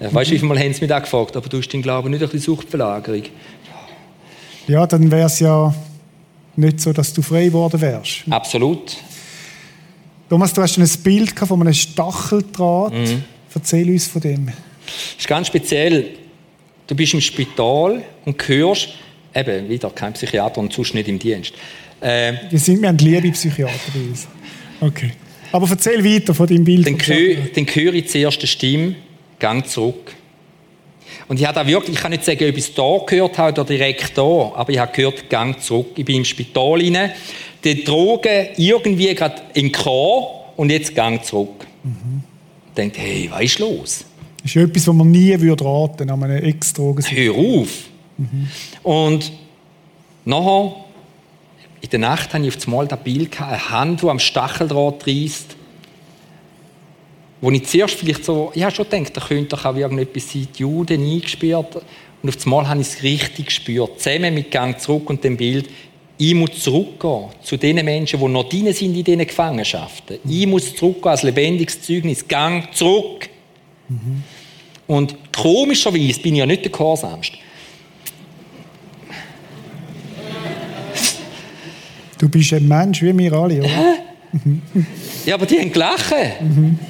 Ja, 0.00 0.14
weißt 0.14 0.30
du, 0.30 0.40
wie 0.40 0.48
haben 0.48 0.72
sie 0.74 0.80
mich 0.80 0.88
da 0.88 1.00
gefragt, 1.00 1.36
aber 1.36 1.48
du 1.48 1.58
hast 1.58 1.70
den 1.70 1.82
Glauben 1.82 2.10
nicht 2.10 2.20
durch 2.20 2.30
die 2.30 2.38
Suchtverlagerung. 2.38 3.24
Ja, 4.68 4.86
dann 4.86 5.10
wäre 5.10 5.26
es 5.26 5.40
ja 5.40 5.74
nicht 6.54 6.78
so, 6.78 6.92
dass 6.92 7.12
du 7.12 7.20
frei 7.20 7.46
geworden 7.46 7.80
wärst. 7.80 8.22
Absolut. 8.30 8.96
Thomas, 10.28 10.52
du 10.52 10.62
hast 10.62 10.78
ein 10.78 10.88
Bild 11.02 11.36
von 11.36 11.60
einem 11.60 11.74
Stacheldraht. 11.74 12.92
Mhm. 12.92 13.24
Erzähl 13.54 13.88
uns 13.90 14.06
von 14.06 14.20
dem. 14.20 14.46
Das 14.46 14.54
ist 15.18 15.28
ganz 15.28 15.46
speziell. 15.46 16.06
Du 16.86 16.94
bist 16.94 17.14
im 17.14 17.20
Spital 17.20 18.02
und 18.24 18.48
hörst, 18.48 18.88
eben 19.34 19.68
wieder 19.68 19.90
kein 19.90 20.12
Psychiater 20.12 20.58
und 20.58 20.72
sonst 20.72 20.94
nicht 20.94 21.08
im 21.08 21.18
Dienst. 21.18 21.52
Äh, 22.00 22.34
wir 22.50 22.58
sind 22.58 22.80
wir 22.80 22.88
haben 22.88 22.98
liebe 22.98 23.30
Psychiater 23.32 23.74
bei 23.92 24.00
uns. 24.00 24.26
Okay. 24.80 25.12
Aber 25.52 25.68
erzähl 25.68 26.04
weiter 26.04 26.34
von 26.34 26.46
deinem 26.46 26.64
Bild. 26.64 26.86
Dann, 26.86 26.96
dann 26.96 27.66
höre 27.66 27.94
ich 27.94 28.08
zuerst 28.08 28.42
die 28.42 28.46
Stimme, 28.46 28.94
gang 29.38 29.66
zurück. 29.66 30.14
Und 31.26 31.40
ich 31.40 31.46
habe 31.46 31.54
da 31.54 31.66
wirklich, 31.66 31.96
ich 31.96 32.02
kann 32.02 32.10
nicht 32.10 32.24
sagen, 32.24 32.48
ob 32.48 32.56
ich 32.56 32.64
es 32.64 32.74
da 32.74 32.98
gehört 33.06 33.38
habe 33.38 33.52
oder 33.52 33.64
direkt 33.64 34.16
da, 34.16 34.22
aber 34.22 34.70
ich 34.70 34.78
habe 34.78 34.92
gehört, 34.92 35.28
gang 35.28 35.60
zurück. 35.60 35.88
Ich 35.96 36.04
bin 36.04 36.16
im 36.16 36.24
Spital 36.24 36.80
rein, 36.80 37.12
die 37.64 37.84
Drogen 37.84 38.48
irgendwie 38.56 39.14
gerade 39.14 39.42
in 39.54 39.72
K 39.72 39.90
und 40.56 40.70
jetzt 40.70 40.94
gang 40.94 41.22
zurück. 41.24 41.66
Mhm. 41.82 42.22
Ich 42.78 42.84
denke, 42.92 43.00
hey, 43.00 43.28
was 43.28 43.42
ist 43.42 43.58
los? 43.58 44.04
Das 44.40 44.54
ist 44.54 44.56
etwas, 44.56 44.86
was 44.86 44.94
man 44.94 45.10
nie 45.10 45.36
würde 45.40 45.64
raten 45.64 46.08
an 46.10 46.22
einem 46.22 46.44
Ex-Drogen. 46.44 47.04
Hör 47.10 47.34
auf! 47.34 47.70
Mhm. 48.16 48.48
Und 48.84 49.32
nachher, 50.24 50.76
in 51.80 51.90
der 51.90 51.98
Nacht 51.98 52.32
hatte 52.32 52.46
ich 52.46 52.56
auf 52.56 52.68
einmal 52.68 52.86
das 52.86 53.02
Bild, 53.02 53.40
eine 53.40 53.70
Hand, 53.70 54.02
die 54.02 54.06
am 54.06 54.20
Stacheldraht 54.20 55.08
reißt. 55.08 55.56
Wo 57.40 57.50
ich 57.50 57.66
zuerst 57.66 57.96
vielleicht 57.96 58.24
so, 58.24 58.52
ich 58.54 58.62
habe 58.62 58.72
schon 58.72 58.88
gedacht, 58.88 59.16
da 59.16 59.22
könnte 59.22 59.56
doch 59.56 59.64
auch 59.64 59.74
irgendetwas 59.74 60.30
sein, 60.30 60.46
die 60.56 60.60
Juden 60.60 61.02
eingesperrt. 61.02 61.82
Und 62.22 62.28
auf 62.28 62.46
einmal 62.46 62.68
habe 62.68 62.80
ich 62.80 62.86
es 62.86 63.02
richtig 63.02 63.46
gespürt. 63.46 64.00
Zusammen 64.00 64.34
mit 64.34 64.52
Gang 64.52 64.78
zurück 64.78 65.10
und 65.10 65.24
dem 65.24 65.36
Bild, 65.36 65.68
ich 66.20 66.34
muss 66.34 66.60
zurückgehen 66.60 67.28
zu 67.42 67.56
den 67.56 67.76
Menschen, 67.84 68.18
die 68.18 68.26
noch 68.26 68.48
drin 68.48 68.72
sind 68.72 68.96
in 68.96 69.04
diesen 69.04 69.24
Gefangenschaften. 69.24 70.18
Ich 70.28 70.46
muss 70.46 70.74
zurückgehen 70.74 71.10
als 71.10 71.22
lebendiges 71.22 71.80
Zeugnis. 71.80 72.26
Gang 72.26 72.74
zurück. 72.74 73.28
Mhm. 73.88 74.24
Und 74.88 75.32
komischerweise 75.32 76.20
bin 76.20 76.34
ich 76.34 76.40
ja 76.40 76.46
nicht 76.46 76.64
der 76.64 76.72
Gehorsamste. 76.72 77.38
Du 82.18 82.28
bist 82.28 82.52
ein 82.52 82.66
Mensch 82.66 83.00
wie 83.00 83.16
wir 83.16 83.32
alle, 83.32 83.60
oder? 83.60 83.94
ja, 85.24 85.34
aber 85.34 85.46
die 85.46 85.60
haben 85.60 85.72
gelacht. 85.72 86.12
Mhm. 86.40 86.80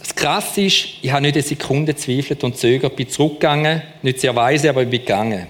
Das 0.00 0.12
Krasse 0.16 0.62
ist, 0.62 0.88
ich 1.00 1.12
habe 1.12 1.22
nicht 1.22 1.34
eine 1.34 1.42
Sekunde 1.42 1.94
gezweifelt 1.94 2.42
und 2.42 2.56
zögert, 2.56 2.96
bin 2.96 3.08
zurückgegangen. 3.08 3.82
Nicht 4.02 4.20
sehr 4.20 4.34
weise, 4.34 4.68
aber 4.68 4.82
ich 4.82 4.90
bin 4.90 5.00
gegangen. 5.00 5.46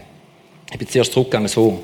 Ich 0.70 0.78
bin 0.78 0.86
zuerst 0.86 1.12
zurückgegangen, 1.12 1.48
so. 1.48 1.82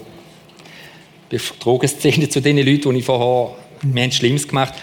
Bei 1.32 1.38
Drogenszene 1.60 2.28
zu 2.28 2.42
den 2.42 2.58
Leuten, 2.58 2.92
die 2.92 2.98
ich 2.98 3.06
vorher, 3.06 3.56
wir 3.80 4.02
haben 4.02 4.12
Schlimmes 4.12 4.46
gemacht. 4.46 4.74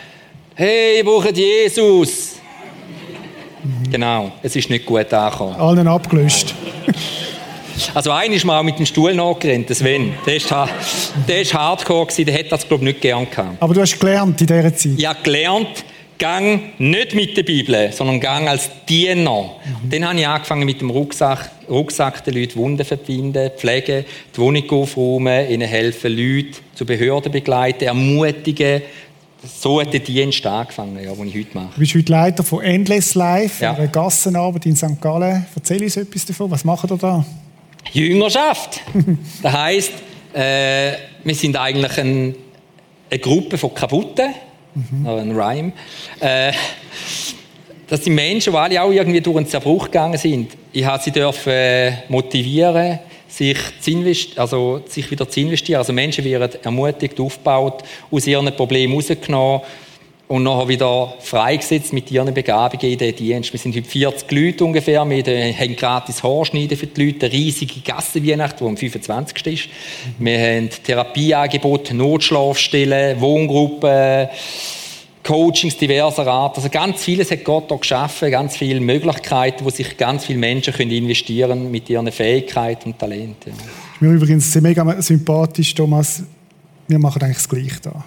Hey, 0.56 0.98
ihr 0.98 1.06
braucht 1.06 1.38
Jesus! 1.38 2.38
Mhm. 3.64 3.92
Genau, 3.92 4.32
es 4.42 4.56
ist 4.56 4.68
nicht 4.68 4.84
gut 4.84 5.14
angekommen. 5.14 5.54
Allen 5.54 5.88
abgelöscht. 5.88 6.56
Also 7.94 8.10
einer 8.10 8.34
ist 8.34 8.46
mal 8.46 8.64
mit 8.64 8.80
dem 8.80 8.88
Stuhl 8.88 9.14
nachgerannt, 9.14 9.70
Sven. 9.70 10.14
Der 10.26 10.42
war 10.50 10.70
der 11.28 11.42
ist 11.42 11.54
hardcore, 11.54 12.08
gewesen, 12.08 12.26
der 12.26 12.34
hätte 12.34 12.50
das, 12.50 12.68
glaube 12.68 12.84
ich, 12.84 12.94
nicht 12.94 13.02
gern 13.02 13.30
gehabt. 13.30 13.62
Aber 13.62 13.74
du 13.76 13.82
hast 13.82 14.00
gelernt 14.00 14.42
in 14.42 14.48
dieser 14.48 14.76
Zeit? 14.76 15.06
Habe 15.06 15.20
gelernt, 15.22 15.86
gang 16.20 16.74
nicht 16.78 17.16
mit 17.16 17.36
der 17.36 17.44
Bibel, 17.44 17.92
sondern 17.92 18.20
gang 18.20 18.48
als 18.48 18.70
Diener. 18.88 19.56
Mhm. 19.84 19.90
Dann 19.90 20.08
habe 20.08 20.20
ich 20.20 20.28
angefangen 20.28 20.66
mit 20.66 20.82
dem 20.82 20.92
Rucksack, 20.92 21.50
Rucksack 21.68 22.24
den 22.26 22.36
Leuten 22.36 22.56
Wunden 22.58 22.86
verbinden, 22.86 23.52
pflegen, 23.58 24.06
die 24.36 24.38
Wohnung 24.40 24.70
aufräumen, 24.70 25.50
ihnen 25.50 25.68
helfen, 25.68 26.16
Leute 26.16 26.60
zu 26.76 26.86
Behörden 26.86 27.32
begleiten, 27.32 27.86
ermutigen. 27.86 28.82
So 29.42 29.80
hat 29.80 29.94
der 29.94 30.02
Dienst 30.02 30.46
angefangen, 30.46 31.02
ja, 31.02 31.14
den 31.14 31.28
ich 31.28 31.36
heute 31.36 31.58
mache. 31.58 31.74
Du 31.74 31.80
bist 31.80 31.96
heute 31.96 32.12
Leiter 32.12 32.44
von 32.44 32.62
Endless 32.62 33.16
Life, 33.16 33.64
ja. 33.64 33.74
einer 33.74 33.88
Gassenarbeit 33.88 34.66
in 34.66 34.76
St. 34.76 35.00
Gallen. 35.00 35.46
Erzähl 35.56 35.82
uns 35.82 35.96
etwas 35.96 36.26
davon. 36.26 36.52
Was 36.52 36.66
macht 36.66 36.92
ihr 36.92 36.98
da? 36.98 37.26
Jüngerschaft. 37.94 38.82
Das 39.42 39.54
heisst, 39.54 39.94
äh, 40.34 40.92
wir 41.24 41.36
sind 41.36 41.56
eigentlich 41.56 41.98
ein, 41.98 42.36
eine 43.10 43.20
Gruppe 43.20 43.58
von 43.58 43.74
Kaputten, 43.74 44.34
mhm. 44.74 45.08
ein 45.08 45.32
Rhyme. 45.32 45.72
Äh, 46.20 46.52
das 47.88 48.04
sind 48.04 48.14
Menschen, 48.14 48.54
die 48.54 48.58
alle 48.58 48.82
auch 48.82 48.92
irgendwie 48.92 49.22
durch 49.22 49.38
einen 49.38 49.48
Zerbruch 49.48 49.86
gegangen 49.86 50.18
sind. 50.18 50.56
Ich 50.72 50.86
habe 50.86 51.02
sie 51.02 51.12
dürfen 51.12 51.52
äh, 51.52 51.94
motivieren, 52.08 53.00
sich, 53.28 53.58
also 54.36 54.82
sich 54.88 55.10
wieder 55.10 55.28
zu 55.28 55.40
investieren. 55.40 55.80
Also 55.80 55.94
Menschen 55.94 56.24
werden 56.24 56.52
ermutigt, 56.64 57.20
aufgebaut, 57.20 57.84
aus 58.12 58.28
ihren 58.28 58.56
Problemen 58.56 58.94
rausgenommen 58.94 59.62
und 60.30 60.44
nachher 60.44 60.68
wieder 60.68 61.16
freigesetzt 61.22 61.92
mit 61.92 62.12
ihren 62.12 62.32
Begabungen 62.32 62.94
in 62.94 63.00
den 63.00 63.16
Dienst. 63.16 63.52
Wir 63.52 63.60
sind 63.60 63.76
heute 63.76 63.90
40 63.90 64.32
Leute 64.32 64.64
ungefähr. 64.64 65.04
Wir 65.10 65.54
haben 65.56 65.76
gratis 65.76 66.22
Haarschneiden 66.22 66.78
für 66.78 66.86
die 66.86 67.04
Leute, 67.04 67.26
eine 67.26 67.34
riesige 67.34 67.80
Gassenweihnacht, 67.80 68.60
die 68.60 68.64
am 68.64 68.78
25. 68.78 69.48
ist. 69.48 69.70
Wir 70.20 70.40
haben 70.40 70.70
Therapieangebote, 70.70 71.96
Notschlafstellen, 71.96 73.20
Wohngruppen, 73.20 74.28
Coachings 75.24 75.78
diverser 75.78 76.28
Art. 76.28 76.58
Also 76.58 76.70
ganz 76.70 77.04
vieles 77.04 77.32
hat 77.32 77.44
Gott 77.44 77.66
hier 77.70 77.78
geschaffen, 77.80 78.30
ganz 78.30 78.56
viele 78.56 78.82
Möglichkeiten, 78.82 79.66
wo 79.66 79.72
sich 79.72 79.98
ganz 79.98 80.26
viele 80.26 80.38
Menschen 80.38 80.76
können 80.76 80.92
investieren 80.92 81.72
mit 81.72 81.90
ihren 81.90 82.12
Fähigkeiten 82.12 82.92
und 82.92 83.00
Talenten. 83.00 83.54
Mir 84.00 84.12
übrigens 84.12 84.54
mega 84.62 85.02
sympathisch, 85.02 85.74
Thomas. 85.74 86.22
Wir 86.88 87.00
machen 87.00 87.20
eigentlich 87.24 87.38
das 87.38 87.50
Gleiche 87.50 87.80
da. 87.82 88.06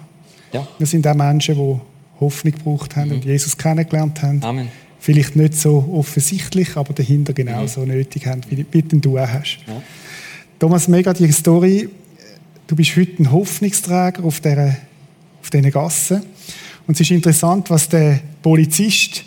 Ja. 0.53 0.65
Wir 0.77 0.87
sind 0.87 1.05
auch 1.05 1.15
Menschen, 1.15 1.55
die 1.55 1.92
Hoffnung 2.19 2.53
gebraucht 2.53 2.95
haben 2.95 3.09
mhm. 3.09 3.15
und 3.15 3.25
Jesus 3.25 3.57
kennengelernt 3.57 4.21
haben. 4.21 4.43
Amen. 4.43 4.69
Vielleicht 4.99 5.35
nicht 5.35 5.55
so 5.55 5.89
offensichtlich, 5.93 6.77
aber 6.77 6.93
dahinter 6.93 7.33
genauso 7.33 7.81
mhm. 7.81 7.87
nötig 7.87 8.25
haben, 8.25 8.41
wie, 8.49 8.65
wie 8.71 8.81
du 8.81 9.17
auch 9.17 9.27
hast. 9.27 9.59
Ja. 9.67 9.81
Thomas, 10.59 10.87
mega 10.87 11.13
die 11.13 11.31
Story. 11.31 11.89
Du 12.67 12.75
bist 12.75 12.95
heute 12.95 13.21
ein 13.21 13.31
Hoffnungsträger 13.31 14.23
auf 14.23 14.39
dieser 14.39 14.77
auf 15.43 15.49
diesen 15.49 15.71
Gassen. 15.71 16.23
Und 16.87 16.95
es 16.95 17.01
ist 17.01 17.11
interessant, 17.11 17.69
was 17.69 17.89
der 17.89 18.19
Polizist, 18.41 19.25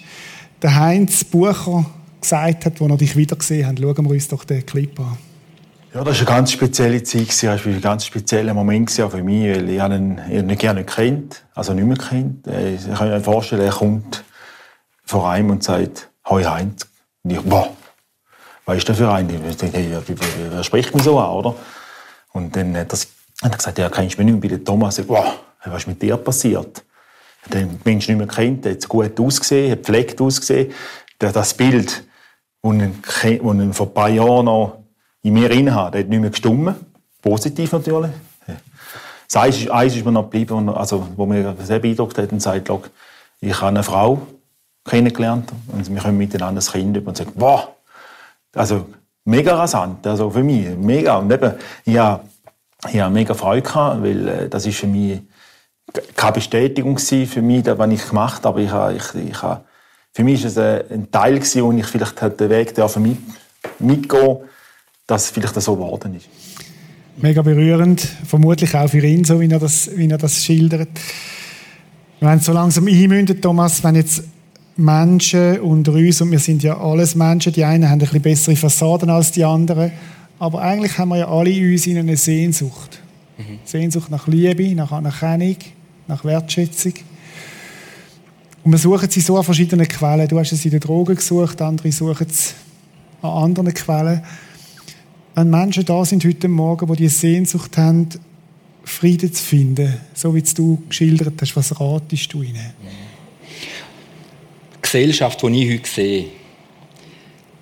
der 0.63 0.75
Heinz 0.75 1.25
Bucher, 1.25 1.85
gesagt 2.21 2.65
hat, 2.65 2.81
als 2.81 2.91
er 2.91 2.97
dich 2.97 3.17
wiedergesehen 3.17 3.67
hat. 3.67 3.79
Schauen 3.79 4.05
wir 4.05 4.11
uns 4.11 4.29
doch 4.29 4.45
den 4.45 4.65
Clip 4.65 4.99
an. 4.99 5.17
Ja, 5.97 6.05
das 6.05 6.21
war 6.21 6.29
eine 6.29 6.37
ganz 6.37 6.53
spezielle 6.53 7.03
Zeit. 7.03 7.29
Das 7.31 7.65
war 7.65 7.73
ein 7.73 7.81
ganz 7.81 8.05
spezieller 8.05 8.53
Moment 8.53 8.91
für 8.91 9.09
mich, 9.23 9.57
weil 9.57 9.71
ich 9.71 9.81
ihn, 9.81 10.21
ihn 10.31 10.59
gerne 10.59 10.85
kennt, 10.85 11.43
also 11.55 11.73
nicht 11.73 11.87
mehr 11.87 11.97
kennt. 11.97 12.47
Äh, 12.47 12.75
ich 12.75 12.85
kann 12.93 13.09
mir 13.09 13.19
vorstellen, 13.23 13.63
er 13.63 13.73
kommt 13.73 14.23
vor 15.07 15.31
einem 15.31 15.49
und 15.49 15.65
sagt, 15.65 16.11
«Hoi 16.29 16.45
Heinz». 16.45 16.87
Und 17.23 17.31
ich, 17.31 17.41
boah, 17.41 17.71
was 18.67 18.77
ist 18.77 18.91
das 18.91 18.99
für 18.99 19.11
ein? 19.11 19.31
Ich 19.49 19.57
denke, 19.57 19.79
hey, 19.79 19.97
wer 20.51 20.63
spricht 20.63 20.95
mich 20.95 21.03
so 21.03 21.19
an, 21.19 21.31
oder? 21.31 21.55
Und 22.35 22.55
dann 22.55 22.77
hat 22.77 22.93
er, 23.43 23.49
gesagt, 23.49 23.79
ja, 23.79 23.89
kennst 23.89 24.19
du 24.19 24.23
mich 24.23 24.35
nicht 24.35 24.51
mehr 24.51 24.59
bei 24.59 24.63
Thomas? 24.63 24.99
Ich, 24.99 25.07
boah, 25.07 25.35
was 25.65 25.79
ist 25.79 25.87
mit 25.87 26.03
dir 26.03 26.19
passiert? 26.19 26.85
den 27.51 27.81
Menschen 27.85 28.19
nicht 28.19 28.27
mehr 28.27 28.35
kennt, 28.35 28.67
der 28.67 28.73
hat 28.73 28.87
gut 28.87 29.19
ausgesehen, 29.19 29.73
hat 29.73 29.81
pflegt 29.81 30.21
ausgesehen. 30.21 30.75
Das 31.19 31.55
Bild, 31.55 32.05
das 32.61 33.25
ich 33.25 33.41
vor 33.41 33.87
ein 33.87 33.95
paar 33.95 34.09
Jahren 34.11 34.45
noch 34.45 34.86
in 35.27 35.35
mir 35.35 35.49
drin 35.49 35.75
habe, 35.75 35.99
hat 35.99 36.09
nicht 36.09 36.21
mehr 36.21 36.31
gestummen. 36.31 36.77
Positiv 37.21 37.73
natürlich. 37.73 38.13
Das 39.27 39.43
Eis 39.43 39.57
ist, 39.59 39.97
ist 39.97 40.05
mir 40.05 40.13
noch 40.13 40.31
geblieben, 40.31 40.69
also, 40.69 41.09
wo 41.17 41.27
mir 41.27 41.57
sehr 41.65 41.81
beeindruckt 41.81 42.17
hat 42.17 42.31
und 42.31 42.41
sagt, 42.41 42.71
ich 43.41 43.55
habe 43.57 43.67
eine 43.67 43.83
Frau 43.83 44.23
kennengelernt 44.85 45.53
und 45.73 45.93
wir 45.93 46.01
können 46.01 46.17
miteinander 46.17 46.63
ein 46.63 46.73
Kind 46.73 46.97
über 46.97 47.09
und 47.09 47.17
sagen, 47.17 47.33
wow, 47.35 47.71
also 48.55 48.87
mega 49.25 49.57
rasant, 49.57 50.07
also 50.07 50.31
für 50.31 50.45
mich, 50.45 50.69
mega. 50.77 51.17
Und 51.17 51.33
eben, 51.33 51.55
ich 51.85 51.99
habe, 51.99 52.23
mega 53.11 53.35
Freude 53.35 53.63
gehabt, 53.63 54.05
weil 54.05 54.29
äh, 54.29 54.49
das 54.49 54.65
ist 54.65 54.79
für 54.79 54.87
mich 54.87 55.23
keine 56.15 56.33
Bestätigung 56.33 56.99
für 56.99 57.43
mich, 57.43 57.67
was 57.67 57.91
ich 57.91 58.09
gemacht 58.09 58.45
habe, 58.45 58.61
aber 58.69 58.93
ich 58.93 59.15
ich, 59.15 59.31
ich 59.31 59.39
für 60.13 60.25
mich 60.25 60.43
war 60.43 60.49
es 60.49 60.91
ein 60.91 61.11
Teil, 61.11 61.35
gewesen, 61.35 61.63
wo 61.65 61.73
ich 61.73 61.87
vielleicht 61.87 62.41
den 62.41 62.49
Weg 62.49 62.77
mit, 62.99 63.19
mitgehen 63.81 64.39
dass 65.07 65.31
vielleicht 65.31 65.61
so 65.61 65.75
geworden 65.77 66.17
ist. 66.17 66.29
Mega 67.19 67.43
berührend, 67.43 68.01
vermutlich 68.01 68.75
auch 68.75 68.89
für 68.89 69.05
ihn, 69.07 69.25
so 69.25 69.41
wie 69.41 69.49
er 69.49 69.59
das, 69.59 69.91
wie 69.97 70.09
er 70.09 70.19
das 70.19 70.45
schildert. 70.45 70.89
Wenn 72.21 72.39
es 72.39 72.45
so 72.45 72.53
langsam 72.53 72.87
einmündet, 72.87 73.41
Thomas, 73.43 73.83
wenn 73.85 73.95
jetzt 73.95 74.25
Menschen 74.77 75.61
unter 75.61 75.93
uns, 75.93 76.21
und 76.21 76.31
wir 76.31 76.39
sind 76.39 76.63
ja 76.63 76.79
alles 76.79 77.15
Menschen, 77.15 77.53
die 77.53 77.65
einen 77.65 77.89
haben 77.89 77.93
ein 77.95 77.99
bisschen 78.01 78.23
bessere 78.23 78.57
Fassaden 78.57 79.09
als 79.09 79.33
die 79.33 79.45
anderen, 79.45 79.93
aber 80.39 80.61
eigentlich 80.61 80.99
haben 80.99 81.09
wir 81.11 81.19
ja 81.19 81.29
alle 81.29 81.51
in 81.51 81.73
uns 81.73 81.87
eine 81.87 82.17
Sehnsucht. 82.17 83.01
Mhm. 83.39 83.59
Sehnsucht 83.65 84.11
nach 84.11 84.27
Liebe, 84.29 84.75
nach 84.75 84.93
Anerkennung, 84.93 85.57
nach 86.09 86.25
Wertschätzung. 86.25 86.93
Und 88.65 88.73
wir 88.73 88.79
suchen 88.79 89.09
sie 89.09 89.21
so 89.21 89.39
an 89.39 89.45
verschiedenen 89.45 89.89
Quellen. 89.89 90.29
Du 90.29 90.39
hast 90.39 90.53
es 90.53 90.65
in 90.65 90.73
den 90.73 90.81
Drogen 90.81 91.17
gesucht, 91.17 91.63
andere 91.63 91.93
suchen 91.93 92.27
es 92.29 92.55
an 93.23 93.31
anderen 93.31 93.73
Quellen. 93.73 94.23
Wenn 95.39 95.51
Menschen 95.51 95.85
da 95.85 96.03
sind 96.03 96.25
heute 96.25 96.49
Morgen, 96.49 96.87
die 96.87 96.97
die 96.97 97.09
Sehnsucht 97.09 97.77
haben, 97.77 98.09
Frieden 98.85 99.31
zu 99.31 99.45
finden, 99.45 100.01
so 100.15 100.35
wie 100.35 100.41
du 100.41 100.83
geschildert 100.89 101.35
hast, 101.43 101.55
was 101.55 101.79
ratest 101.79 102.33
du 102.33 102.41
ihnen? 102.41 102.73
Die 104.77 104.81
Gesellschaft, 104.81 105.43
die 105.43 105.63
ich 105.63 105.75
heute 105.75 105.91
sehe, 105.91 106.25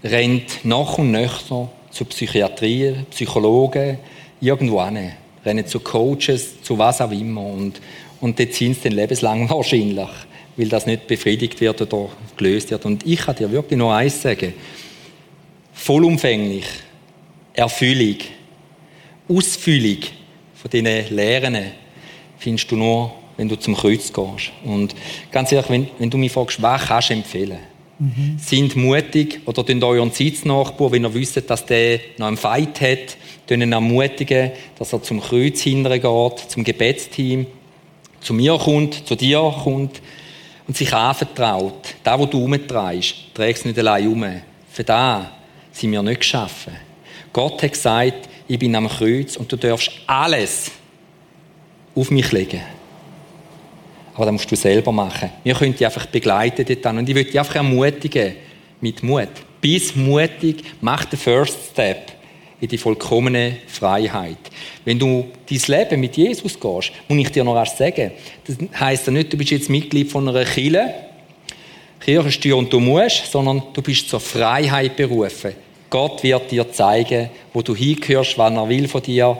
rennt 0.05 0.65
nach 0.65 0.99
und 0.99 1.11
nöcher 1.11 1.69
zu 1.91 2.05
Psychiatrie, 2.05 2.95
Psychologen, 3.11 3.99
irgendwo 4.41 4.85
hin. 4.85 5.11
Rennen 5.45 5.67
zu 5.67 5.81
Coaches, 5.81 6.63
zu 6.63 6.79
was 6.79 7.01
auch 7.01 7.11
immer. 7.11 7.45
Und, 7.45 7.81
und 8.21 8.39
dort 8.39 8.55
sind 8.55 8.77
sie 8.77 8.83
dann 8.89 8.93
lebenslang 8.93 9.51
wahrscheinlich, 9.51 10.11
weil 10.57 10.69
das 10.69 10.87
nicht 10.87 11.09
befriedigt 11.09 11.61
wird 11.61 11.83
oder 11.83 12.11
gelöst 12.37 12.71
wird. 12.71 12.85
Und 12.85 13.05
ich 13.05 13.19
kann 13.19 13.35
dir 13.35 13.51
wirklich 13.51 13.79
nur 13.79 13.93
eins 13.93 14.23
sagen. 14.23 14.55
Vollumfänglich 15.73 16.67
Erfüllung, 17.55 18.17
Ausfüllung 19.29 19.99
von 20.55 20.71
diesen 20.71 21.17
Lehren 21.17 21.57
findest 22.39 22.71
du 22.71 22.77
nur, 22.77 23.13
wenn 23.37 23.49
du 23.49 23.57
zum 23.57 23.75
Kreuz 23.75 24.13
gehst. 24.13 24.53
Und 24.65 24.95
ganz 25.31 25.53
ehrlich, 25.53 25.71
wenn, 25.71 25.89
wenn 25.99 26.11
du 26.11 26.19
mich 26.19 26.33
fragst, 26.33 26.61
was 26.61 26.87
kannst 26.87 27.11
du 27.11 27.15
empfehlen? 27.15 27.59
Mhm. 27.99 28.39
Sind 28.39 28.77
mutig 28.77 29.41
oder 29.47 29.65
tun 29.65 29.83
euren 29.83 30.11
Sitznachbar, 30.11 30.91
wenn 30.91 31.05
ihr 31.05 31.15
wisst, 31.15 31.49
dass 31.49 31.65
der 31.65 32.01
noch 32.19 32.27
einen 32.27 32.37
Fight 32.37 32.81
hat, 32.81 33.17
ihn 33.51 33.73
ermutigen, 33.73 34.51
dass 34.79 34.93
er 34.93 35.03
zum 35.03 35.21
Kreuz 35.21 35.61
hintergeht, 35.61 36.39
zum 36.49 36.65
Gebetsteam, 36.65 37.47
zu 38.21 38.35
mir 38.35 38.59
kommt, 38.59 39.07
zu 39.07 39.15
dir 39.15 39.55
kommt 39.63 40.01
und 40.67 40.77
sich 40.77 40.93
anvertraut. 40.93 41.95
Da, 42.03 42.19
wo 42.19 42.27
du 42.27 42.45
umtreibst, 42.45 43.15
trägst 43.33 43.65
du 43.65 43.69
nicht 43.69 43.79
allein 43.79 44.09
um. 44.09 44.25
Für 44.71 44.83
das 44.83 45.27
sind 45.73 45.93
wir 45.93 46.03
nicht 46.03 46.21
geschaffen. 46.21 46.75
Gott 47.35 47.63
hat 47.63 47.73
gesagt, 47.73 48.29
ich 48.47 48.59
bin 48.59 48.75
am 48.77 48.89
Kreuz 48.89 49.37
und 49.37 49.51
du 49.51 49.57
darfst 49.57 49.91
alles 50.07 50.71
auf 51.95 52.11
mich 52.11 52.31
legen. 52.33 52.63
Aber 54.15 54.27
das 54.27 54.33
musst 54.33 54.51
du 54.53 54.57
selber 54.57 54.93
machen. 54.93 55.31
Wir 55.43 55.55
können 55.55 55.73
dich 55.73 55.85
einfach 55.85 56.07
begleiten 56.07 56.65
dort 56.65 56.87
Und 56.95 57.09
ich 57.09 57.15
würde 57.15 57.31
dich 57.31 57.39
einfach 57.39 57.57
ermutigen, 57.57 58.37
mit 58.81 59.03
Mut. 59.03 59.29
Bis 59.61 59.97
mutig, 59.97 60.63
mach 60.81 61.07
den 61.07 61.19
First 61.19 61.57
Step 61.73 62.13
in 62.61 62.69
die 62.69 62.79
vollkommene 62.79 63.57
Freiheit. 63.67 64.39
Wenn 64.85 64.99
du 64.99 65.27
dein 65.49 65.61
Leben 65.67 66.01
mit 66.01 66.17
Jesus 66.17 66.59
gehst, 66.61 66.93
muss 67.09 67.19
ich 67.19 67.33
dir 67.33 67.43
noch 67.43 67.57
erst 67.57 67.79
sagen, 67.79 68.13
das 68.47 68.57
heisst 68.79 69.07
ja 69.07 69.13
nicht, 69.13 69.33
du 69.33 69.37
bist 69.37 69.51
jetzt 69.51 69.69
Mitglied 69.69 70.11
von 70.11 70.29
einer 70.29 70.45
Kirche, 70.45 70.95
Kirchensteuer 71.99 72.57
und 72.59 72.73
du 72.73 72.79
musst, 72.79 73.33
sondern 73.33 73.63
du 73.73 73.83
bist 73.83 74.09
zur 74.09 74.21
Freiheit 74.21 74.95
berufen. 74.95 75.55
Gott 75.95 76.25
wird 76.25 76.51
dir 76.51 76.73
zeigen, 76.73 77.31
wo 77.53 77.63
du 77.63 77.73
hingehörst, 77.73 78.37
was 78.37 78.53
er 78.53 78.69
will 78.69 78.89
von 78.89 79.01
dir. 79.01 79.39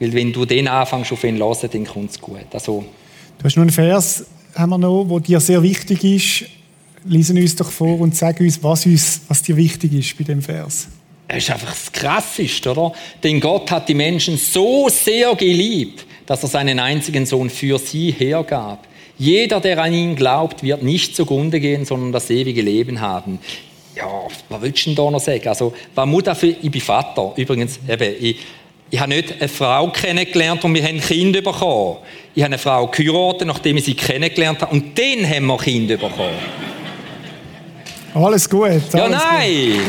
Weil 0.00 0.12
wenn 0.12 0.32
du 0.32 0.44
den 0.44 0.66
anfängst 0.66 1.12
auf 1.12 1.22
ihn 1.22 1.38
hören, 1.38 1.68
dann 1.70 1.84
kommt 1.84 2.10
es 2.10 2.20
gut. 2.20 2.52
Also, 2.52 2.84
du 3.38 3.44
hast 3.44 3.54
noch 3.54 3.62
einen 3.62 3.70
Vers, 3.70 4.26
haben 4.56 4.70
wir 4.70 4.78
noch, 4.78 5.04
der 5.04 5.20
dir 5.20 5.38
sehr 5.38 5.62
wichtig 5.62 6.02
ist. 6.02 6.50
Lies 7.04 7.30
uns 7.30 7.54
doch 7.54 7.70
vor 7.70 8.00
und 8.00 8.16
sag 8.16 8.40
uns, 8.40 8.60
was, 8.60 8.86
uns, 8.86 9.20
was 9.28 9.42
dir 9.42 9.56
wichtig 9.56 9.92
ist 9.92 10.18
bei 10.18 10.24
dem 10.24 10.42
Vers. 10.42 10.88
Es 11.28 11.44
ist 11.44 11.50
einfach 11.52 11.70
das 11.70 11.92
Krasseste, 11.92 12.72
oder? 12.72 12.92
Denn 13.22 13.38
Gott 13.38 13.70
hat 13.70 13.88
die 13.88 13.94
Menschen 13.94 14.36
so 14.36 14.88
sehr 14.88 15.32
geliebt, 15.36 16.06
dass 16.26 16.42
er 16.42 16.48
seinen 16.48 16.80
einzigen 16.80 17.24
Sohn 17.24 17.50
für 17.50 17.78
sie 17.78 18.10
hergab. 18.10 18.88
Jeder, 19.16 19.60
der 19.60 19.80
an 19.80 19.92
ihn 19.92 20.16
glaubt, 20.16 20.64
wird 20.64 20.82
nicht 20.82 21.14
zugrunde 21.14 21.60
gehen, 21.60 21.84
sondern 21.84 22.10
das 22.10 22.30
ewige 22.30 22.62
Leben 22.62 23.00
haben 23.00 23.38
ja, 23.94 24.06
was 24.48 24.62
willst 24.62 24.86
du 24.86 24.90
denn 24.90 24.96
da 24.96 25.10
noch 25.10 25.20
sagen? 25.20 25.48
Also, 25.48 25.74
was 25.94 26.06
muss 26.06 26.22
für, 26.38 26.46
ich 26.48 26.70
bin 26.70 26.80
Vater, 26.80 27.32
übrigens, 27.36 27.78
eben, 27.88 28.14
ich, 28.20 28.36
ich 28.90 29.00
habe 29.00 29.10
nicht 29.10 29.32
eine 29.40 29.48
Frau 29.48 29.88
kennengelernt 29.88 30.64
und 30.64 30.74
wir 30.74 30.82
haben 30.82 30.96
ein 30.96 31.00
Kind 31.00 31.32
bekommen. 31.32 31.96
Ich 32.34 32.42
habe 32.42 32.54
eine 32.54 32.58
Frau 32.58 32.86
geheiratet, 32.86 33.46
nachdem 33.46 33.76
ich 33.76 33.84
sie 33.84 33.94
kennengelernt 33.94 34.62
habe 34.62 34.72
und 34.72 34.98
dann 34.98 35.28
haben 35.28 35.46
wir 35.46 35.54
ein 35.54 35.60
Kind 35.60 35.88
bekommen. 35.88 36.34
Alles 38.14 38.48
gut. 38.48 38.68
Alles 38.68 38.92
ja, 38.94 39.08
nein! 39.08 39.80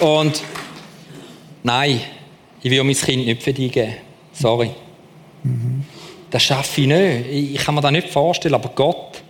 und 0.00 0.42
nein, 1.62 2.00
ich 2.62 2.70
will 2.70 2.82
mein 2.82 2.96
Kind 2.96 3.26
nicht 3.26 3.42
für 3.42 3.52
dich 3.52 3.70
geben. 3.70 3.94
Sorry. 4.32 4.70
Mhm. 5.44 5.84
Das 6.30 6.42
schaffe 6.42 6.80
ich 6.80 6.86
nicht. 6.86 7.54
Ich 7.54 7.64
kann 7.64 7.74
mir 7.74 7.80
das 7.80 7.92
nicht 7.92 8.08
vorstellen, 8.08 8.54
aber 8.54 8.70
Gott, 8.74 9.22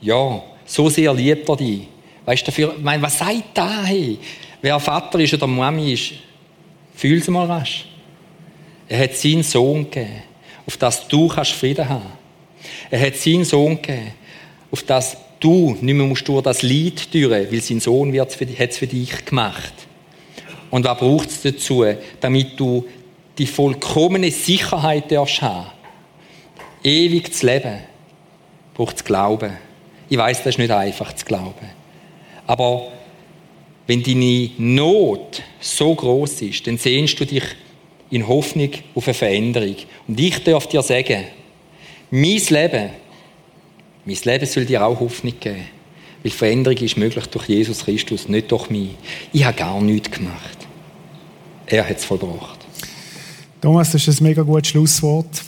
ja. 0.00 0.42
So 0.66 0.88
sehr 0.88 1.14
liebt 1.14 1.48
er 1.48 1.56
dich. 1.56 1.88
Weißt 2.24 2.42
du, 2.42 2.46
dafür, 2.46 2.74
mein, 2.82 3.00
was 3.00 3.18
sagt 3.18 3.44
da? 3.54 3.84
Hey? 3.84 4.18
Wer 4.60 4.80
Vater 4.80 5.20
ist 5.20 5.32
oder 5.34 5.46
Mami 5.46 5.92
ist, 5.92 6.14
fühl 6.94 7.18
es 7.18 7.28
mal 7.28 7.46
rasch. 7.46 7.86
Er 8.88 8.98
hat 9.04 9.14
seinen 9.14 9.42
Sohn 9.42 9.84
gegeben, 9.84 10.22
auf 10.66 10.76
das 10.76 11.06
du 11.06 11.28
kannst 11.28 11.52
Frieden 11.52 11.88
haben. 11.88 12.12
Er 12.90 13.00
hat 13.00 13.16
seinen 13.16 13.44
Sohn 13.44 13.80
gegeben, 13.80 14.12
auf 14.70 14.82
das 14.82 15.16
du 15.38 15.76
nicht 15.80 15.94
mehr 15.94 16.06
musst 16.06 16.26
durch 16.26 16.42
das 16.42 16.62
Leid 16.62 17.12
düren, 17.12 17.46
weil 17.50 17.60
sein 17.60 17.80
Sohn 17.80 18.18
hat 18.18 18.30
es 18.30 18.76
für 18.76 18.86
dich 18.86 19.24
gemacht. 19.24 19.72
Und 20.70 20.84
was 20.84 20.98
braucht 20.98 21.28
es 21.28 21.42
dazu, 21.42 21.84
damit 22.20 22.58
du 22.58 22.86
die 23.38 23.46
vollkommene 23.46 24.30
Sicherheit 24.30 25.12
darfst 25.12 25.42
haben? 25.42 25.70
Ewig 26.82 27.32
zu 27.34 27.46
leben, 27.46 27.80
braucht 28.74 28.96
es 28.96 29.04
Glauben. 29.04 29.65
Ich 30.08 30.16
weiß, 30.16 30.38
das 30.38 30.54
ist 30.54 30.58
nicht 30.58 30.70
einfach 30.70 31.12
zu 31.14 31.24
glauben. 31.24 31.68
Aber 32.46 32.88
wenn 33.86 34.02
deine 34.02 34.50
Not 34.58 35.42
so 35.60 35.94
groß 35.94 36.42
ist, 36.42 36.66
dann 36.66 36.78
sehnst 36.78 37.18
du 37.18 37.24
dich 37.24 37.44
in 38.10 38.26
Hoffnung 38.26 38.70
auf 38.94 39.06
eine 39.06 39.14
Veränderung. 39.14 39.76
Und 40.06 40.20
ich 40.20 40.42
darf 40.44 40.66
dir 40.68 40.82
sagen, 40.82 41.24
mein 42.10 42.40
Leben, 42.48 42.90
mein 44.04 44.18
Leben 44.24 44.46
soll 44.46 44.64
dir 44.64 44.84
auch 44.84 45.00
Hoffnung 45.00 45.34
geben. 45.40 45.66
Weil 46.22 46.32
Veränderung 46.32 46.78
ist 46.78 46.96
möglich 46.96 47.26
durch 47.26 47.48
Jesus 47.48 47.84
Christus, 47.84 48.28
nicht 48.28 48.50
durch 48.50 48.70
mich. 48.70 48.90
Ich 49.32 49.44
habe 49.44 49.56
gar 49.56 49.80
nichts 49.80 50.10
gemacht. 50.10 50.58
Er 51.66 51.88
hat 51.88 51.98
es 51.98 52.04
vollbracht. 52.04 52.58
Thomas, 53.60 53.90
das 53.90 54.06
ist 54.06 54.20
ein 54.20 54.24
mega 54.24 54.42
gutes 54.42 54.68
Schlusswort. 54.68 55.42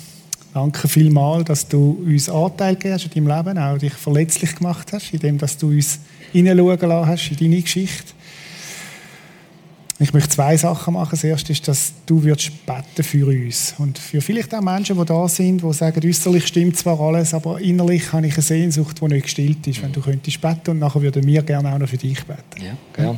Danke 0.59 0.89
vielmals, 0.89 1.45
dass 1.45 1.69
du 1.69 2.03
uns 2.05 2.29
Anteil 2.29 2.75
gegeben 2.75 2.95
hast 2.95 3.15
in 3.15 3.25
deinem 3.25 3.37
Leben, 3.37 3.59
auch 3.59 3.79
dich 3.79 3.93
verletzlich 3.93 4.57
gemacht 4.57 4.93
hast, 4.93 5.15
indem 5.15 5.39
du 5.39 5.69
uns 5.69 6.01
hineinschauen 6.33 6.81
lassen 6.81 7.07
hast 7.07 7.31
in 7.31 7.37
deine 7.37 7.63
Geschichte. 7.63 8.13
Ich 10.01 10.13
möchte 10.13 10.31
zwei 10.31 10.57
Sachen 10.57 10.95
machen. 10.95 11.11
Das 11.13 11.23
erste 11.23 11.53
ist, 11.53 11.69
dass 11.69 11.93
du 12.07 12.25
würdest 12.25 12.67
beten 12.67 13.05
für 13.05 13.29
uns 13.29 13.77
und 13.79 13.99
für 13.99 14.21
vielleicht 14.21 14.53
auch 14.53 14.61
Menschen, 14.61 14.99
die 14.99 15.05
da 15.05 15.29
sind, 15.29 15.63
die 15.63 15.73
sagen, 15.73 16.01
äußerlich 16.05 16.49
stimmt 16.49 16.77
zwar 16.77 16.99
alles, 16.99 17.35
aber 17.35 17.61
innerlich 17.61 18.13
habe 18.13 18.27
ich 18.27 18.35
eine 18.35 18.43
Sehnsucht, 18.43 19.01
die 19.01 19.05
nicht 19.05 19.23
gestillt 19.23 19.65
ist. 19.65 19.81
Wenn 19.81 19.93
du 19.93 20.01
könntest 20.01 20.41
beten 20.41 20.71
und 20.71 20.81
nachher 20.81 21.03
würden 21.03 21.25
wir 21.25 21.43
gerne 21.43 21.73
auch 21.73 21.79
noch 21.79 21.89
für 21.89 21.99
dich 21.99 22.21
beten. 22.25 22.77
Ja, 22.97 23.05
ja. 23.05 23.17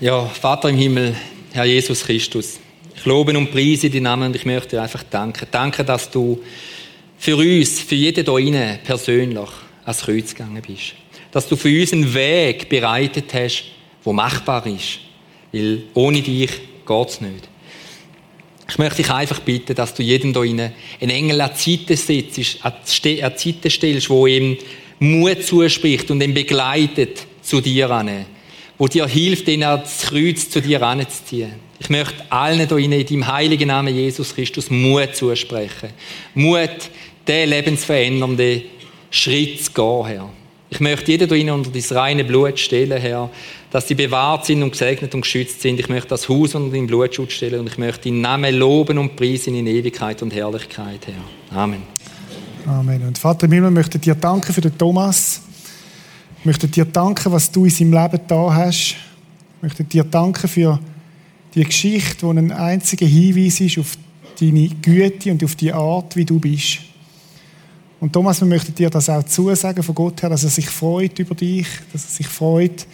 ja 0.00 0.26
Vater 0.26 0.70
im 0.70 0.76
Himmel, 0.76 1.14
Herr 1.52 1.64
Jesus 1.64 2.02
Christus, 2.02 2.58
Ich 3.02 3.06
lobe 3.06 3.36
und 3.36 3.50
preise 3.50 3.90
deinen 3.90 4.04
Namen 4.04 4.28
und 4.28 4.36
ich 4.36 4.46
möchte 4.46 4.76
dir 4.76 4.82
einfach 4.82 5.02
danken. 5.02 5.48
Danke, 5.50 5.82
dass 5.82 6.08
du 6.08 6.40
für 7.18 7.34
uns, 7.34 7.80
für 7.80 7.96
jeden 7.96 8.24
hier 8.24 8.38
innen 8.38 8.78
persönlich 8.84 9.48
ans 9.84 10.02
Kreuz 10.02 10.32
gegangen 10.32 10.62
bist. 10.64 10.94
Dass 11.32 11.48
du 11.48 11.56
für 11.56 11.80
uns 11.80 11.92
einen 11.92 12.14
Weg 12.14 12.68
bereitet 12.68 13.34
hast, 13.34 13.64
der 14.06 14.12
machbar 14.12 14.64
ist. 14.68 15.00
Weil 15.50 15.82
ohne 15.94 16.22
dich 16.22 16.48
geht 16.86 17.08
es 17.08 17.20
nicht. 17.20 17.48
Ich 18.68 18.78
möchte 18.78 19.02
dich 19.02 19.10
einfach 19.10 19.40
bitten, 19.40 19.74
dass 19.74 19.94
du 19.94 20.04
jedem 20.04 20.32
hier 20.32 20.72
einen 21.00 21.10
Engel 21.10 21.40
an 21.40 21.50
die 21.56 21.74
Seite 21.74 21.96
setzt, 21.96 22.64
an 22.64 22.74
die 22.84 23.68
stellst, 23.68 24.10
wo 24.10 24.28
ihm 24.28 24.56
Mut 25.00 25.42
zuspricht 25.42 26.08
und 26.12 26.22
ihn 26.22 26.34
begleitet 26.34 27.26
zu 27.42 27.60
dir 27.60 27.90
an. 27.90 28.26
Wo 28.82 28.88
dir 28.88 29.06
hilft, 29.06 29.46
ihn 29.46 29.60
das 29.60 30.00
Kreuz 30.08 30.50
zu 30.50 30.60
dir 30.60 30.82
anzuziehen. 30.82 31.52
Ich 31.78 31.88
möchte 31.88 32.16
allen 32.30 32.66
hier 32.66 32.78
in 32.78 32.90
deinem 32.90 33.26
heiligen 33.28 33.68
Namen 33.68 33.94
Jesus 33.94 34.34
Christus 34.34 34.70
Mut 34.70 35.14
zusprechen. 35.14 35.90
Mut, 36.34 36.90
den 37.28 37.50
lebensverändernden 37.50 38.62
Schritt 39.08 39.62
zu 39.62 39.72
gehen, 39.72 40.06
Herr. 40.06 40.30
Ich 40.68 40.80
möchte 40.80 41.12
jeden 41.12 41.32
hier 41.32 41.54
unter 41.54 41.70
dein 41.70 41.96
reine 41.96 42.24
Blut 42.24 42.58
stellen, 42.58 43.00
Herr, 43.00 43.30
dass 43.70 43.86
sie 43.86 43.94
bewahrt 43.94 44.46
sind 44.46 44.64
und 44.64 44.72
gesegnet 44.72 45.14
und 45.14 45.20
geschützt 45.20 45.62
sind. 45.62 45.78
Ich 45.78 45.88
möchte 45.88 46.08
das 46.08 46.28
Haus 46.28 46.56
unter 46.56 46.74
deinem 46.74 46.88
Blutschutz 46.88 47.34
stellen 47.34 47.60
und 47.60 47.68
ich 47.68 47.78
möchte 47.78 48.08
deinen 48.08 48.20
Namen 48.20 48.52
loben 48.52 48.98
und 48.98 49.14
preisen 49.14 49.54
in 49.54 49.68
Ewigkeit 49.68 50.20
und 50.22 50.34
Herrlichkeit, 50.34 51.06
Herr. 51.06 51.56
Amen. 51.56 51.84
Amen. 52.66 53.06
Und 53.06 53.16
Vater 53.16 53.46
im 53.46 53.52
Himmel, 53.52 53.70
möchte 53.70 54.00
dir 54.00 54.16
danken 54.16 54.52
für 54.52 54.60
den 54.60 54.76
Thomas. 54.76 55.42
Ich 56.42 56.46
möchte 56.46 56.66
dir 56.66 56.84
danken, 56.84 57.30
was 57.30 57.52
du 57.52 57.66
in 57.66 57.70
seinem 57.70 57.92
Leben 57.92 58.20
da 58.26 58.52
hast. 58.52 58.96
Ich 58.96 59.62
möchte 59.62 59.84
dir 59.84 60.02
danken 60.02 60.48
für 60.48 60.80
die 61.54 61.62
Geschichte, 61.62 62.26
die 62.26 62.36
ein 62.36 62.50
einziger 62.50 63.06
Hinweis 63.06 63.60
ist 63.60 63.78
auf 63.78 63.96
deine 64.40 64.68
Güte 64.68 65.30
und 65.30 65.44
auf 65.44 65.54
die 65.54 65.72
Art, 65.72 66.16
wie 66.16 66.24
du 66.24 66.40
bist. 66.40 66.78
Und 68.00 68.12
Thomas, 68.12 68.40
wir 68.40 68.48
möchten 68.48 68.74
dir 68.74 68.90
das 68.90 69.08
auch 69.08 69.22
zusagen 69.22 69.84
von 69.84 69.94
Gott 69.94 70.20
her, 70.20 70.30
dass 70.30 70.42
er 70.42 70.50
sich 70.50 70.68
freut 70.68 71.16
über 71.20 71.36
dich, 71.36 71.68
dass 71.92 72.06
er 72.06 72.10
sich 72.10 72.26
freut 72.26 72.88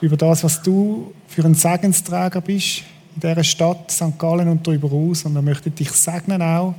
über 0.00 0.16
das, 0.16 0.44
was 0.44 0.62
du 0.62 1.12
für 1.26 1.44
ein 1.44 1.54
Segensträger 1.54 2.40
bist 2.42 2.84
in 3.16 3.22
dieser 3.22 3.42
Stadt 3.42 3.90
St. 3.90 4.16
Gallen 4.16 4.46
und 4.46 4.64
darüber 4.64 4.92
aus. 4.92 5.24
Und 5.24 5.34
wir 5.34 5.42
möchten 5.42 5.74
dich 5.74 5.90
segnen 5.90 6.42
auch, 6.42 6.76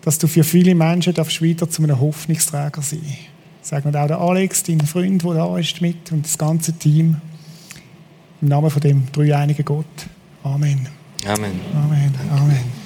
dass 0.00 0.18
du 0.18 0.26
für 0.26 0.42
viele 0.42 0.74
Menschen 0.74 1.14
darfst 1.14 1.40
wieder 1.40 1.70
zu 1.70 1.84
einem 1.84 2.00
Hoffnungsträger 2.00 2.82
sein. 2.82 3.35
Segnen 3.66 3.96
auch 3.96 4.06
der 4.06 4.20
Alex, 4.20 4.62
dein 4.62 4.80
Freund, 4.80 5.24
der 5.24 5.34
da 5.34 5.58
ist 5.58 5.80
mit 5.80 6.12
und 6.12 6.24
das 6.24 6.38
ganze 6.38 6.72
Team. 6.74 7.20
Im 8.40 8.48
Namen 8.48 8.70
von 8.70 8.80
dem 8.80 9.10
dreieinigen 9.10 9.64
Gott. 9.64 9.84
Amen. 10.44 10.86
Amen. 11.26 11.60
Amen. 11.74 12.14
Amen. 12.30 12.85